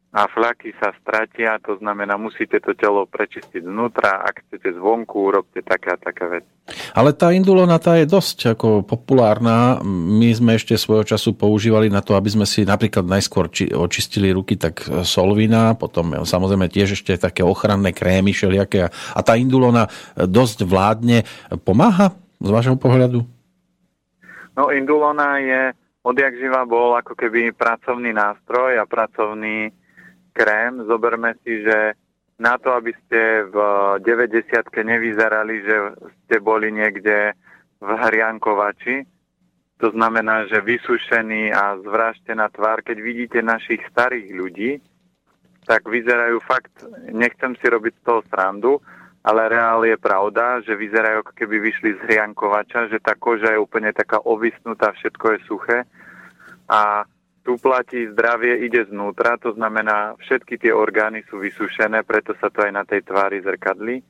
a 0.09 0.25
fľaky 0.25 0.73
sa 0.81 0.89
stratia, 0.97 1.61
to 1.61 1.77
znamená, 1.77 2.17
musíte 2.17 2.57
to 2.57 2.73
telo 2.73 3.05
prečistiť 3.05 3.61
znútra, 3.61 4.25
ak 4.25 4.41
chcete 4.41 4.73
zvonku, 4.81 5.29
urobte 5.29 5.61
také 5.61 5.93
a 5.93 6.01
také 6.01 6.25
veci. 6.25 6.49
Ale 6.97 7.13
tá 7.13 7.29
indulona 7.29 7.77
tá 7.77 7.93
je 7.93 8.09
dosť 8.09 8.57
ako 8.57 8.81
populárna. 8.81 9.77
My 9.85 10.33
sme 10.33 10.57
ešte 10.57 10.73
svojho 10.81 11.05
času 11.05 11.37
používali 11.37 11.93
na 11.93 12.01
to, 12.01 12.17
aby 12.17 12.25
sme 12.25 12.49
si 12.49 12.65
napríklad 12.65 13.05
najskôr 13.05 13.53
či, 13.53 13.69
očistili 13.69 14.33
ruky, 14.33 14.57
tak 14.57 14.81
solvina, 15.05 15.77
potom 15.77 16.25
samozrejme 16.25 16.73
tiež 16.73 16.97
ešte 16.97 17.13
také 17.13 17.45
ochranné 17.45 17.93
krémy 17.93 18.33
všelijaké. 18.33 18.89
A 18.89 19.19
tá 19.21 19.37
indulona 19.37 19.93
dosť 20.17 20.65
vládne. 20.65 21.21
Pomáha 21.61 22.17
z 22.41 22.49
vášho 22.49 22.81
pohľadu? 22.81 23.21
No 24.57 24.73
indulona 24.73 25.37
je 25.37 25.61
odjak 26.01 26.33
živa 26.33 26.65
bol 26.65 26.97
ako 26.97 27.13
keby 27.13 27.53
pracovný 27.53 28.09
nástroj 28.09 28.81
a 28.81 28.89
pracovný 28.89 29.69
krém, 30.39 30.87
zoberme 30.87 31.35
si, 31.43 31.67
že 31.67 31.99
na 32.39 32.55
to, 32.55 32.71
aby 32.71 32.95
ste 33.03 33.43
v 33.51 33.57
90 33.99 34.55
nevyzerali, 34.87 35.55
že 35.67 35.75
ste 36.23 36.39
boli 36.39 36.71
niekde 36.71 37.35
v 37.83 37.89
hriankovači, 37.91 39.03
to 39.79 39.91
znamená, 39.91 40.47
že 40.47 40.63
vysušený 40.63 41.51
a 41.51 41.79
zvrážtená 41.79 42.51
tvár, 42.51 42.83
keď 42.83 42.97
vidíte 42.99 43.39
našich 43.43 43.79
starých 43.91 44.27
ľudí, 44.31 44.71
tak 45.67 45.87
vyzerajú 45.87 46.39
fakt, 46.43 46.71
nechcem 47.11 47.55
si 47.59 47.65
robiť 47.67 47.93
z 47.99 48.03
toho 48.03 48.21
srandu, 48.31 48.73
ale 49.23 49.51
reál 49.51 49.83
je 49.83 49.99
pravda, 49.99 50.63
že 50.63 50.79
vyzerajú 50.79 51.23
ako 51.23 51.33
keby 51.35 51.55
vyšli 51.59 51.89
z 51.95 51.99
hriankovača, 52.07 52.87
že 52.87 53.03
tá 53.03 53.15
koža 53.19 53.51
je 53.55 53.59
úplne 53.59 53.91
taká 53.91 54.23
ovisnutá, 54.23 54.95
všetko 54.95 55.25
je 55.35 55.39
suché. 55.47 55.79
A 56.71 57.03
tu 57.49 57.57
platí 57.57 58.05
zdravie 58.13 58.61
ide 58.69 58.85
znútra, 58.93 59.33
to 59.41 59.57
znamená, 59.57 60.13
všetky 60.21 60.61
tie 60.61 60.69
orgány 60.69 61.25
sú 61.33 61.41
vysušené, 61.41 62.05
preto 62.05 62.37
sa 62.37 62.53
to 62.53 62.61
aj 62.61 62.69
na 62.69 62.85
tej 62.85 63.01
tvári 63.01 63.41
zrkadlí. 63.41 64.05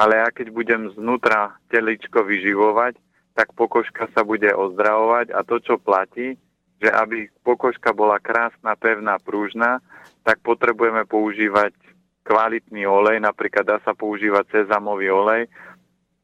Ale 0.00 0.16
ja 0.16 0.32
keď 0.32 0.48
budem 0.48 0.88
znútra 0.96 1.60
teličko 1.68 2.24
vyživovať, 2.24 2.96
tak 3.36 3.52
pokožka 3.52 4.08
sa 4.16 4.24
bude 4.24 4.48
ozdravovať 4.56 5.28
a 5.28 5.44
to, 5.44 5.60
čo 5.60 5.76
platí, 5.76 6.40
že 6.80 6.88
aby 6.88 7.28
pokožka 7.44 7.92
bola 7.92 8.16
krásna, 8.16 8.72
pevná, 8.80 9.20
prúžna, 9.20 9.84
tak 10.24 10.40
potrebujeme 10.40 11.04
používať 11.04 11.76
kvalitný 12.24 12.88
olej, 12.88 13.20
napríklad 13.20 13.68
dá 13.68 13.76
sa 13.84 13.92
používať 13.92 14.56
sezamový 14.56 15.12
olej 15.12 15.52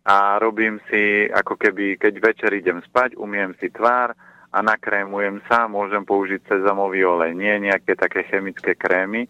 a 0.09 0.41
robím 0.41 0.81
si, 0.89 1.29
ako 1.29 1.61
keby, 1.61 2.01
keď 2.01 2.15
večer 2.17 2.51
idem 2.57 2.81
spať, 2.81 3.13
umiem 3.21 3.53
si 3.61 3.69
tvár, 3.69 4.17
a 4.57 4.65
nakrémujem 4.65 5.45
sa, 5.45 5.69
môžem 5.69 6.01
použiť 6.01 6.41
sezamový 6.49 7.05
olej, 7.05 7.37
nie 7.37 7.69
nejaké 7.69 7.93
také 7.93 8.25
chemické 8.25 8.73
krémy. 8.73 9.29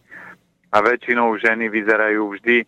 A 0.70 0.78
väčšinou 0.78 1.34
ženy 1.34 1.66
vyzerajú 1.66 2.30
vždy 2.30 2.62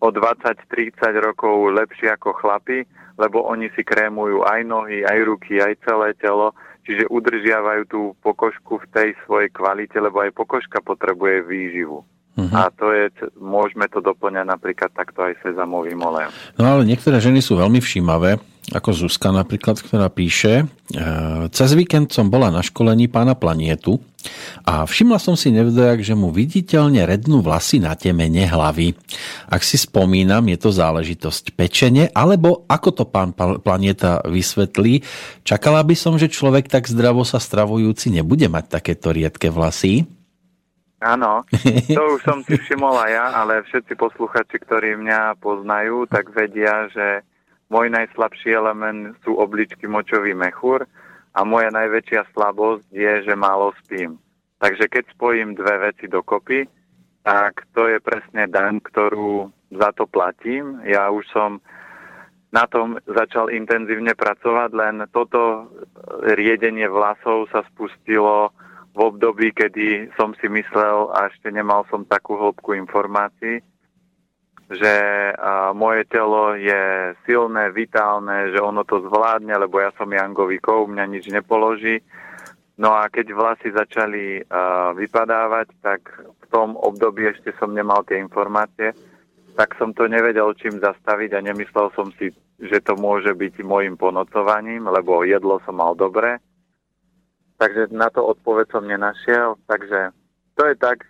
o 0.00 0.08
20-30 0.08 0.96
rokov 1.20 1.76
lepšie 1.76 2.08
ako 2.16 2.32
chlapi, 2.40 2.88
lebo 3.20 3.44
oni 3.44 3.68
si 3.76 3.84
krémujú 3.84 4.48
aj 4.48 4.64
nohy, 4.64 5.04
aj 5.04 5.18
ruky, 5.28 5.60
aj 5.60 5.76
celé 5.84 6.16
telo, 6.16 6.56
čiže 6.88 7.12
udržiavajú 7.12 7.82
tú 7.84 8.00
pokožku 8.24 8.80
v 8.80 8.86
tej 8.88 9.08
svojej 9.28 9.52
kvalite, 9.52 10.00
lebo 10.00 10.24
aj 10.24 10.32
pokožka 10.32 10.80
potrebuje 10.80 11.44
výživu. 11.44 12.00
Uh-huh. 12.38 12.54
A 12.54 12.70
to 12.70 12.94
je, 12.94 13.10
môžeme 13.36 13.90
to 13.90 13.98
doplňať 13.98 14.46
napríklad 14.46 14.90
takto 14.94 15.26
aj 15.26 15.34
sezamovým 15.42 15.98
olejom. 15.98 16.32
No 16.56 16.78
ale 16.78 16.86
niektoré 16.86 17.18
ženy 17.18 17.42
sú 17.42 17.58
veľmi 17.58 17.82
všímavé, 17.82 18.38
ako 18.70 18.94
Zuzka 18.94 19.34
napríklad, 19.34 19.82
ktorá 19.82 20.06
píše, 20.06 20.62
e, 20.62 20.64
cez 21.50 21.70
víkend 21.74 22.14
som 22.14 22.30
bola 22.30 22.54
na 22.54 22.62
školení 22.62 23.10
pána 23.10 23.34
Planietu 23.34 23.98
a 24.62 24.86
všimla 24.86 25.18
som 25.18 25.34
si 25.34 25.50
nevdojak, 25.50 26.06
že 26.06 26.14
mu 26.14 26.30
viditeľne 26.30 27.02
rednú 27.02 27.42
vlasy 27.42 27.82
na 27.82 27.98
temene 27.98 28.46
hlavy. 28.46 28.94
Ak 29.50 29.66
si 29.66 29.74
spomínam, 29.74 30.46
je 30.54 30.58
to 30.60 30.70
záležitosť 30.70 31.58
pečenie, 31.58 32.14
alebo 32.14 32.62
ako 32.70 32.88
to 32.94 33.04
pán 33.10 33.34
Planieta 33.34 34.22
vysvetlí, 34.22 35.02
čakala 35.42 35.82
by 35.82 35.94
som, 35.98 36.14
že 36.14 36.30
človek 36.30 36.70
tak 36.70 36.86
zdravo 36.86 37.26
sa 37.26 37.42
stravujúci 37.42 38.14
nebude 38.14 38.46
mať 38.46 38.78
takéto 38.78 39.10
riedke 39.10 39.50
vlasy. 39.50 40.19
Áno, 41.00 41.48
to 41.96 42.02
už 42.16 42.20
som 42.20 42.44
si 42.44 42.60
všimol 42.60 42.92
aj 42.92 43.10
ja, 43.10 43.26
ale 43.40 43.64
všetci 43.64 43.96
posluchači, 43.96 44.60
ktorí 44.60 45.00
mňa 45.00 45.40
poznajú, 45.40 46.04
tak 46.04 46.28
vedia, 46.36 46.92
že 46.92 47.24
môj 47.72 47.88
najslabší 47.88 48.52
element 48.52 49.16
sú 49.24 49.40
obličky 49.40 49.88
močový 49.88 50.36
mechúr 50.36 50.84
a 51.32 51.40
moja 51.40 51.72
najväčšia 51.72 52.28
slabosť 52.36 52.92
je, 52.92 53.12
že 53.24 53.34
málo 53.38 53.72
spím. 53.80 54.20
Takže 54.60 54.92
keď 54.92 55.04
spojím 55.16 55.56
dve 55.56 55.88
veci 55.88 56.04
dokopy, 56.04 56.68
tak 57.24 57.64
to 57.72 57.88
je 57.88 57.96
presne 58.04 58.44
daň, 58.52 58.84
ktorú 58.84 59.48
za 59.72 59.96
to 59.96 60.04
platím. 60.04 60.84
Ja 60.84 61.08
už 61.08 61.24
som 61.32 61.64
na 62.50 62.66
tom 62.66 62.98
začal 63.06 63.48
intenzívne 63.54 64.12
pracovať, 64.18 64.70
len 64.74 65.06
toto 65.14 65.70
riedenie 66.34 66.90
vlasov 66.90 67.46
sa 67.54 67.62
spustilo 67.72 68.50
v 69.00 69.08
období, 69.08 69.56
kedy 69.56 70.12
som 70.20 70.36
si 70.36 70.44
myslel 70.52 71.08
a 71.16 71.32
ešte 71.32 71.48
nemal 71.48 71.88
som 71.88 72.04
takú 72.04 72.36
hĺbku 72.36 72.76
informácií, 72.76 73.64
že 74.68 74.94
a, 75.32 75.72
moje 75.72 76.04
telo 76.04 76.52
je 76.52 77.16
silné, 77.24 77.72
vitálne, 77.72 78.52
že 78.52 78.60
ono 78.60 78.84
to 78.84 79.00
zvládne, 79.08 79.56
lebo 79.56 79.80
ja 79.80 79.88
som 79.96 80.12
Jangový 80.12 80.60
kov, 80.60 80.92
mňa 80.92 81.04
nič 81.08 81.32
nepoloží. 81.32 82.04
No 82.76 82.92
a 82.92 83.08
keď 83.08 83.32
vlasy 83.32 83.72
začali 83.72 84.44
a, 84.44 84.92
vypadávať, 84.92 85.80
tak 85.80 86.04
v 86.20 86.46
tom 86.52 86.76
období 86.76 87.24
ešte 87.24 87.56
som 87.56 87.72
nemal 87.72 88.04
tie 88.04 88.20
informácie, 88.20 88.92
tak 89.56 89.80
som 89.80 89.96
to 89.96 90.12
nevedel 90.12 90.52
čím 90.60 90.76
zastaviť 90.76 91.40
a 91.40 91.40
nemyslel 91.40 91.88
som 91.96 92.12
si, 92.20 92.36
že 92.60 92.84
to 92.84 93.00
môže 93.00 93.32
byť 93.32 93.64
môjim 93.64 93.96
ponocovaním, 93.96 94.92
lebo 94.92 95.24
jedlo 95.24 95.56
som 95.64 95.80
mal 95.80 95.96
dobre 95.96 96.36
takže 97.60 97.92
na 97.92 98.08
to 98.08 98.24
odpoveď 98.24 98.66
som 98.72 98.88
nenašiel. 98.88 99.60
Takže 99.68 100.16
to 100.56 100.62
je 100.64 100.74
tak, 100.80 101.04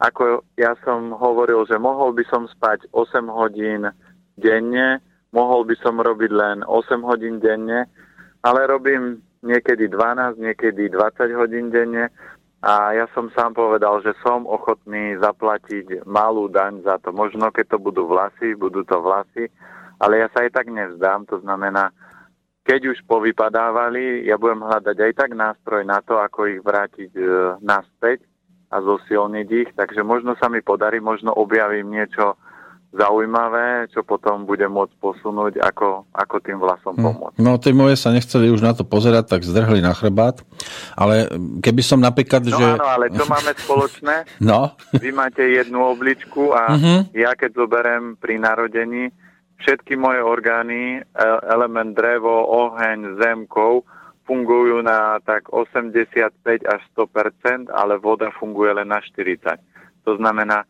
ako 0.00 0.40
ja 0.56 0.72
som 0.80 1.12
hovoril, 1.12 1.68
že 1.68 1.76
mohol 1.76 2.16
by 2.16 2.24
som 2.32 2.48
spať 2.48 2.88
8 2.96 3.28
hodín 3.28 3.84
denne, 4.40 5.04
mohol 5.36 5.68
by 5.68 5.76
som 5.84 6.00
robiť 6.00 6.32
len 6.32 6.64
8 6.64 7.04
hodín 7.04 7.36
denne, 7.36 7.84
ale 8.40 8.64
robím 8.64 9.20
niekedy 9.44 9.92
12, 9.92 10.40
niekedy 10.40 10.88
20 10.88 11.36
hodín 11.36 11.68
denne 11.68 12.08
a 12.64 12.92
ja 12.96 13.08
som 13.16 13.32
sám 13.32 13.56
povedal, 13.56 14.00
že 14.04 14.16
som 14.20 14.44
ochotný 14.44 15.16
zaplatiť 15.20 16.04
malú 16.04 16.48
daň 16.48 16.84
za 16.84 17.00
to. 17.00 17.12
Možno 17.12 17.48
keď 17.52 17.76
to 17.76 17.78
budú 17.80 18.04
vlasy, 18.08 18.52
budú 18.56 18.84
to 18.84 19.00
vlasy, 19.00 19.48
ale 20.00 20.24
ja 20.24 20.28
sa 20.32 20.44
aj 20.44 20.56
tak 20.56 20.68
nevzdám, 20.68 21.28
to 21.28 21.40
znamená, 21.40 21.92
keď 22.64 22.92
už 22.92 22.98
povypadávali, 23.08 24.28
ja 24.28 24.36
budem 24.36 24.62
hľadať 24.62 24.96
aj 25.00 25.12
tak 25.16 25.30
nástroj 25.32 25.82
na 25.82 26.04
to, 26.04 26.20
ako 26.20 26.46
ich 26.46 26.60
vrátiť 26.60 27.10
e, 27.16 27.22
naspäť 27.64 28.22
a 28.70 28.78
zosilniť 28.78 29.48
ich. 29.48 29.70
Takže 29.74 30.04
možno 30.06 30.36
sa 30.38 30.46
mi 30.46 30.62
podarí, 30.62 31.02
možno 31.02 31.34
objavím 31.34 31.90
niečo 31.90 32.38
zaujímavé, 32.90 33.86
čo 33.94 34.02
potom 34.02 34.42
bude 34.42 34.66
môcť 34.66 34.94
posunúť, 34.98 35.62
ako, 35.62 36.10
ako 36.10 36.36
tým 36.42 36.58
vlasom 36.58 36.98
hm. 36.98 37.02
pomôcť. 37.06 37.36
No, 37.38 37.54
tie 37.56 37.70
moje 37.70 37.94
sa 37.94 38.10
nechceli 38.10 38.50
už 38.50 38.66
na 38.66 38.74
to 38.74 38.82
pozerať, 38.82 39.30
tak 39.30 39.46
zdrhli 39.46 39.78
na 39.78 39.94
chrbát. 39.94 40.42
Ale 40.98 41.30
keby 41.62 41.82
som 41.86 42.02
napríklad... 42.02 42.50
No 42.50 42.58
že... 42.58 42.66
áno, 42.66 42.86
ale 42.90 43.14
čo 43.14 43.24
máme 43.30 43.54
spoločné? 43.54 44.26
no. 44.50 44.74
Vy 44.98 45.10
máte 45.14 45.46
jednu 45.46 45.86
obličku 45.86 46.50
a 46.50 46.74
uh-huh. 46.74 47.00
ja 47.14 47.30
keď 47.38 47.62
zoberiem 47.62 48.18
pri 48.18 48.42
narodení, 48.42 49.14
všetky 49.60 49.96
moje 49.96 50.24
orgány, 50.24 50.98
e, 50.98 51.00
element 51.48 51.92
drevo, 51.92 52.48
oheň, 52.48 53.20
zemkov, 53.20 53.84
fungujú 54.24 54.80
na 54.80 55.18
tak 55.26 55.50
85 55.52 56.64
až 56.64 56.80
100%, 56.94 57.68
ale 57.70 57.98
voda 57.98 58.30
funguje 58.38 58.72
len 58.72 58.88
na 58.88 59.02
40. 59.02 59.58
To 60.06 60.16
znamená, 60.16 60.64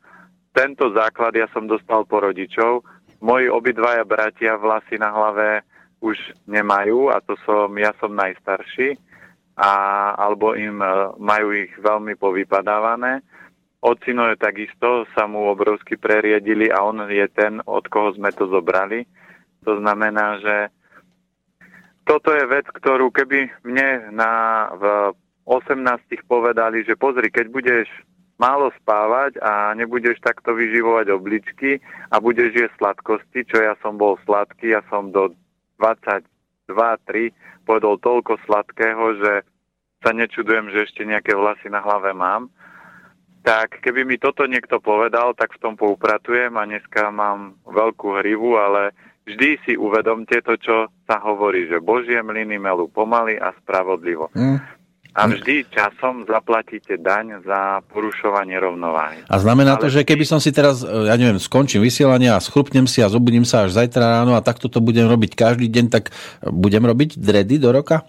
tento 0.51 0.91
základ 0.91 1.37
ja 1.37 1.47
som 1.55 1.71
dostal 1.71 2.03
po 2.09 2.19
rodičov. 2.25 2.83
Moji 3.21 3.53
obidvaja 3.53 4.03
bratia 4.03 4.57
vlasy 4.57 4.97
na 4.99 5.13
hlave 5.13 5.63
už 6.01 6.17
nemajú 6.49 7.13
a 7.13 7.21
to 7.21 7.37
som, 7.45 7.69
ja 7.77 7.93
som 8.01 8.17
najstarší 8.17 8.97
a, 9.61 9.73
alebo 10.17 10.57
im 10.57 10.81
e, 10.81 10.89
majú 11.21 11.53
ich 11.53 11.71
veľmi 11.77 12.17
povypadávané 12.17 13.21
Ocino 13.81 14.29
je 14.29 14.37
takisto, 14.37 15.09
sa 15.17 15.25
mu 15.25 15.49
obrovsky 15.49 15.97
preriedili 15.97 16.69
a 16.69 16.85
on 16.85 17.09
je 17.09 17.25
ten, 17.33 17.65
od 17.65 17.89
koho 17.89 18.13
sme 18.13 18.29
to 18.29 18.45
zobrali. 18.53 19.09
To 19.65 19.81
znamená, 19.81 20.37
že 20.45 20.57
toto 22.05 22.29
je 22.37 22.45
vec, 22.45 22.69
ktorú 22.69 23.09
keby 23.09 23.49
mne 23.65 24.13
na, 24.13 24.33
v 24.77 24.85
18 25.49 25.81
povedali, 26.29 26.85
že 26.85 26.93
pozri, 26.93 27.33
keď 27.33 27.47
budeš 27.49 27.89
málo 28.37 28.69
spávať 28.85 29.41
a 29.41 29.73
nebudeš 29.73 30.21
takto 30.21 30.53
vyživovať 30.53 31.13
obličky 31.17 31.81
a 32.13 32.21
budeš 32.21 32.53
jesť 32.53 32.77
sladkosti, 32.77 33.49
čo 33.49 33.65
ja 33.65 33.73
som 33.81 33.97
bol 33.97 34.21
sladký, 34.29 34.77
ja 34.77 34.85
som 34.93 35.09
do 35.09 35.33
22-3 35.81 37.33
povedol 37.65 37.97
toľko 38.01 38.37
sladkého, 38.45 39.25
že 39.25 39.33
sa 40.05 40.13
nečudujem, 40.13 40.69
že 40.73 40.85
ešte 40.85 41.05
nejaké 41.05 41.33
vlasy 41.33 41.73
na 41.73 41.81
hlave 41.81 42.13
mám 42.13 42.53
tak 43.41 43.81
keby 43.81 44.05
mi 44.05 44.17
toto 44.21 44.45
niekto 44.45 44.79
povedal, 44.81 45.33
tak 45.33 45.57
v 45.57 45.63
tom 45.63 45.75
poupratujem 45.77 46.53
a 46.61 46.69
dneska 46.69 47.09
mám 47.09 47.57
veľkú 47.65 48.21
hrivu, 48.21 48.61
ale 48.61 48.93
vždy 49.25 49.51
si 49.65 49.73
uvedomte 49.77 50.45
to, 50.45 50.55
čo 50.61 50.77
sa 51.09 51.17
hovorí, 51.25 51.69
že 51.69 51.81
Božie 51.81 52.21
mlyny 52.21 52.61
melú 52.61 52.89
pomaly 52.93 53.41
a 53.41 53.57
spravodlivo. 53.65 54.29
Mm. 54.37 54.61
A 55.11 55.27
vždy 55.27 55.67
časom 55.75 56.23
zaplatíte 56.23 56.95
daň 56.95 57.43
za 57.43 57.83
porušovanie 57.91 58.55
rovnováhy. 58.63 59.27
A 59.27 59.43
znamená 59.43 59.75
Ale 59.75 59.83
to, 59.83 59.89
že 59.91 60.07
keby 60.07 60.23
som 60.23 60.39
si 60.39 60.55
teraz, 60.55 60.87
ja 60.87 61.19
neviem, 61.19 61.43
skončím 61.43 61.83
vysielanie 61.83 62.31
a 62.31 62.39
schrupnem 62.39 62.87
si 62.87 63.03
a 63.03 63.11
zobudím 63.11 63.43
sa 63.43 63.67
až 63.67 63.75
zajtra 63.75 64.23
ráno 64.23 64.39
a 64.39 64.45
takto 64.45 64.71
to 64.71 64.79
budem 64.79 65.11
robiť 65.11 65.35
každý 65.35 65.67
deň, 65.67 65.87
tak 65.91 66.15
budem 66.47 66.87
robiť 66.87 67.19
dredy 67.19 67.59
do 67.59 67.75
roka? 67.75 68.07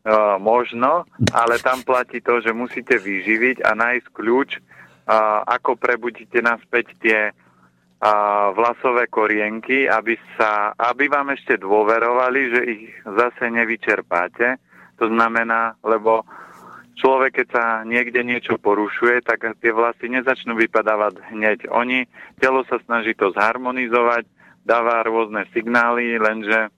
Uh, 0.00 0.40
možno, 0.40 1.04
ale 1.28 1.60
tam 1.60 1.84
platí 1.84 2.24
to, 2.24 2.40
že 2.40 2.56
musíte 2.56 2.96
vyživiť 2.96 3.60
a 3.68 3.76
nájsť 3.76 4.08
kľúč, 4.16 4.56
uh, 4.56 5.44
ako 5.44 5.76
prebudíte 5.76 6.40
naspäť 6.40 6.96
tie 7.04 7.20
uh, 7.28 8.48
vlasové 8.56 9.12
korienky, 9.12 9.84
aby, 9.84 10.16
sa, 10.40 10.72
aby 10.72 11.04
vám 11.04 11.36
ešte 11.36 11.60
dôverovali, 11.60 12.40
že 12.48 12.60
ich 12.64 12.84
zase 13.04 13.52
nevyčerpáte 13.52 14.56
to 15.00 15.08
znamená, 15.08 15.80
lebo 15.80 16.28
človek, 17.00 17.40
keď 17.40 17.46
sa 17.48 17.64
niekde 17.88 18.20
niečo 18.20 18.60
porušuje, 18.60 19.24
tak 19.24 19.48
tie 19.64 19.72
vlasy 19.72 20.12
nezačnú 20.12 20.52
vypadávať 20.60 21.24
hneď. 21.32 21.58
Oni, 21.72 22.04
telo 22.36 22.60
sa 22.68 22.76
snaží 22.84 23.16
to 23.16 23.32
zharmonizovať, 23.32 24.28
dáva 24.68 25.00
rôzne 25.08 25.48
signály, 25.56 26.20
lenže 26.20 26.68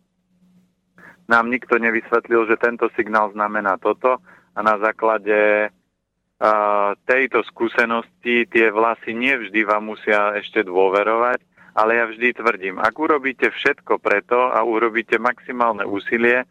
nám 1.28 1.50
nikto 1.50 1.78
nevysvetlil, 1.78 2.46
že 2.50 2.60
tento 2.60 2.90
signál 2.94 3.30
znamená 3.32 3.78
toto 3.78 4.18
a 4.52 4.60
na 4.60 4.76
základe 4.78 5.68
uh, 5.68 6.92
tejto 7.08 7.42
skúsenosti 7.48 8.46
tie 8.50 8.68
vlasy 8.68 9.14
nevždy 9.14 9.64
vám 9.64 9.92
musia 9.94 10.36
ešte 10.36 10.66
dôverovať, 10.66 11.40
ale 11.72 11.90
ja 11.96 12.04
vždy 12.04 12.36
tvrdím, 12.36 12.76
ak 12.82 12.94
urobíte 12.98 13.48
všetko 13.48 13.96
preto 14.02 14.52
a 14.52 14.60
urobíte 14.60 15.16
maximálne 15.16 15.88
úsilie, 15.88 16.44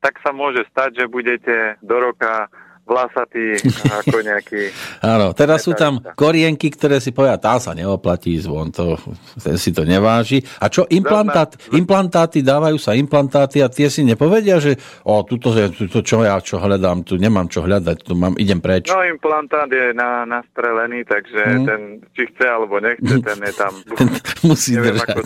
tak 0.00 0.16
sa 0.24 0.32
môže 0.32 0.64
stať, 0.70 1.04
že 1.04 1.12
budete 1.12 1.76
do 1.84 1.96
roka 2.00 2.48
vlasatý 2.90 3.62
ako 3.86 4.18
nejaký... 4.34 4.60
Áno, 5.06 5.30
teraz 5.30 5.62
sú 5.62 5.78
tam 5.78 6.02
korienky, 6.18 6.74
ktoré 6.74 6.98
si 6.98 7.14
povedia, 7.14 7.38
tá 7.38 7.62
sa 7.62 7.70
neoplatí 7.70 8.34
zvon, 8.42 8.74
to, 8.74 8.98
ten 9.38 9.54
si 9.54 9.70
to 9.70 9.86
neváži. 9.86 10.42
A 10.58 10.66
čo 10.66 10.90
implantát, 10.90 11.54
implantáty, 11.70 12.42
dávajú 12.42 12.82
sa 12.82 12.98
implantáty 12.98 13.62
a 13.62 13.70
tie 13.70 13.86
si 13.86 14.02
nepovedia, 14.02 14.58
že 14.58 14.74
o, 15.06 15.22
tuto, 15.22 15.54
tuto 15.70 16.02
čo 16.02 16.26
ja 16.26 16.42
čo 16.42 16.58
hľadám, 16.58 17.06
tu 17.06 17.14
nemám 17.14 17.46
čo 17.46 17.62
hľadať, 17.62 17.96
tu 18.02 18.18
mám, 18.18 18.34
idem 18.34 18.58
preč. 18.58 18.90
No 18.90 19.06
implantát 19.06 19.70
je 19.70 19.94
na, 19.94 20.26
nastrelený, 20.26 21.06
takže 21.06 21.42
hmm. 21.46 21.66
ten, 21.70 21.80
či 22.18 22.26
chce 22.34 22.46
alebo 22.50 22.82
nechce, 22.82 23.22
ten 23.22 23.38
je 23.38 23.54
tam... 23.54 23.72
ten 23.98 24.08
musí 24.42 24.74
neviem, 24.74 24.98
držať. 24.98 25.08
Ako, 25.14 25.20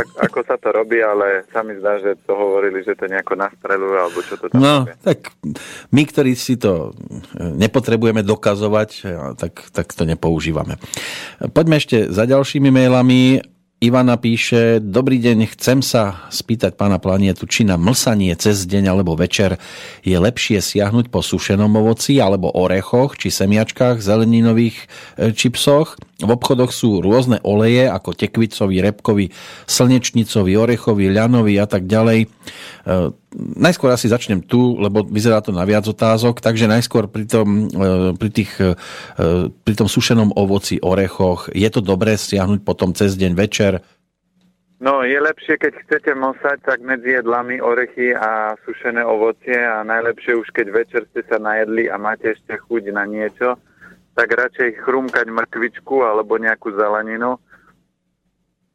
ako, 0.00 0.14
ako 0.24 0.38
sa 0.48 0.56
to 0.56 0.68
robí, 0.72 0.98
ale 1.04 1.44
sa 1.52 1.60
mi 1.60 1.76
zdá, 1.76 2.00
že 2.00 2.16
to 2.24 2.32
hovorili, 2.32 2.80
že 2.80 2.96
to 2.96 3.10
nejako 3.10 3.36
nastrelujú, 3.36 3.96
alebo 3.98 4.18
čo 4.24 4.34
to 4.40 4.46
tam 4.48 4.58
No, 4.62 4.74
robí. 4.88 4.96
tak 5.02 5.18
my, 5.90 6.02
ktorí 6.06 6.32
si 6.38 6.54
to 6.56 6.93
nepotrebujeme 7.38 8.22
dokazovať, 8.22 8.90
tak, 9.36 9.68
tak 9.70 9.86
to 9.92 10.06
nepoužívame. 10.06 10.78
Poďme 11.52 11.78
ešte 11.78 12.10
za 12.10 12.24
ďalšími 12.24 12.70
mailami. 12.70 13.42
Ivana 13.84 14.16
píše, 14.16 14.80
dobrý 14.80 15.20
deň, 15.20 15.44
chcem 15.58 15.84
sa 15.84 16.24
spýtať 16.32 16.72
pána 16.72 16.96
Planietu, 16.96 17.44
či 17.44 17.68
na 17.68 17.76
mlsanie 17.76 18.32
cez 18.40 18.64
deň 18.64 18.88
alebo 18.88 19.12
večer 19.12 19.60
je 20.00 20.16
lepšie 20.16 20.64
siahnuť 20.64 21.12
po 21.12 21.20
sušenom 21.20 21.68
ovoci 21.68 22.16
alebo 22.16 22.48
orechoch 22.48 23.20
či 23.20 23.28
semiačkách, 23.28 24.00
zeleninových 24.00 24.78
e, 24.80 24.86
čipsoch. 25.36 26.00
V 26.22 26.30
obchodoch 26.30 26.70
sú 26.70 27.02
rôzne 27.02 27.42
oleje 27.42 27.90
ako 27.90 28.14
tekvicový, 28.14 28.78
repkový, 28.78 29.34
slnečnicový, 29.66 30.54
orechový, 30.54 31.10
ľanový 31.10 31.58
a 31.58 31.66
tak 31.66 31.90
ďalej. 31.90 32.26
E, 32.26 32.28
najskôr 33.58 33.90
asi 33.90 34.06
začnem 34.06 34.46
tu, 34.46 34.78
lebo 34.78 35.02
vyzerá 35.02 35.42
to 35.42 35.50
na 35.50 35.66
viac 35.66 35.82
otázok, 35.90 36.38
takže 36.38 36.70
najskôr 36.70 37.10
pri 37.10 37.26
tom, 37.26 37.66
e, 37.66 38.14
pri, 38.14 38.30
tých, 38.30 38.52
pri 39.66 39.74
tom 39.74 39.90
sušenom 39.90 40.38
ovoci, 40.38 40.78
orechoch, 40.78 41.50
je 41.50 41.66
to 41.66 41.82
dobré 41.82 42.14
stiahnuť 42.14 42.62
potom 42.62 42.94
cez 42.94 43.18
deň, 43.18 43.32
večer, 43.34 43.82
No, 44.84 45.00
je 45.00 45.16
lepšie, 45.16 45.56
keď 45.56 45.72
chcete 45.86 46.12
mosať, 46.12 46.60
tak 46.60 46.84
medzi 46.84 47.16
jedlami 47.16 47.56
orechy 47.56 48.12
a 48.12 48.52
sušené 48.68 49.00
ovocie 49.00 49.56
a 49.56 49.80
najlepšie 49.80 50.36
už, 50.36 50.52
keď 50.52 50.66
večer 50.76 51.02
ste 51.08 51.24
sa 51.24 51.40
najedli 51.40 51.88
a 51.88 51.96
máte 51.96 52.36
ešte 52.36 52.60
chuť 52.60 52.92
na 52.92 53.08
niečo, 53.08 53.56
tak 54.14 54.30
radšej 54.30 54.86
chrumkať 54.86 55.26
mrkvičku 55.26 56.06
alebo 56.06 56.38
nejakú 56.38 56.70
zeleninu, 56.74 57.36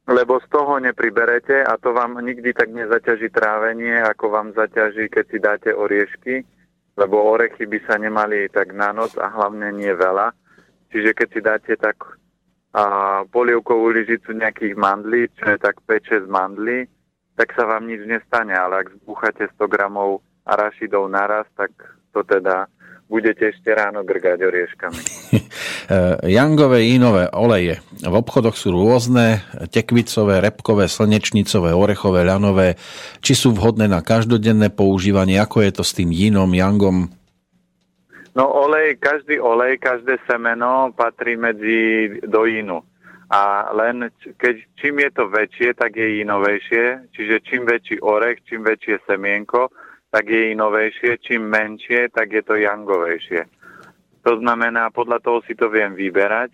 lebo 0.10 0.42
z 0.44 0.48
toho 0.52 0.78
nepriberete 0.84 1.64
a 1.64 1.80
to 1.80 1.96
vám 1.96 2.20
nikdy 2.20 2.52
tak 2.52 2.70
nezaťaží 2.70 3.32
trávenie, 3.32 4.04
ako 4.04 4.26
vám 4.30 4.48
zaťaží, 4.54 5.08
keď 5.08 5.26
si 5.32 5.38
dáte 5.40 5.70
oriešky, 5.72 6.44
lebo 7.00 7.24
orechy 7.32 7.64
by 7.70 7.80
sa 7.88 7.96
nemali 7.96 8.52
tak 8.52 8.76
na 8.76 8.92
noc 8.92 9.16
a 9.16 9.32
hlavne 9.32 9.72
nie 9.72 9.94
veľa. 9.96 10.36
Čiže 10.90 11.12
keď 11.14 11.28
si 11.32 11.40
dáte 11.40 11.74
tak 11.80 12.20
a 12.70 13.26
polievkovú 13.34 13.90
lyžicu 13.90 14.30
nejakých 14.30 14.78
mandlí, 14.78 15.26
čo 15.42 15.50
je 15.50 15.58
tak 15.58 15.82
5-6 15.90 16.30
mandlí, 16.30 16.86
tak 17.34 17.50
sa 17.58 17.66
vám 17.66 17.90
nič 17.90 18.06
nestane, 18.06 18.54
ale 18.54 18.86
ak 18.86 18.94
zbúchate 19.02 19.50
100 19.58 19.66
gramov 19.66 20.22
arašidov 20.46 21.10
naraz, 21.10 21.50
tak 21.58 21.74
to 22.14 22.22
teda 22.22 22.70
budete 23.10 23.50
ešte 23.50 23.74
ráno 23.74 24.06
grgať 24.06 24.40
orieškami. 24.46 25.02
Jangové 26.38 26.86
inové 26.94 27.26
oleje. 27.34 27.82
V 28.06 28.14
obchodoch 28.14 28.54
sú 28.54 28.70
rôzne, 28.70 29.42
tekvicové, 29.74 30.40
repkové, 30.40 30.86
slnečnicové, 30.86 31.74
orechové, 31.74 32.22
ľanové. 32.22 32.78
Či 33.26 33.34
sú 33.34 33.50
vhodné 33.58 33.90
na 33.90 34.06
každodenné 34.06 34.70
používanie? 34.70 35.42
Ako 35.42 35.66
je 35.66 35.72
to 35.74 35.84
s 35.84 35.98
tým 35.98 36.14
jinom, 36.14 36.54
jangom? 36.54 37.10
No 38.38 38.46
olej, 38.46 39.02
každý 39.02 39.42
olej, 39.42 39.82
každé 39.82 40.22
semeno 40.30 40.94
patrí 40.94 41.34
medzi 41.34 42.08
do 42.30 42.46
inu. 42.46 42.86
A 43.30 43.70
len 43.74 44.10
keď, 44.42 44.56
čím 44.78 45.06
je 45.06 45.10
to 45.14 45.30
väčšie, 45.30 45.78
tak 45.78 45.98
je 45.98 46.22
inovejšie. 46.22 47.14
Čiže 47.14 47.36
čím 47.46 47.66
väčší 47.66 48.02
orech, 48.02 48.42
čím 48.46 48.66
väčšie 48.66 49.02
semienko, 49.06 49.70
tak 50.10 50.26
je 50.30 50.54
inovejšie. 50.54 51.22
Čím 51.22 51.50
menšie, 51.50 52.10
tak 52.10 52.34
je 52.34 52.42
to 52.42 52.58
jangovejšie. 52.58 53.46
To 54.28 54.38
znamená, 54.42 54.92
podľa 54.92 55.24
toho 55.24 55.40
si 55.48 55.56
to 55.56 55.72
viem 55.72 55.96
vyberať 55.96 56.52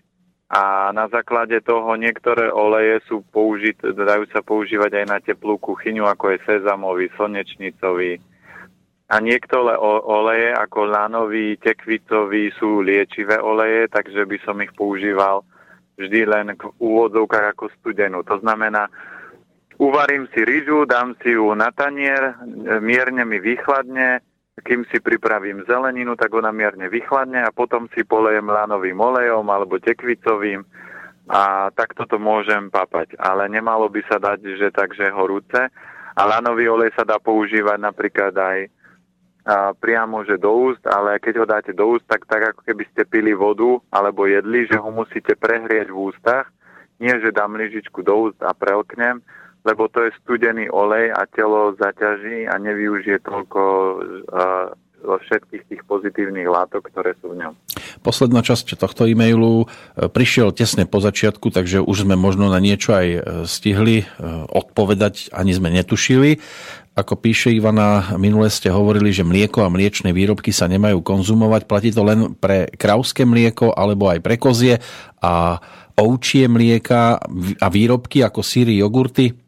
a 0.54 0.94
na 0.94 1.10
základe 1.10 1.58
toho 1.66 1.98
niektoré 1.98 2.54
oleje 2.54 3.02
sú 3.10 3.26
použit, 3.34 3.82
dajú 3.82 4.30
sa 4.30 4.46
používať 4.46 5.02
aj 5.02 5.06
na 5.10 5.18
teplú 5.18 5.58
kuchyňu, 5.58 6.06
ako 6.06 6.38
je 6.38 6.46
sezamový, 6.46 7.10
slnečnicový, 7.18 8.22
a 9.06 9.22
niektoré 9.22 9.78
oleje 9.82 10.50
ako 10.50 10.90
lanový, 10.90 11.62
tekvicový 11.62 12.50
sú 12.58 12.82
liečivé 12.82 13.38
oleje, 13.38 13.86
takže 13.94 14.26
by 14.26 14.38
som 14.42 14.58
ich 14.66 14.74
používal 14.74 15.46
vždy 15.94 16.26
len 16.26 16.58
v 16.58 16.74
úvodzovkách 16.82 17.54
ako 17.54 17.70
studenú. 17.78 18.26
To 18.26 18.42
znamená, 18.42 18.90
uvarím 19.78 20.28
si 20.32 20.42
rýžu, 20.46 20.86
dám 20.86 21.16
si 21.22 21.36
ju 21.36 21.52
na 21.56 21.72
tanier, 21.72 22.36
mierne 22.80 23.24
mi 23.26 23.40
vychladne, 23.40 24.24
kým 24.64 24.88
si 24.88 25.04
pripravím 25.04 25.68
zeleninu, 25.68 26.16
tak 26.16 26.32
ona 26.32 26.50
mierne 26.56 26.88
vychladne 26.88 27.44
a 27.44 27.52
potom 27.52 27.92
si 27.92 28.08
polejem 28.08 28.48
lanovým 28.48 28.96
olejom 28.96 29.44
alebo 29.52 29.84
tekvicovým 29.84 30.64
a 31.28 31.74
takto 31.74 32.08
to 32.08 32.16
môžem 32.22 32.72
papať. 32.72 33.20
Ale 33.20 33.52
nemalo 33.52 33.92
by 33.92 34.02
sa 34.08 34.18
dať, 34.22 34.40
že 34.56 34.70
takže 34.72 35.12
horúce. 35.12 35.70
A 36.16 36.22
lanový 36.24 36.72
olej 36.72 36.96
sa 36.96 37.04
dá 37.04 37.20
používať 37.20 37.76
napríklad 37.76 38.32
aj 38.32 38.60
a 39.46 39.78
priamo, 39.78 40.26
že 40.26 40.42
do 40.42 40.74
úst, 40.74 40.82
ale 40.90 41.22
keď 41.22 41.34
ho 41.38 41.46
dáte 41.46 41.70
do 41.70 41.94
úst, 41.94 42.02
tak, 42.10 42.26
tak 42.26 42.50
ako 42.50 42.66
keby 42.66 42.84
ste 42.90 43.06
pili 43.06 43.38
vodu 43.38 43.78
alebo 43.94 44.26
jedli, 44.26 44.66
že 44.66 44.82
ho 44.82 44.90
musíte 44.90 45.38
prehrieť 45.38 45.94
v 45.94 46.02
ústach, 46.10 46.50
nie 46.98 47.14
že 47.22 47.30
dám 47.30 47.54
lyžičku 47.54 48.02
do 48.02 48.26
úst 48.26 48.42
a 48.42 48.58
prelknem, 48.58 49.22
lebo 49.66 49.90
to 49.90 50.06
je 50.06 50.16
studený 50.22 50.70
olej 50.70 51.10
a 51.10 51.26
telo 51.26 51.74
zaťaží 51.76 52.46
a 52.46 52.56
nevyužije 52.62 53.20
toľko 53.26 53.62
uh, 54.30 54.70
všetkých 55.06 55.64
tých 55.70 55.82
pozitívnych 55.86 56.50
látok, 56.50 56.90
ktoré 56.90 57.14
sú 57.22 57.34
v 57.34 57.46
ňom. 57.46 57.54
Posledná 58.02 58.42
časť 58.42 58.78
tohto 58.78 59.06
e-mailu 59.06 59.66
e, 59.66 60.10
prišiel 60.10 60.50
tesne 60.50 60.90
po 60.90 60.98
začiatku, 60.98 61.54
takže 61.54 61.82
už 61.86 62.10
sme 62.10 62.18
možno 62.18 62.50
na 62.50 62.58
niečo 62.58 62.98
aj 62.98 63.08
e, 63.08 63.20
stihli 63.46 64.04
e, 64.04 64.06
odpovedať, 64.50 65.30
ani 65.32 65.54
sme 65.54 65.70
netušili. 65.70 66.42
Ako 66.96 67.20
píše 67.20 67.52
Ivana, 67.52 68.16
minule 68.16 68.48
ste 68.48 68.72
hovorili, 68.72 69.12
že 69.12 69.28
mlieko 69.28 69.68
a 69.68 69.74
mliečne 69.74 70.16
výrobky 70.16 70.56
sa 70.56 70.72
nemajú 70.72 71.04
konzumovať. 71.04 71.68
Platí 71.68 71.92
to 71.92 72.08
len 72.08 72.34
pre 72.40 72.72
krauské 72.72 73.28
mlieko 73.28 73.76
alebo 73.76 74.08
aj 74.08 74.20
pre 74.24 74.40
kozie 74.40 74.80
a 75.20 75.60
ovčie 76.00 76.48
mlieka 76.48 77.20
a 77.60 77.68
výrobky 77.68 78.24
ako 78.24 78.40
síry, 78.40 78.80
jogurty? 78.80 79.45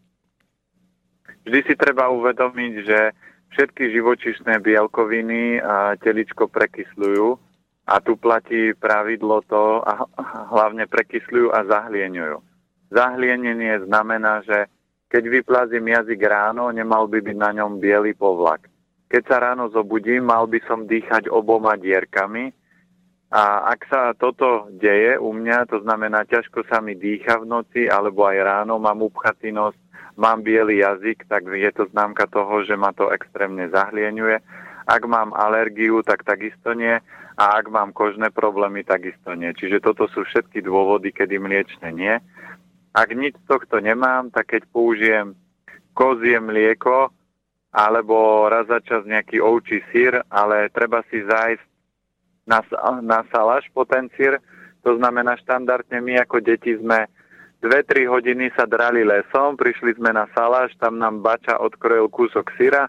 Vždy 1.48 1.64
si 1.64 1.74
treba 1.80 2.12
uvedomiť, 2.12 2.74
že 2.84 3.00
všetky 3.56 3.96
živočišné 3.96 4.60
bielkoviny 4.60 5.64
teličko 6.04 6.52
prekysľujú 6.52 7.28
A 7.88 8.04
tu 8.04 8.20
platí 8.20 8.76
pravidlo 8.76 9.48
to, 9.48 9.80
a 9.80 10.04
hlavne 10.52 10.92
prekysľujú 10.92 11.56
a 11.56 11.64
zahlieňujú. 11.64 12.38
Zahlienenie 12.92 13.88
znamená, 13.88 14.44
že 14.44 14.68
keď 15.08 15.24
vyplazím 15.32 15.96
jazyk 15.96 16.20
ráno, 16.20 16.68
nemal 16.76 17.08
by 17.08 17.24
byť 17.24 17.38
na 17.40 17.56
ňom 17.56 17.80
biely 17.80 18.12
povlak. 18.12 18.68
Keď 19.08 19.24
sa 19.24 19.40
ráno 19.40 19.72
zobudím, 19.72 20.28
mal 20.28 20.52
by 20.52 20.60
som 20.68 20.84
dýchať 20.84 21.32
oboma 21.32 21.80
dierkami, 21.80 22.52
a 23.28 23.76
ak 23.76 23.92
sa 23.92 24.16
toto 24.16 24.72
deje 24.72 25.20
u 25.20 25.36
mňa, 25.36 25.68
to 25.68 25.84
znamená, 25.84 26.24
ťažko 26.28 26.64
sa 26.68 26.80
mi 26.80 26.96
dýcha 26.96 27.44
v 27.44 27.48
noci, 27.48 27.82
alebo 27.88 28.24
aj 28.24 28.40
ráno 28.40 28.80
mám 28.80 29.04
upchatý 29.04 29.52
nos, 29.52 29.76
mám 30.18 30.42
biely 30.42 30.82
jazyk, 30.82 31.30
tak 31.30 31.46
je 31.46 31.72
to 31.72 31.86
známka 31.94 32.26
toho, 32.28 32.66
že 32.66 32.74
ma 32.74 32.92
to 32.92 33.14
extrémne 33.14 33.70
zahlieňuje. 33.70 34.42
Ak 34.90 35.06
mám 35.06 35.32
alergiu, 35.38 36.02
tak 36.02 36.26
takisto 36.26 36.74
nie. 36.74 36.98
A 37.38 37.44
ak 37.62 37.70
mám 37.70 37.94
kožné 37.94 38.34
problémy, 38.34 38.82
takisto 38.82 39.38
nie. 39.38 39.54
Čiže 39.54 39.86
toto 39.86 40.10
sú 40.10 40.26
všetky 40.26 40.66
dôvody, 40.66 41.14
kedy 41.14 41.38
mliečne 41.38 41.94
nie. 41.94 42.18
Ak 42.98 43.14
nič 43.14 43.38
z 43.38 43.46
tohto 43.46 43.78
nemám, 43.78 44.34
tak 44.34 44.58
keď 44.58 44.66
použijem 44.74 45.38
kozie 45.94 46.42
mlieko, 46.42 47.14
alebo 47.70 48.50
raz 48.50 48.66
za 48.66 48.82
čas 48.82 49.06
nejaký 49.06 49.38
ovčí 49.38 49.86
sír, 49.94 50.18
ale 50.34 50.74
treba 50.74 51.06
si 51.14 51.22
zájsť 51.22 51.66
na, 52.50 52.66
na 53.06 53.22
salaš 53.30 53.70
potenciír. 53.70 54.42
To 54.82 54.98
znamená, 54.98 55.38
štandardne 55.38 56.02
my 56.02 56.18
ako 56.26 56.42
deti 56.42 56.74
sme 56.74 57.06
2-3 57.62 58.06
hodiny 58.06 58.54
sa 58.54 58.70
drali 58.70 59.02
lesom, 59.02 59.58
prišli 59.58 59.98
sme 59.98 60.14
na 60.14 60.30
salaš, 60.38 60.78
tam 60.78 61.02
nám 61.02 61.26
bača 61.26 61.58
odkrojil 61.58 62.06
kúsok 62.14 62.54
syra, 62.54 62.86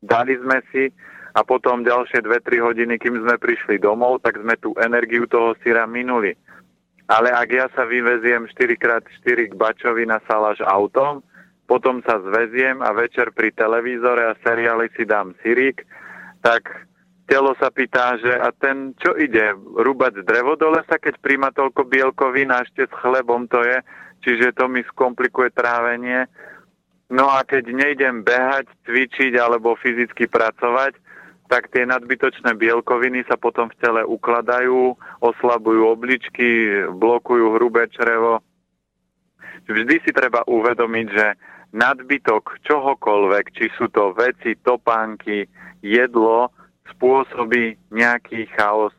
dali 0.00 0.40
sme 0.40 0.64
si 0.72 0.88
a 1.36 1.44
potom 1.44 1.84
ďalšie 1.84 2.24
2-3 2.24 2.64
hodiny, 2.64 2.96
kým 2.96 3.20
sme 3.20 3.36
prišli 3.36 3.76
domov, 3.76 4.24
tak 4.24 4.40
sme 4.40 4.56
tú 4.56 4.72
energiu 4.80 5.28
toho 5.28 5.52
syra 5.60 5.84
minuli. 5.84 6.32
Ale 7.06 7.30
ak 7.30 7.48
ja 7.52 7.66
sa 7.76 7.84
vyveziem 7.84 8.48
4x4 8.50 9.52
k 9.52 9.54
bačovi 9.54 10.08
na 10.08 10.18
salaš 10.26 10.64
autom, 10.64 11.20
potom 11.68 12.00
sa 12.02 12.18
zveziem 12.18 12.80
a 12.80 12.94
večer 12.96 13.30
pri 13.36 13.52
televízore 13.52 14.32
a 14.32 14.38
seriáli 14.40 14.88
si 14.96 15.04
dám 15.04 15.36
syrík, 15.44 15.84
tak 16.40 16.66
telo 17.26 17.52
sa 17.58 17.74
pýta, 17.74 18.16
že 18.22 18.32
a 18.32 18.54
ten 18.54 18.94
čo 19.02 19.18
ide, 19.18 19.54
rúbať 19.76 20.22
drevo 20.22 20.54
do 20.54 20.72
lesa, 20.72 20.96
keď 20.96 21.18
príjma 21.20 21.50
toľko 21.52 21.84
bielkovín 21.90 22.54
a 22.54 22.62
ešte 22.62 22.86
s 22.86 22.92
chlebom 23.02 23.50
to 23.50 23.60
je, 23.66 23.78
čiže 24.26 24.58
to 24.58 24.66
mi 24.66 24.82
skomplikuje 24.90 25.54
trávenie. 25.54 26.26
No 27.06 27.30
a 27.30 27.46
keď 27.46 27.70
nejdem 27.70 28.26
behať, 28.26 28.66
cvičiť 28.82 29.38
alebo 29.38 29.78
fyzicky 29.78 30.26
pracovať, 30.26 30.98
tak 31.46 31.70
tie 31.70 31.86
nadbytočné 31.86 32.58
bielkoviny 32.58 33.22
sa 33.30 33.38
potom 33.38 33.70
v 33.70 33.78
tele 33.78 34.02
ukladajú, 34.02 34.98
oslabujú 35.22 35.86
obličky, 35.86 36.82
blokujú 36.90 37.54
hrubé 37.54 37.86
črevo. 37.94 38.42
Vždy 39.70 40.02
si 40.02 40.10
treba 40.10 40.42
uvedomiť, 40.50 41.06
že 41.14 41.26
nadbytok 41.70 42.66
čohokoľvek, 42.66 43.44
či 43.54 43.70
sú 43.78 43.86
to 43.94 44.10
veci, 44.18 44.58
topánky, 44.58 45.46
jedlo, 45.86 46.50
spôsobí 46.90 47.78
nejaký 47.94 48.50
chaos 48.58 48.94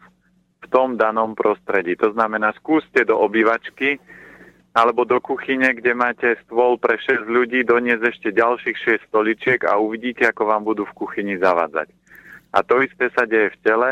v 0.64 0.66
tom 0.72 0.96
danom 0.96 1.36
prostredí. 1.36 2.00
To 2.00 2.16
znamená, 2.16 2.56
skúste 2.56 3.04
do 3.04 3.20
obývačky 3.20 4.00
alebo 4.78 5.10
do 5.10 5.18
kuchyne, 5.18 5.74
kde 5.74 5.98
máte 5.98 6.38
stôl 6.46 6.78
pre 6.78 7.02
6 7.02 7.26
ľudí, 7.26 7.66
doniesť 7.66 8.04
ešte 8.14 8.30
ďalších 8.30 8.78
6 9.02 9.10
stoličiek 9.10 9.66
a 9.66 9.82
uvidíte, 9.82 10.30
ako 10.30 10.54
vám 10.54 10.70
budú 10.70 10.86
v 10.86 10.94
kuchyni 10.94 11.42
zavadzať. 11.42 11.90
A 12.54 12.62
to 12.62 12.86
isté 12.86 13.10
sa 13.18 13.26
deje 13.26 13.58
v 13.58 13.62
tele. 13.66 13.90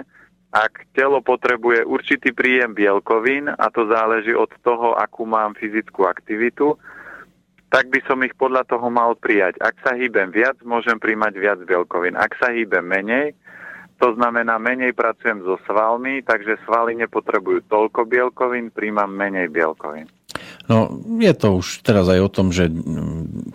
Ak 0.54 0.86
telo 0.94 1.26
potrebuje 1.26 1.90
určitý 1.90 2.38
príjem 2.38 2.78
bielkovín, 2.78 3.50
a 3.50 3.66
to 3.74 3.90
záleží 3.90 4.38
od 4.38 4.54
toho, 4.62 4.94
akú 4.94 5.26
mám 5.26 5.58
fyzickú 5.58 6.06
aktivitu, 6.06 6.78
tak 7.74 7.90
by 7.90 8.00
som 8.06 8.22
ich 8.22 8.38
podľa 8.38 8.70
toho 8.70 8.88
mal 8.94 9.18
prijať. 9.18 9.58
Ak 9.66 9.82
sa 9.82 9.98
hýbem 9.98 10.30
viac, 10.30 10.62
môžem 10.62 11.02
príjmať 11.02 11.34
viac 11.42 11.60
bielkovín. 11.66 12.14
Ak 12.14 12.38
sa 12.38 12.54
hýbem 12.54 12.86
menej, 12.86 13.34
to 13.98 14.14
znamená, 14.14 14.62
menej 14.62 14.94
pracujem 14.94 15.42
so 15.42 15.58
svalmi, 15.66 16.22
takže 16.22 16.62
svaly 16.64 16.94
nepotrebujú 17.04 17.66
toľko 17.68 18.06
bielkovín, 18.06 18.70
príjmam 18.70 19.10
menej 19.10 19.50
bielkovín. 19.50 20.08
No, 20.66 20.90
je 21.22 21.34
to 21.38 21.62
už 21.62 21.86
teraz 21.86 22.10
aj 22.10 22.20
o 22.26 22.30
tom, 22.30 22.50
že 22.50 22.74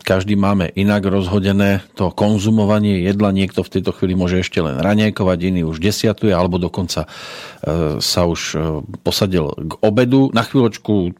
každý 0.06 0.38
máme 0.38 0.70
inak 0.78 1.02
rozhodené 1.02 1.82
to 1.98 2.14
konzumovanie 2.14 3.02
jedla. 3.02 3.34
Niekto 3.34 3.66
v 3.66 3.72
tejto 3.78 3.90
chvíli 3.90 4.14
môže 4.14 4.38
ešte 4.38 4.62
len 4.62 4.78
raňajkovať, 4.78 5.38
iný 5.42 5.66
už 5.66 5.82
desiatuje, 5.82 6.30
alebo 6.30 6.62
dokonca 6.62 7.06
e, 7.06 7.98
sa 7.98 8.20
už 8.30 8.40
e, 8.54 8.58
posadil 9.02 9.50
k 9.58 9.72
obedu. 9.82 10.30
Na 10.30 10.46
chvíľočku 10.46 11.10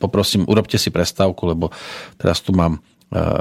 poprosím, 0.00 0.48
urobte 0.48 0.80
si 0.80 0.88
prestávku, 0.88 1.52
lebo 1.52 1.68
teraz 2.16 2.40
tu 2.40 2.56
mám 2.56 2.80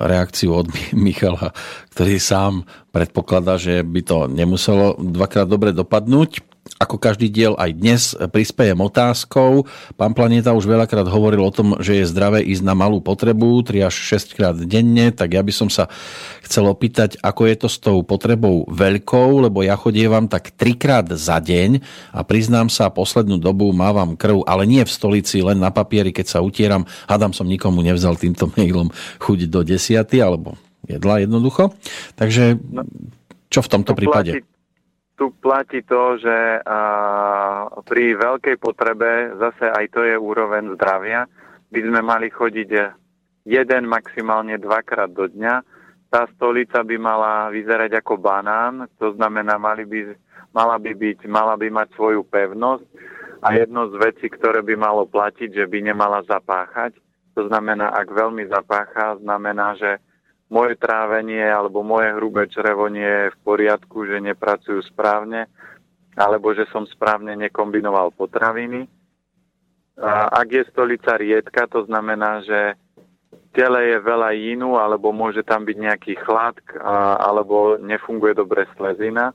reakciu 0.05 0.53
od 0.53 0.67
Michala, 0.93 1.51
ktorý 1.95 2.21
sám 2.21 2.53
predpokladá, 2.93 3.57
že 3.57 3.81
by 3.81 4.01
to 4.05 4.17
nemuselo 4.29 4.99
dvakrát 4.99 5.49
dobre 5.49 5.73
dopadnúť. 5.73 6.52
Ako 6.81 6.97
každý 6.97 7.29
diel 7.29 7.53
aj 7.53 7.71
dnes 7.77 8.01
prispiejem 8.33 8.75
otázkou. 8.81 9.69
Pán 9.93 10.17
Planeta 10.17 10.57
už 10.57 10.65
veľakrát 10.65 11.05
hovoril 11.05 11.45
o 11.45 11.53
tom, 11.53 11.77
že 11.77 12.01
je 12.01 12.09
zdravé 12.09 12.41
ísť 12.41 12.65
na 12.65 12.73
malú 12.73 12.97
potrebu 12.97 13.61
3 13.61 13.87
až 13.87 13.95
6 14.17 14.33
krát 14.33 14.57
denne, 14.57 15.13
tak 15.13 15.37
ja 15.37 15.45
by 15.45 15.53
som 15.53 15.69
sa 15.69 15.85
chcel 16.41 16.65
opýtať, 16.65 17.21
ako 17.21 17.41
je 17.45 17.55
to 17.55 17.67
s 17.69 17.77
tou 17.77 18.01
potrebou 18.01 18.65
veľkou, 18.73 19.45
lebo 19.45 19.61
ja 19.61 19.77
chodievam 19.77 20.25
tak 20.25 20.49
3 20.57 20.73
krát 20.81 21.07
za 21.13 21.37
deň 21.37 21.77
a 22.09 22.25
priznám 22.25 22.73
sa, 22.73 22.89
poslednú 22.89 23.37
dobu 23.37 23.69
mávam 23.69 24.17
krv, 24.17 24.41
ale 24.49 24.65
nie 24.65 24.81
v 24.81 24.91
stolici, 24.91 25.45
len 25.45 25.61
na 25.61 25.69
papieri, 25.69 26.09
keď 26.09 26.25
sa 26.25 26.39
utieram. 26.41 26.89
Hadam 27.05 27.37
som 27.37 27.45
nikomu 27.45 27.85
nevzal 27.85 28.17
týmto 28.17 28.49
mailom 28.57 28.89
chuť 29.21 29.45
do 29.45 29.61
desiaty, 29.61 30.19
alebo 30.19 30.57
jedla 30.89 31.21
jednoducho. 31.21 31.71
Takže 32.17 32.57
čo 33.53 33.61
v 33.61 33.71
tomto 33.71 33.93
prípade? 33.93 34.41
Platí, 34.41 34.52
tu 35.23 35.31
platí 35.39 35.79
to, 35.87 36.19
že 36.19 36.59
a, 36.67 36.79
pri 37.87 38.19
veľkej 38.19 38.59
potrebe, 38.59 39.31
zase 39.39 39.71
aj 39.71 39.95
to 39.95 40.03
je 40.03 40.19
úroveň 40.19 40.75
zdravia, 40.75 41.23
by 41.71 41.79
sme 41.79 42.03
mali 42.03 42.27
chodiť 42.27 42.69
jeden, 43.47 43.83
maximálne 43.87 44.59
dvakrát 44.59 45.07
do 45.15 45.31
dňa. 45.31 45.63
Tá 46.11 46.27
stolica 46.35 46.83
by 46.83 46.99
mala 46.99 47.47
vyzerať 47.55 48.03
ako 48.03 48.19
banán, 48.19 48.91
to 48.99 49.15
znamená, 49.15 49.55
mali 49.55 49.87
by, 49.87 50.11
mala, 50.51 50.75
by 50.75 50.91
byť, 50.91 51.23
mala 51.31 51.55
by 51.55 51.71
mať 51.71 51.95
svoju 51.95 52.27
pevnosť 52.27 52.83
a 53.39 53.55
jedno 53.55 53.87
z 53.87 53.95
vecí, 54.03 54.27
ktoré 54.27 54.59
by 54.59 54.75
malo 54.75 55.07
platiť, 55.07 55.55
že 55.55 55.65
by 55.71 55.87
nemala 55.87 56.19
zapáchať. 56.27 56.99
To 57.39 57.47
znamená, 57.47 57.95
ak 57.95 58.11
veľmi 58.11 58.43
zapácha, 58.51 59.15
znamená, 59.23 59.79
že 59.79 60.03
moje 60.53 60.77
trávenie 60.77 61.41
alebo 61.49 61.81
moje 61.81 62.13
hrubé 62.13 62.45
črevo 62.45 62.85
nie 62.85 63.01
je 63.01 63.33
v 63.33 63.37
poriadku, 63.41 64.05
že 64.05 64.21
nepracujú 64.21 64.85
správne, 64.85 65.49
alebo 66.13 66.53
že 66.53 66.69
som 66.69 66.85
správne 66.85 67.33
nekombinoval 67.33 68.13
potraviny. 68.13 68.85
A 69.97 70.29
ak 70.29 70.47
je 70.53 70.63
stolica 70.69 71.17
riedka, 71.17 71.65
to 71.65 71.89
znamená, 71.89 72.45
že 72.45 72.77
tele 73.49 73.97
je 73.97 73.97
veľa 73.97 74.37
inu, 74.37 74.77
alebo 74.77 75.09
môže 75.09 75.41
tam 75.41 75.65
byť 75.65 75.77
nejaký 75.77 76.13
chlad, 76.21 76.57
alebo 77.17 77.81
nefunguje 77.81 78.37
dobre 78.37 78.69
slezina. 78.77 79.33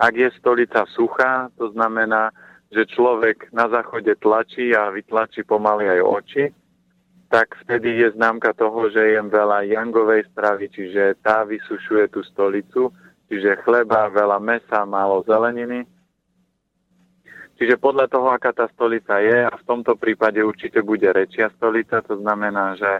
Ak 0.00 0.16
je 0.16 0.32
stolica 0.40 0.88
suchá, 0.88 1.52
to 1.60 1.68
znamená, 1.76 2.32
že 2.72 2.88
človek 2.88 3.52
na 3.52 3.68
záchode 3.68 4.16
tlačí 4.16 4.72
a 4.72 4.88
vytlačí 4.88 5.44
pomaly 5.44 5.84
aj 5.84 6.00
oči 6.00 6.44
tak 7.30 7.54
vtedy 7.62 7.94
je 8.02 8.18
známka 8.18 8.50
toho, 8.58 8.90
že 8.90 9.14
jem 9.14 9.30
veľa 9.30 9.62
jangovej 9.70 10.26
stravy, 10.34 10.66
čiže 10.66 11.14
tá 11.22 11.46
vysušuje 11.46 12.10
tú 12.10 12.26
stolicu, 12.26 12.90
čiže 13.30 13.62
chleba, 13.62 14.10
veľa 14.10 14.42
mesa, 14.42 14.82
málo 14.82 15.22
zeleniny. 15.22 15.86
Čiže 17.54 17.78
podľa 17.78 18.10
toho, 18.10 18.34
aká 18.34 18.50
tá 18.50 18.66
stolica 18.74 19.22
je, 19.22 19.46
a 19.46 19.54
v 19.54 19.62
tomto 19.62 19.94
prípade 19.94 20.42
určite 20.42 20.82
bude 20.82 21.06
rečia 21.06 21.54
stolica, 21.54 22.02
to 22.02 22.18
znamená, 22.18 22.74
že 22.74 22.98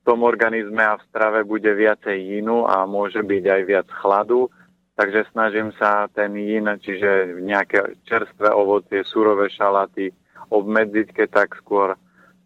tom 0.08 0.24
organizme 0.24 0.80
a 0.80 0.96
v 0.96 1.04
strave 1.12 1.44
bude 1.44 1.68
viacej 1.68 2.16
jínu 2.16 2.64
a 2.64 2.88
môže 2.88 3.20
byť 3.20 3.44
aj 3.44 3.62
viac 3.68 3.88
chladu, 3.92 4.48
takže 4.96 5.28
snažím 5.36 5.68
sa 5.76 6.08
ten 6.16 6.32
jín, 6.32 6.64
čiže 6.80 7.36
nejaké 7.44 8.00
čerstvé 8.08 8.48
ovocie, 8.56 9.04
surové 9.04 9.52
šalaty 9.52 10.08
obmedziť, 10.48 11.12
keď 11.12 11.28
tak 11.44 11.60
skôr 11.60 11.92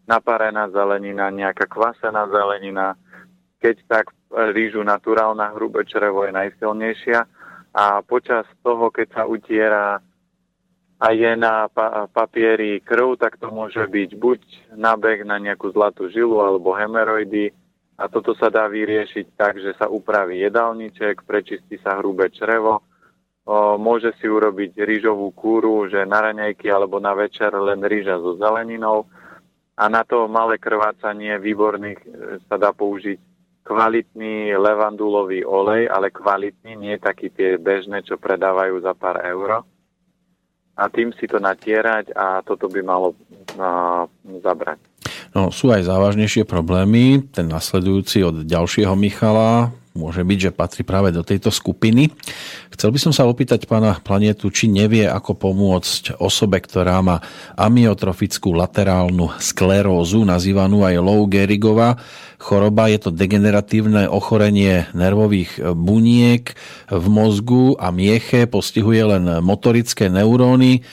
naparená 0.05 0.69
zelenina, 0.69 1.33
nejaká 1.33 1.65
kvasená 1.65 2.29
zelenina. 2.29 2.97
Keď 3.59 3.75
tak 3.89 4.05
rýžu 4.53 4.85
naturálna 4.85 5.53
hrubé 5.57 5.85
črevo 5.85 6.25
je 6.25 6.33
najsilnejšia. 6.33 7.19
A 7.75 7.99
počas 8.05 8.47
toho, 8.63 8.87
keď 8.87 9.07
sa 9.11 9.23
utiera 9.27 9.99
a 10.95 11.07
je 11.11 11.31
na 11.35 11.67
pa- 11.67 12.07
papieri 12.07 12.79
krv, 12.79 13.19
tak 13.19 13.35
to 13.35 13.51
môže 13.51 13.83
byť 13.83 14.09
buď 14.15 14.39
nabeh 14.79 15.27
na 15.27 15.35
nejakú 15.43 15.75
zlatú 15.75 16.07
žilu 16.07 16.39
alebo 16.39 16.71
hemeroidy. 16.71 17.51
A 17.99 18.07
toto 18.07 18.35
sa 18.35 18.47
dá 18.47 18.67
vyriešiť 18.67 19.35
tak, 19.35 19.59
že 19.59 19.75
sa 19.75 19.87
upraví 19.87 20.39
jedálniček, 20.43 21.23
prečistí 21.23 21.79
sa 21.79 21.99
hrubé 21.99 22.31
črevo. 22.31 22.83
O, 23.45 23.79
môže 23.79 24.11
si 24.19 24.27
urobiť 24.27 24.83
rýžovú 24.83 25.31
kúru, 25.31 25.87
že 25.87 26.03
na 26.03 26.19
raňajky 26.27 26.67
alebo 26.67 26.99
na 26.99 27.15
večer 27.15 27.55
len 27.55 27.79
rýža 27.83 28.19
so 28.19 28.35
zeleninou 28.35 29.07
a 29.75 29.83
na 29.91 30.07
to 30.07 30.31
malé 30.31 30.55
krvácanie 30.55 31.35
výborných 31.35 31.99
e, 31.99 32.07
sa 32.47 32.55
dá 32.55 32.71
použiť 32.71 33.19
kvalitný 33.65 34.55
levandulový 34.55 35.43
olej, 35.43 35.89
ale 35.89 36.13
kvalitný, 36.13 36.77
nie 36.77 36.95
taký 37.01 37.33
tie 37.33 37.57
bežné, 37.57 38.05
čo 38.05 38.15
predávajú 38.15 38.79
za 38.79 38.93
pár 38.93 39.19
euro. 39.25 39.65
A 40.75 40.91
tým 40.91 41.15
si 41.15 41.25
to 41.25 41.39
natierať 41.39 42.13
a 42.13 42.43
toto 42.45 42.67
by 42.67 42.83
malo 42.83 43.15
a, 43.57 44.05
zabrať. 44.43 44.79
No, 45.33 45.51
sú 45.51 45.71
aj 45.71 45.87
závažnejšie 45.87 46.47
problémy. 46.47 47.25
Ten 47.31 47.51
nasledujúci 47.51 48.23
od 48.23 48.45
ďalšieho 48.47 48.93
Michala 48.95 49.71
môže 49.95 50.21
byť, 50.21 50.39
že 50.39 50.51
patrí 50.51 50.83
práve 50.83 51.15
do 51.15 51.23
tejto 51.23 51.49
skupiny. 51.49 52.11
Chcel 52.75 52.91
by 52.91 52.99
som 52.99 53.13
sa 53.15 53.23
opýtať 53.23 53.63
pána 53.65 53.95
Planetu, 54.03 54.51
či 54.51 54.67
nevie, 54.67 55.07
ako 55.07 55.39
pomôcť 55.39 56.19
osobe, 56.19 56.59
ktorá 56.59 56.99
má 56.99 57.23
amyotrofickú 57.55 58.51
laterálnu 58.51 59.31
sklerózu, 59.39 60.27
nazývanú 60.27 60.83
aj 60.83 60.95
Lou 60.99 61.23
Gehrigova 61.31 61.95
choroba. 62.35 62.91
Je 62.91 62.99
to 62.99 63.15
degeneratívne 63.15 64.11
ochorenie 64.11 64.85
nervových 64.91 65.73
buniek 65.73 66.51
v 66.91 67.05
mozgu 67.07 67.79
a 67.79 67.89
mieche, 67.89 68.45
postihuje 68.45 69.01
len 69.15 69.23
motorické 69.39 70.11
neuróny 70.11 70.83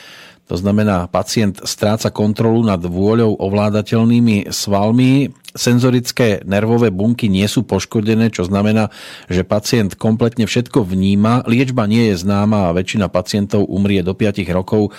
to 0.50 0.58
znamená, 0.58 1.06
pacient 1.06 1.62
stráca 1.62 2.10
kontrolu 2.10 2.66
nad 2.66 2.82
vôľou 2.82 3.38
ovládateľnými 3.38 4.50
svalmi, 4.50 5.30
senzorické 5.52 6.40
nervové 6.48 6.88
bunky 6.88 7.28
nie 7.28 7.44
sú 7.44 7.62
poškodené, 7.62 8.32
čo 8.32 8.48
znamená, 8.48 8.88
že 9.28 9.44
pacient 9.44 9.94
kompletne 9.96 10.48
všetko 10.48 10.82
vníma. 10.82 11.44
Liečba 11.44 11.84
nie 11.86 12.10
je 12.12 12.20
známa 12.24 12.68
a 12.68 12.74
väčšina 12.74 13.12
pacientov 13.12 13.68
umrie 13.68 14.00
do 14.00 14.16
5 14.16 14.42
rokov, 14.50 14.90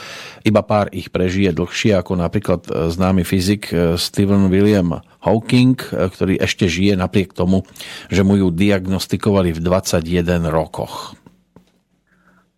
iba 0.45 0.61
pár 0.61 0.93
ich 0.93 1.09
prežije 1.09 1.51
dlhšie, 1.51 1.97
ako 1.97 2.17
napríklad 2.17 2.61
e, 2.69 2.89
známy 2.93 3.25
fyzik 3.25 3.73
e, 3.73 3.97
Stephen 3.97 4.47
William 4.53 5.01
Hawking, 5.25 5.77
e, 5.77 6.07
ktorý 6.07 6.33
ešte 6.39 6.69
žije 6.69 6.95
napriek 6.97 7.33
tomu, 7.33 7.65
že 8.13 8.21
mu 8.21 8.37
ju 8.37 8.53
diagnostikovali 8.53 9.53
v 9.53 9.59
21 9.59 10.49
rokoch. 10.53 11.17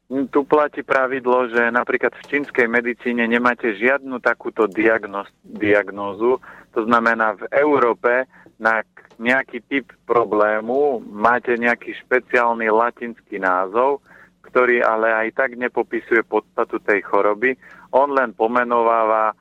Tu 0.06 0.42
platí 0.46 0.86
pravidlo, 0.86 1.50
že 1.50 1.74
napríklad 1.74 2.14
v 2.14 2.28
čínskej 2.30 2.70
medicíne 2.70 3.26
nemáte 3.26 3.74
žiadnu 3.74 4.22
takúto 4.22 4.70
diagnoz, 4.70 5.26
diagnózu. 5.42 6.38
To 6.78 6.86
znamená, 6.86 7.34
v 7.34 7.50
Európe 7.50 8.30
na 8.62 8.86
nejaký 9.18 9.66
typ 9.66 9.90
problému 10.06 11.02
máte 11.10 11.58
nejaký 11.58 11.98
špeciálny 12.06 12.70
latinský 12.70 13.42
názov, 13.42 14.06
ktorý 14.46 14.86
ale 14.86 15.10
aj 15.26 15.28
tak 15.42 15.58
nepopisuje 15.58 16.22
podstatu 16.22 16.78
tej 16.86 17.02
choroby. 17.02 17.58
On 17.90 18.06
len 18.14 18.30
pomenováva 18.38 19.34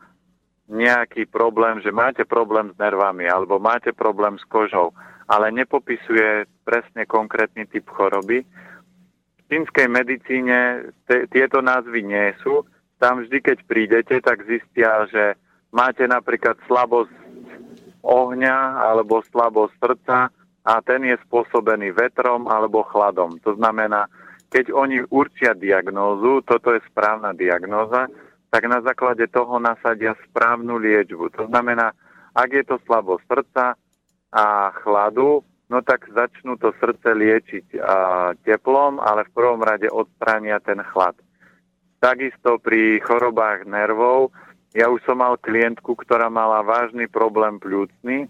nejaký 0.72 1.28
problém, 1.28 1.84
že 1.84 1.92
máte 1.92 2.24
problém 2.24 2.72
s 2.72 2.76
nervami 2.80 3.28
alebo 3.28 3.60
máte 3.60 3.92
problém 3.92 4.40
s 4.40 4.44
kožou, 4.48 4.96
ale 5.28 5.52
nepopisuje 5.52 6.48
presne 6.64 7.04
konkrétny 7.04 7.68
typ 7.68 7.84
choroby 7.92 8.48
čínskej 9.48 9.88
medicíne 9.88 10.90
te, 11.08 11.28
tieto 11.28 11.60
názvy 11.60 12.00
nie 12.04 12.32
sú. 12.40 12.64
Tam 12.98 13.20
vždy, 13.20 13.38
keď 13.42 13.58
prídete, 13.68 14.14
tak 14.24 14.46
zistia, 14.48 15.04
že 15.10 15.36
máte 15.74 16.06
napríklad 16.08 16.56
slabosť 16.64 17.12
ohňa 18.04 18.84
alebo 18.84 19.24
slabosť 19.32 19.74
srdca 19.80 20.18
a 20.64 20.72
ten 20.80 21.04
je 21.04 21.16
spôsobený 21.28 21.92
vetrom 21.92 22.48
alebo 22.48 22.84
chladom. 22.88 23.36
To 23.44 23.56
znamená, 23.56 24.08
keď 24.48 24.70
oni 24.70 25.02
určia 25.10 25.52
diagnózu, 25.52 26.40
toto 26.46 26.72
je 26.72 26.80
správna 26.88 27.34
diagnóza, 27.34 28.06
tak 28.54 28.70
na 28.70 28.78
základe 28.80 29.26
toho 29.26 29.58
nasadia 29.58 30.14
správnu 30.30 30.78
liečbu. 30.78 31.26
To 31.34 31.50
znamená, 31.50 31.90
ak 32.38 32.48
je 32.54 32.64
to 32.64 32.76
slabosť 32.86 33.24
srdca 33.26 33.74
a 34.30 34.44
chladu, 34.78 35.42
no 35.68 35.80
tak 35.80 36.08
začnú 36.12 36.60
to 36.60 36.72
srdce 36.80 37.08
liečiť 37.08 37.66
a, 37.80 37.96
teplom, 38.44 39.00
ale 39.00 39.24
v 39.28 39.34
prvom 39.34 39.60
rade 39.64 39.88
odstránia 39.88 40.60
ten 40.60 40.80
chlad. 40.92 41.16
Takisto 42.00 42.60
pri 42.60 43.00
chorobách 43.00 43.64
nervov, 43.64 44.28
ja 44.76 44.90
už 44.90 45.00
som 45.06 45.22
mal 45.22 45.40
klientku, 45.40 45.94
ktorá 45.94 46.28
mala 46.28 46.60
vážny 46.66 47.08
problém 47.08 47.56
pľúcny, 47.62 48.28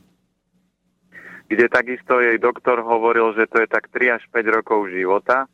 kde 1.49 1.67
takisto 1.69 2.21
jej 2.21 2.37
doktor 2.39 2.81
hovoril, 2.81 3.35
že 3.35 3.49
to 3.51 3.65
je 3.65 3.69
tak 3.69 3.91
3 3.93 4.21
až 4.21 4.23
5 4.31 4.57
rokov 4.63 4.93
života 4.93 5.49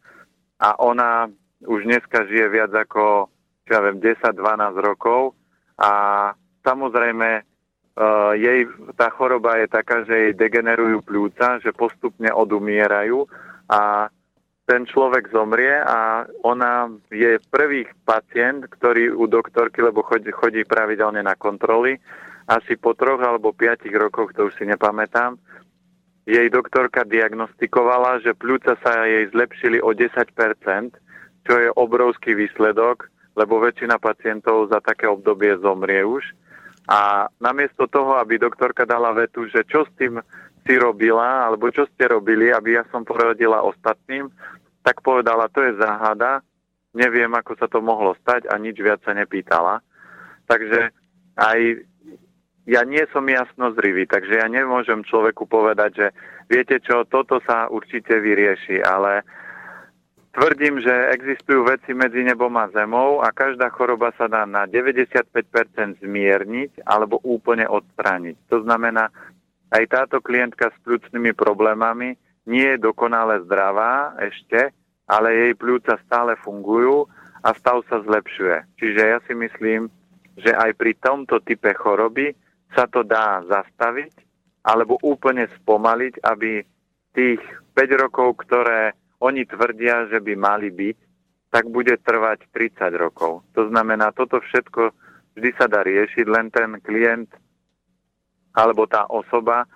a 0.60 0.68
ona 0.78 1.30
už 1.64 1.84
dneska 1.84 2.28
žije 2.28 2.46
viac 2.48 2.72
ako, 2.72 3.28
čo 3.66 3.70
ja 3.70 3.80
viem, 3.84 3.98
10-12 4.00 4.36
rokov 4.80 5.34
a 5.80 5.92
samozrejme 6.64 7.49
Uh, 8.00 8.32
jej 8.32 8.64
tá 8.96 9.12
choroba 9.12 9.60
je 9.60 9.68
taká, 9.68 10.08
že 10.08 10.14
jej 10.16 10.32
degenerujú 10.32 11.04
pľúca, 11.04 11.60
že 11.60 11.76
postupne 11.76 12.32
odumierajú 12.32 13.28
a 13.68 14.08
ten 14.64 14.88
človek 14.88 15.28
zomrie 15.28 15.82
a 15.84 16.24
ona 16.40 16.88
je 17.12 17.36
prvý 17.52 17.84
pacient, 18.08 18.64
ktorý 18.72 19.12
u 19.12 19.28
doktorky, 19.28 19.84
lebo 19.84 20.00
chodí, 20.00 20.32
chodí 20.32 20.64
pravidelne 20.64 21.20
na 21.20 21.36
kontroly, 21.36 22.00
asi 22.48 22.80
po 22.80 22.96
troch 22.96 23.20
alebo 23.20 23.52
piatich 23.52 23.92
rokoch, 23.92 24.32
to 24.32 24.48
už 24.48 24.56
si 24.56 24.64
nepamätám, 24.64 25.36
jej 26.24 26.46
doktorka 26.48 27.02
diagnostikovala, 27.02 28.22
že 28.22 28.38
pľúca 28.38 28.78
sa 28.80 29.04
jej 29.10 29.26
zlepšili 29.34 29.82
o 29.82 29.90
10%, 29.90 30.30
čo 31.44 31.54
je 31.58 31.68
obrovský 31.74 32.38
výsledok, 32.38 33.10
lebo 33.34 33.58
väčšina 33.58 33.98
pacientov 33.98 34.70
za 34.70 34.78
také 34.78 35.10
obdobie 35.10 35.58
zomrie 35.58 36.06
už. 36.06 36.22
A 36.90 37.30
namiesto 37.38 37.86
toho, 37.86 38.18
aby 38.18 38.42
doktorka 38.42 38.82
dala 38.82 39.14
vetu, 39.14 39.46
že 39.46 39.62
čo 39.62 39.86
s 39.86 39.90
tým 39.94 40.18
si 40.66 40.74
robila, 40.74 41.46
alebo 41.46 41.70
čo 41.70 41.86
ste 41.94 42.10
robili, 42.10 42.50
aby 42.50 42.82
ja 42.82 42.84
som 42.90 43.06
poradila 43.06 43.62
ostatným, 43.62 44.26
tak 44.82 44.98
povedala, 45.00 45.46
to 45.54 45.62
je 45.62 45.78
záhada, 45.78 46.42
neviem, 46.90 47.30
ako 47.30 47.54
sa 47.54 47.70
to 47.70 47.78
mohlo 47.78 48.18
stať 48.18 48.50
a 48.50 48.58
nič 48.58 48.82
viac 48.82 48.98
sa 49.06 49.14
nepýtala. 49.14 49.78
Takže 50.50 50.90
aj 51.38 51.58
ja 52.66 52.82
nie 52.82 53.02
som 53.14 53.24
jasno 53.26 53.72
zrivý, 53.78 54.04
takže 54.10 54.42
ja 54.42 54.46
nemôžem 54.50 55.06
človeku 55.06 55.46
povedať, 55.46 55.90
že 55.94 56.06
viete 56.50 56.82
čo, 56.82 57.06
toto 57.06 57.38
sa 57.46 57.70
určite 57.70 58.18
vyrieši, 58.18 58.82
ale 58.82 59.22
Tvrdím, 60.30 60.78
že 60.78 61.10
existujú 61.10 61.66
veci 61.66 61.90
medzi 61.90 62.22
nebom 62.22 62.54
a 62.54 62.70
zemou 62.70 63.18
a 63.18 63.34
každá 63.34 63.66
choroba 63.74 64.14
sa 64.14 64.30
dá 64.30 64.46
na 64.46 64.62
95% 64.70 65.98
zmierniť 65.98 66.86
alebo 66.86 67.18
úplne 67.26 67.66
odstrániť. 67.66 68.38
To 68.46 68.62
znamená, 68.62 69.10
aj 69.74 69.84
táto 69.90 70.22
klientka 70.22 70.70
s 70.70 70.78
pľúcnými 70.86 71.34
problémami 71.34 72.14
nie 72.46 72.66
je 72.74 72.78
dokonale 72.78 73.42
zdravá 73.42 74.14
ešte, 74.22 74.70
ale 75.10 75.34
jej 75.34 75.52
pľúca 75.58 75.98
stále 76.06 76.38
fungujú 76.38 77.10
a 77.42 77.50
stav 77.58 77.82
sa 77.90 77.98
zlepšuje. 77.98 78.78
Čiže 78.78 79.02
ja 79.02 79.18
si 79.26 79.34
myslím, 79.34 79.90
že 80.38 80.54
aj 80.54 80.78
pri 80.78 80.94
tomto 81.02 81.42
type 81.42 81.74
choroby 81.74 82.30
sa 82.70 82.86
to 82.86 83.02
dá 83.02 83.42
zastaviť 83.50 84.14
alebo 84.62 84.94
úplne 85.02 85.50
spomaliť, 85.58 86.22
aby 86.22 86.62
tých 87.18 87.42
5 87.74 88.02
rokov, 88.06 88.46
ktoré 88.46 88.94
oni 89.20 89.44
tvrdia, 89.44 90.08
že 90.08 90.18
by 90.18 90.34
mali 90.34 90.72
byť, 90.72 90.96
tak 91.52 91.68
bude 91.68 91.92
trvať 92.00 92.48
30 92.54 92.94
rokov. 92.96 93.44
To 93.52 93.68
znamená, 93.68 94.16
toto 94.16 94.40
všetko 94.40 94.94
vždy 95.36 95.50
sa 95.58 95.66
dá 95.68 95.84
riešiť, 95.84 96.26
len 96.26 96.48
ten 96.48 96.78
klient 96.80 97.28
alebo 98.50 98.86
tá 98.86 99.06
osoba 99.06 99.66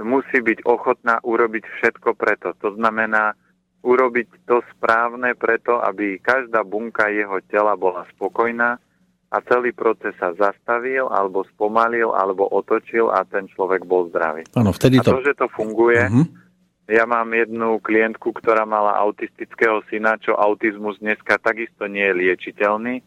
musí 0.00 0.40
byť 0.40 0.64
ochotná 0.64 1.20
urobiť 1.20 1.64
všetko 1.64 2.16
preto. 2.16 2.56
To 2.64 2.72
znamená 2.76 3.36
urobiť 3.84 4.48
to 4.48 4.64
správne 4.72 5.36
preto, 5.36 5.76
aby 5.76 6.16
každá 6.20 6.64
bunka 6.64 7.12
jeho 7.12 7.36
tela 7.52 7.76
bola 7.76 8.08
spokojná 8.16 8.80
a 9.28 9.36
celý 9.50 9.74
proces 9.74 10.14
sa 10.16 10.32
zastavil, 10.38 11.10
alebo 11.10 11.44
spomalil, 11.52 12.14
alebo 12.14 12.48
otočil 12.48 13.10
a 13.10 13.26
ten 13.26 13.50
človek 13.50 13.82
bol 13.84 14.08
zdravý. 14.08 14.46
Ano, 14.56 14.70
vtedy 14.72 15.02
to... 15.02 15.10
A 15.10 15.20
to, 15.20 15.26
že 15.26 15.34
to 15.36 15.46
funguje, 15.52 16.00
uh-huh 16.00 16.43
ja 16.84 17.04
mám 17.08 17.32
jednu 17.32 17.80
klientku, 17.80 18.36
ktorá 18.36 18.68
mala 18.68 18.92
autistického 19.00 19.80
syna, 19.88 20.20
čo 20.20 20.36
autizmus 20.36 21.00
dneska 21.00 21.40
takisto 21.40 21.88
nie 21.88 22.04
je 22.04 22.18
liečiteľný. 22.20 23.00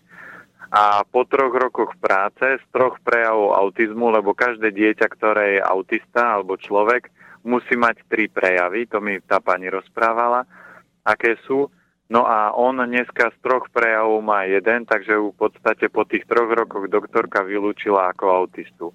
A 0.68 1.06
po 1.08 1.24
troch 1.24 1.56
rokoch 1.56 1.96
práce 1.96 2.44
z 2.60 2.66
troch 2.76 3.00
prejavov 3.00 3.56
autizmu, 3.56 4.12
lebo 4.12 4.36
každé 4.36 4.76
dieťa, 4.76 5.08
ktoré 5.16 5.46
je 5.58 5.62
autista 5.64 6.36
alebo 6.36 6.60
človek, 6.60 7.08
musí 7.48 7.80
mať 7.80 8.04
tri 8.12 8.28
prejavy, 8.28 8.84
to 8.92 9.00
mi 9.00 9.24
tá 9.24 9.40
pani 9.40 9.72
rozprávala, 9.72 10.44
aké 11.08 11.40
sú. 11.48 11.72
No 12.08 12.28
a 12.28 12.52
on 12.56 12.84
dneska 12.84 13.32
z 13.32 13.38
troch 13.40 13.72
prejavov 13.72 14.20
má 14.24 14.44
jeden, 14.44 14.84
takže 14.84 15.16
ju 15.16 15.32
v 15.32 15.40
podstate 15.40 15.88
po 15.88 16.04
tých 16.04 16.28
troch 16.28 16.52
rokoch 16.52 16.88
doktorka 16.92 17.44
vylúčila 17.48 18.12
ako 18.12 18.26
autistu. 18.44 18.92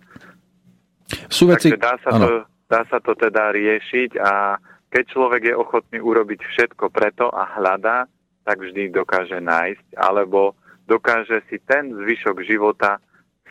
Sú 1.28 1.48
veci... 1.48 1.72
Takže 1.72 1.80
dá 1.80 1.96
sa, 2.00 2.10
to, 2.16 2.51
dá 2.72 2.88
sa 2.88 3.04
to 3.04 3.12
teda 3.12 3.52
riešiť 3.52 4.16
a 4.16 4.56
keď 4.88 5.04
človek 5.12 5.42
je 5.52 5.54
ochotný 5.56 5.98
urobiť 6.00 6.40
všetko 6.40 6.88
preto 6.88 7.28
a 7.28 7.44
hľadá, 7.60 8.08
tak 8.48 8.64
vždy 8.64 8.88
dokáže 8.88 9.44
nájsť, 9.44 10.00
alebo 10.00 10.56
dokáže 10.88 11.44
si 11.52 11.60
ten 11.60 11.92
zvyšok 11.92 12.40
života 12.48 12.96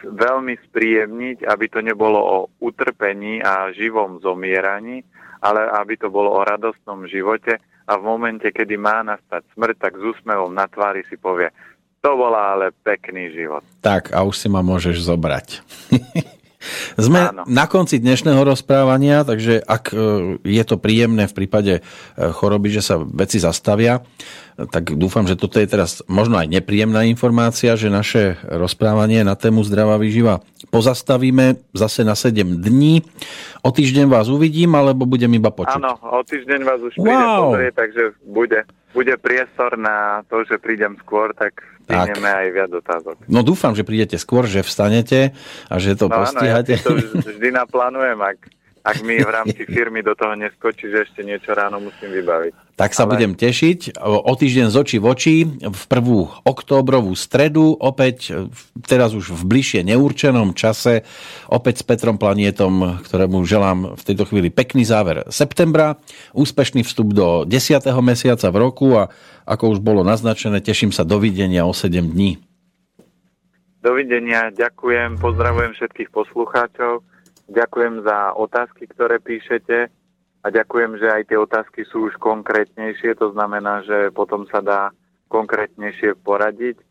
veľmi 0.01 0.57
spríjemniť, 0.69 1.45
aby 1.45 1.65
to 1.69 1.85
nebolo 1.85 2.17
o 2.17 2.37
utrpení 2.65 3.45
a 3.45 3.69
živom 3.69 4.17
zomieraní, 4.25 5.05
ale 5.37 5.69
aby 5.69 6.01
to 6.01 6.09
bolo 6.09 6.33
o 6.33 6.41
radostnom 6.41 7.05
živote 7.05 7.61
a 7.85 7.91
v 7.97 8.03
momente, 8.05 8.49
kedy 8.49 8.77
má 8.77 9.05
nastať 9.05 9.45
smrť, 9.53 9.75
tak 9.77 9.93
s 9.97 10.03
úsmevom 10.17 10.49
na 10.49 10.65
tvári 10.65 11.05
si 11.05 11.17
povie, 11.17 11.53
to 12.01 12.17
bola 12.17 12.57
ale 12.57 12.73
pekný 12.73 13.29
život. 13.29 13.61
Tak 13.85 14.09
a 14.09 14.25
už 14.25 14.33
si 14.33 14.47
ma 14.49 14.65
môžeš 14.65 15.05
zobrať. 15.05 15.61
Sme 16.95 17.33
Áno. 17.33 17.43
na 17.49 17.65
konci 17.65 17.97
dnešného 17.97 18.41
rozprávania, 18.45 19.25
takže 19.25 19.61
ak 19.65 19.83
e, 19.91 19.97
je 20.45 20.63
to 20.65 20.77
príjemné 20.77 21.25
v 21.25 21.33
prípade 21.33 21.73
e, 21.77 21.81
choroby, 22.15 22.69
že 22.69 22.81
sa 22.85 22.95
veci 23.01 23.41
zastavia, 23.41 24.05
tak 24.69 24.93
dúfam, 24.93 25.25
že 25.25 25.39
toto 25.39 25.57
je 25.57 25.65
teraz 25.65 26.05
možno 26.05 26.37
aj 26.37 26.51
nepríjemná 26.51 27.07
informácia, 27.07 27.73
že 27.73 27.89
naše 27.89 28.37
rozprávanie 28.45 29.25
na 29.25 29.33
tému 29.33 29.65
zdravá 29.65 29.97
výživa 29.97 30.43
pozastavíme 30.69 31.57
zase 31.73 32.05
na 32.05 32.13
7 32.13 32.61
dní. 32.61 33.01
O 33.65 33.69
týždeň 33.73 34.05
vás 34.05 34.29
uvidím, 34.29 34.77
alebo 34.77 35.09
budem 35.09 35.31
iba 35.33 35.49
počuť? 35.49 35.81
Áno, 35.81 35.97
o 35.97 36.21
týždeň 36.21 36.61
vás 36.61 36.79
už 36.83 36.93
wow. 37.01 37.05
príde 37.05 37.27
pozrieť, 37.41 37.73
takže 37.73 38.03
bude, 38.27 38.59
bude 38.91 39.15
priestor 39.17 39.79
na 39.79 40.23
to, 40.27 40.43
že 40.43 40.59
prídem 40.59 40.99
skôr, 40.99 41.31
tak 41.35 41.63
stihneme 41.87 42.27
aj 42.27 42.47
viac 42.51 42.71
otázok. 42.71 43.15
No 43.27 43.43
dúfam, 43.43 43.75
že 43.75 43.83
prídete 43.83 44.15
skôr, 44.15 44.47
že 44.47 44.63
vstanete 44.63 45.35
a 45.67 45.75
že 45.79 45.95
to 45.95 46.07
no, 46.07 46.23
postihate. 46.23 46.79
Áno, 46.79 46.99
ja 46.99 47.23
to 47.23 47.31
vždy 47.35 47.49
naplánujem, 47.51 48.19
ak, 48.19 48.39
ak 48.81 49.05
mi 49.05 49.21
v 49.21 49.29
rámci 49.29 49.61
firmy 49.75 50.01
do 50.01 50.17
toho 50.17 50.33
neskočí, 50.33 50.89
že 50.89 51.05
ešte 51.05 51.21
niečo 51.21 51.53
ráno 51.53 51.77
musím 51.77 52.09
vybaviť. 52.17 52.53
Tak 52.75 52.97
sa 52.97 53.05
Ale... 53.05 53.13
budem 53.13 53.37
tešiť. 53.37 54.01
O 54.01 54.33
týždeň 54.33 54.73
z 54.73 54.75
očí 54.75 54.97
v 54.97 55.05
oči 55.05 55.35
v 55.61 55.83
prvú 55.85 56.33
októbrovú 56.41 57.13
stredu, 57.13 57.77
opäť 57.77 58.49
teraz 58.89 59.13
už 59.13 59.37
v 59.37 59.41
bližšie 59.45 59.85
neurčenom 59.85 60.57
čase, 60.57 61.05
opäť 61.45 61.81
s 61.81 61.83
Petrom 61.85 62.17
Planietom, 62.17 63.05
ktorému 63.05 63.45
želám 63.45 63.93
v 63.93 64.01
tejto 64.01 64.25
chvíli 64.25 64.49
pekný 64.49 64.81
záver 64.81 65.29
septembra, 65.29 66.01
úspešný 66.33 66.81
vstup 66.81 67.13
do 67.13 67.45
10. 67.45 67.85
mesiaca 68.01 68.49
v 68.49 68.57
roku 68.57 68.97
a 68.97 69.13
ako 69.45 69.77
už 69.77 69.79
bolo 69.85 70.01
naznačené, 70.01 70.57
teším 70.61 70.89
sa 70.89 71.05
dovidenia 71.05 71.69
o 71.69 71.73
7 71.73 72.01
dní. 72.01 72.41
Dovidenia, 73.81 74.53
ďakujem, 74.53 75.17
pozdravujem 75.17 75.73
všetkých 75.73 76.09
poslucháčov, 76.13 77.01
ďakujem 77.51 78.07
za 78.07 78.33
otázky, 78.39 78.87
ktoré 78.89 79.19
píšete 79.19 79.91
a 80.41 80.47
ďakujem, 80.49 80.97
že 80.97 81.07
aj 81.11 81.23
tie 81.29 81.37
otázky 81.37 81.85
sú 81.85 82.09
už 82.09 82.17
konkrétnejšie, 82.17 83.13
to 83.19 83.29
znamená, 83.35 83.85
že 83.85 84.09
potom 84.09 84.49
sa 84.49 84.63
dá 84.63 84.89
konkrétnejšie 85.29 86.17
poradiť. 86.25 86.81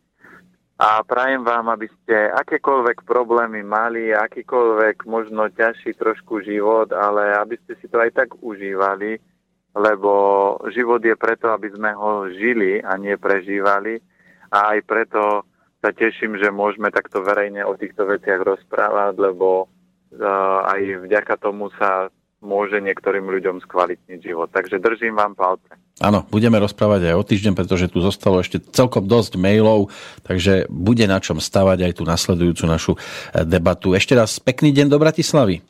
A 0.81 1.05
prajem 1.05 1.45
vám, 1.45 1.69
aby 1.69 1.85
ste 1.93 2.33
akékoľvek 2.33 3.05
problémy 3.05 3.61
mali, 3.61 4.09
akýkoľvek 4.17 5.05
možno 5.05 5.45
ťažší 5.53 5.93
trošku 5.93 6.41
život, 6.41 6.89
ale 6.89 7.37
aby 7.37 7.53
ste 7.61 7.77
si 7.77 7.85
to 7.85 8.01
aj 8.01 8.17
tak 8.17 8.33
užívali, 8.41 9.21
lebo 9.77 10.11
život 10.73 10.97
je 11.05 11.13
preto, 11.13 11.53
aby 11.53 11.69
sme 11.69 11.93
ho 11.93 12.25
žili 12.33 12.81
a 12.81 12.97
nie 12.97 13.13
prežívali. 13.13 14.01
A 14.49 14.73
aj 14.73 14.79
preto 14.89 15.45
sa 15.85 15.93
teším, 15.93 16.41
že 16.41 16.49
môžeme 16.49 16.89
takto 16.89 17.21
verejne 17.21 17.61
o 17.61 17.77
týchto 17.77 18.09
veciach 18.09 18.41
rozprávať, 18.41 19.21
lebo 19.21 19.69
aj 20.19 21.07
vďaka 21.07 21.39
tomu 21.39 21.71
sa 21.79 22.11
môže 22.41 22.81
niektorým 22.81 23.29
ľuďom 23.29 23.61
skvalitniť 23.61 24.19
život. 24.19 24.49
Takže 24.49 24.81
držím 24.81 25.15
vám 25.15 25.37
palce. 25.37 25.77
Áno, 26.01 26.25
budeme 26.33 26.57
rozprávať 26.57 27.13
aj 27.13 27.15
o 27.15 27.23
týždeň, 27.23 27.53
pretože 27.53 27.85
tu 27.93 28.01
zostalo 28.01 28.41
ešte 28.41 28.57
celkom 28.73 29.05
dosť 29.05 29.37
mailov, 29.37 29.93
takže 30.25 30.65
bude 30.65 31.05
na 31.05 31.21
čom 31.21 31.37
stavať 31.37 31.85
aj 31.85 31.93
tú 32.01 32.03
nasledujúcu 32.03 32.63
našu 32.65 32.93
eh, 32.97 33.45
debatu. 33.45 33.93
Ešte 33.93 34.17
raz 34.17 34.41
pekný 34.41 34.73
deň 34.73 34.89
do 34.89 34.97
Bratislavy. 34.97 35.61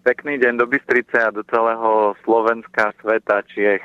Pekný 0.00 0.40
deň 0.40 0.56
do 0.56 0.64
Bystrice 0.64 1.20
a 1.20 1.28
do 1.28 1.44
celého 1.44 2.16
Slovenska, 2.24 2.96
sveta, 3.04 3.44
Čiech. 3.52 3.84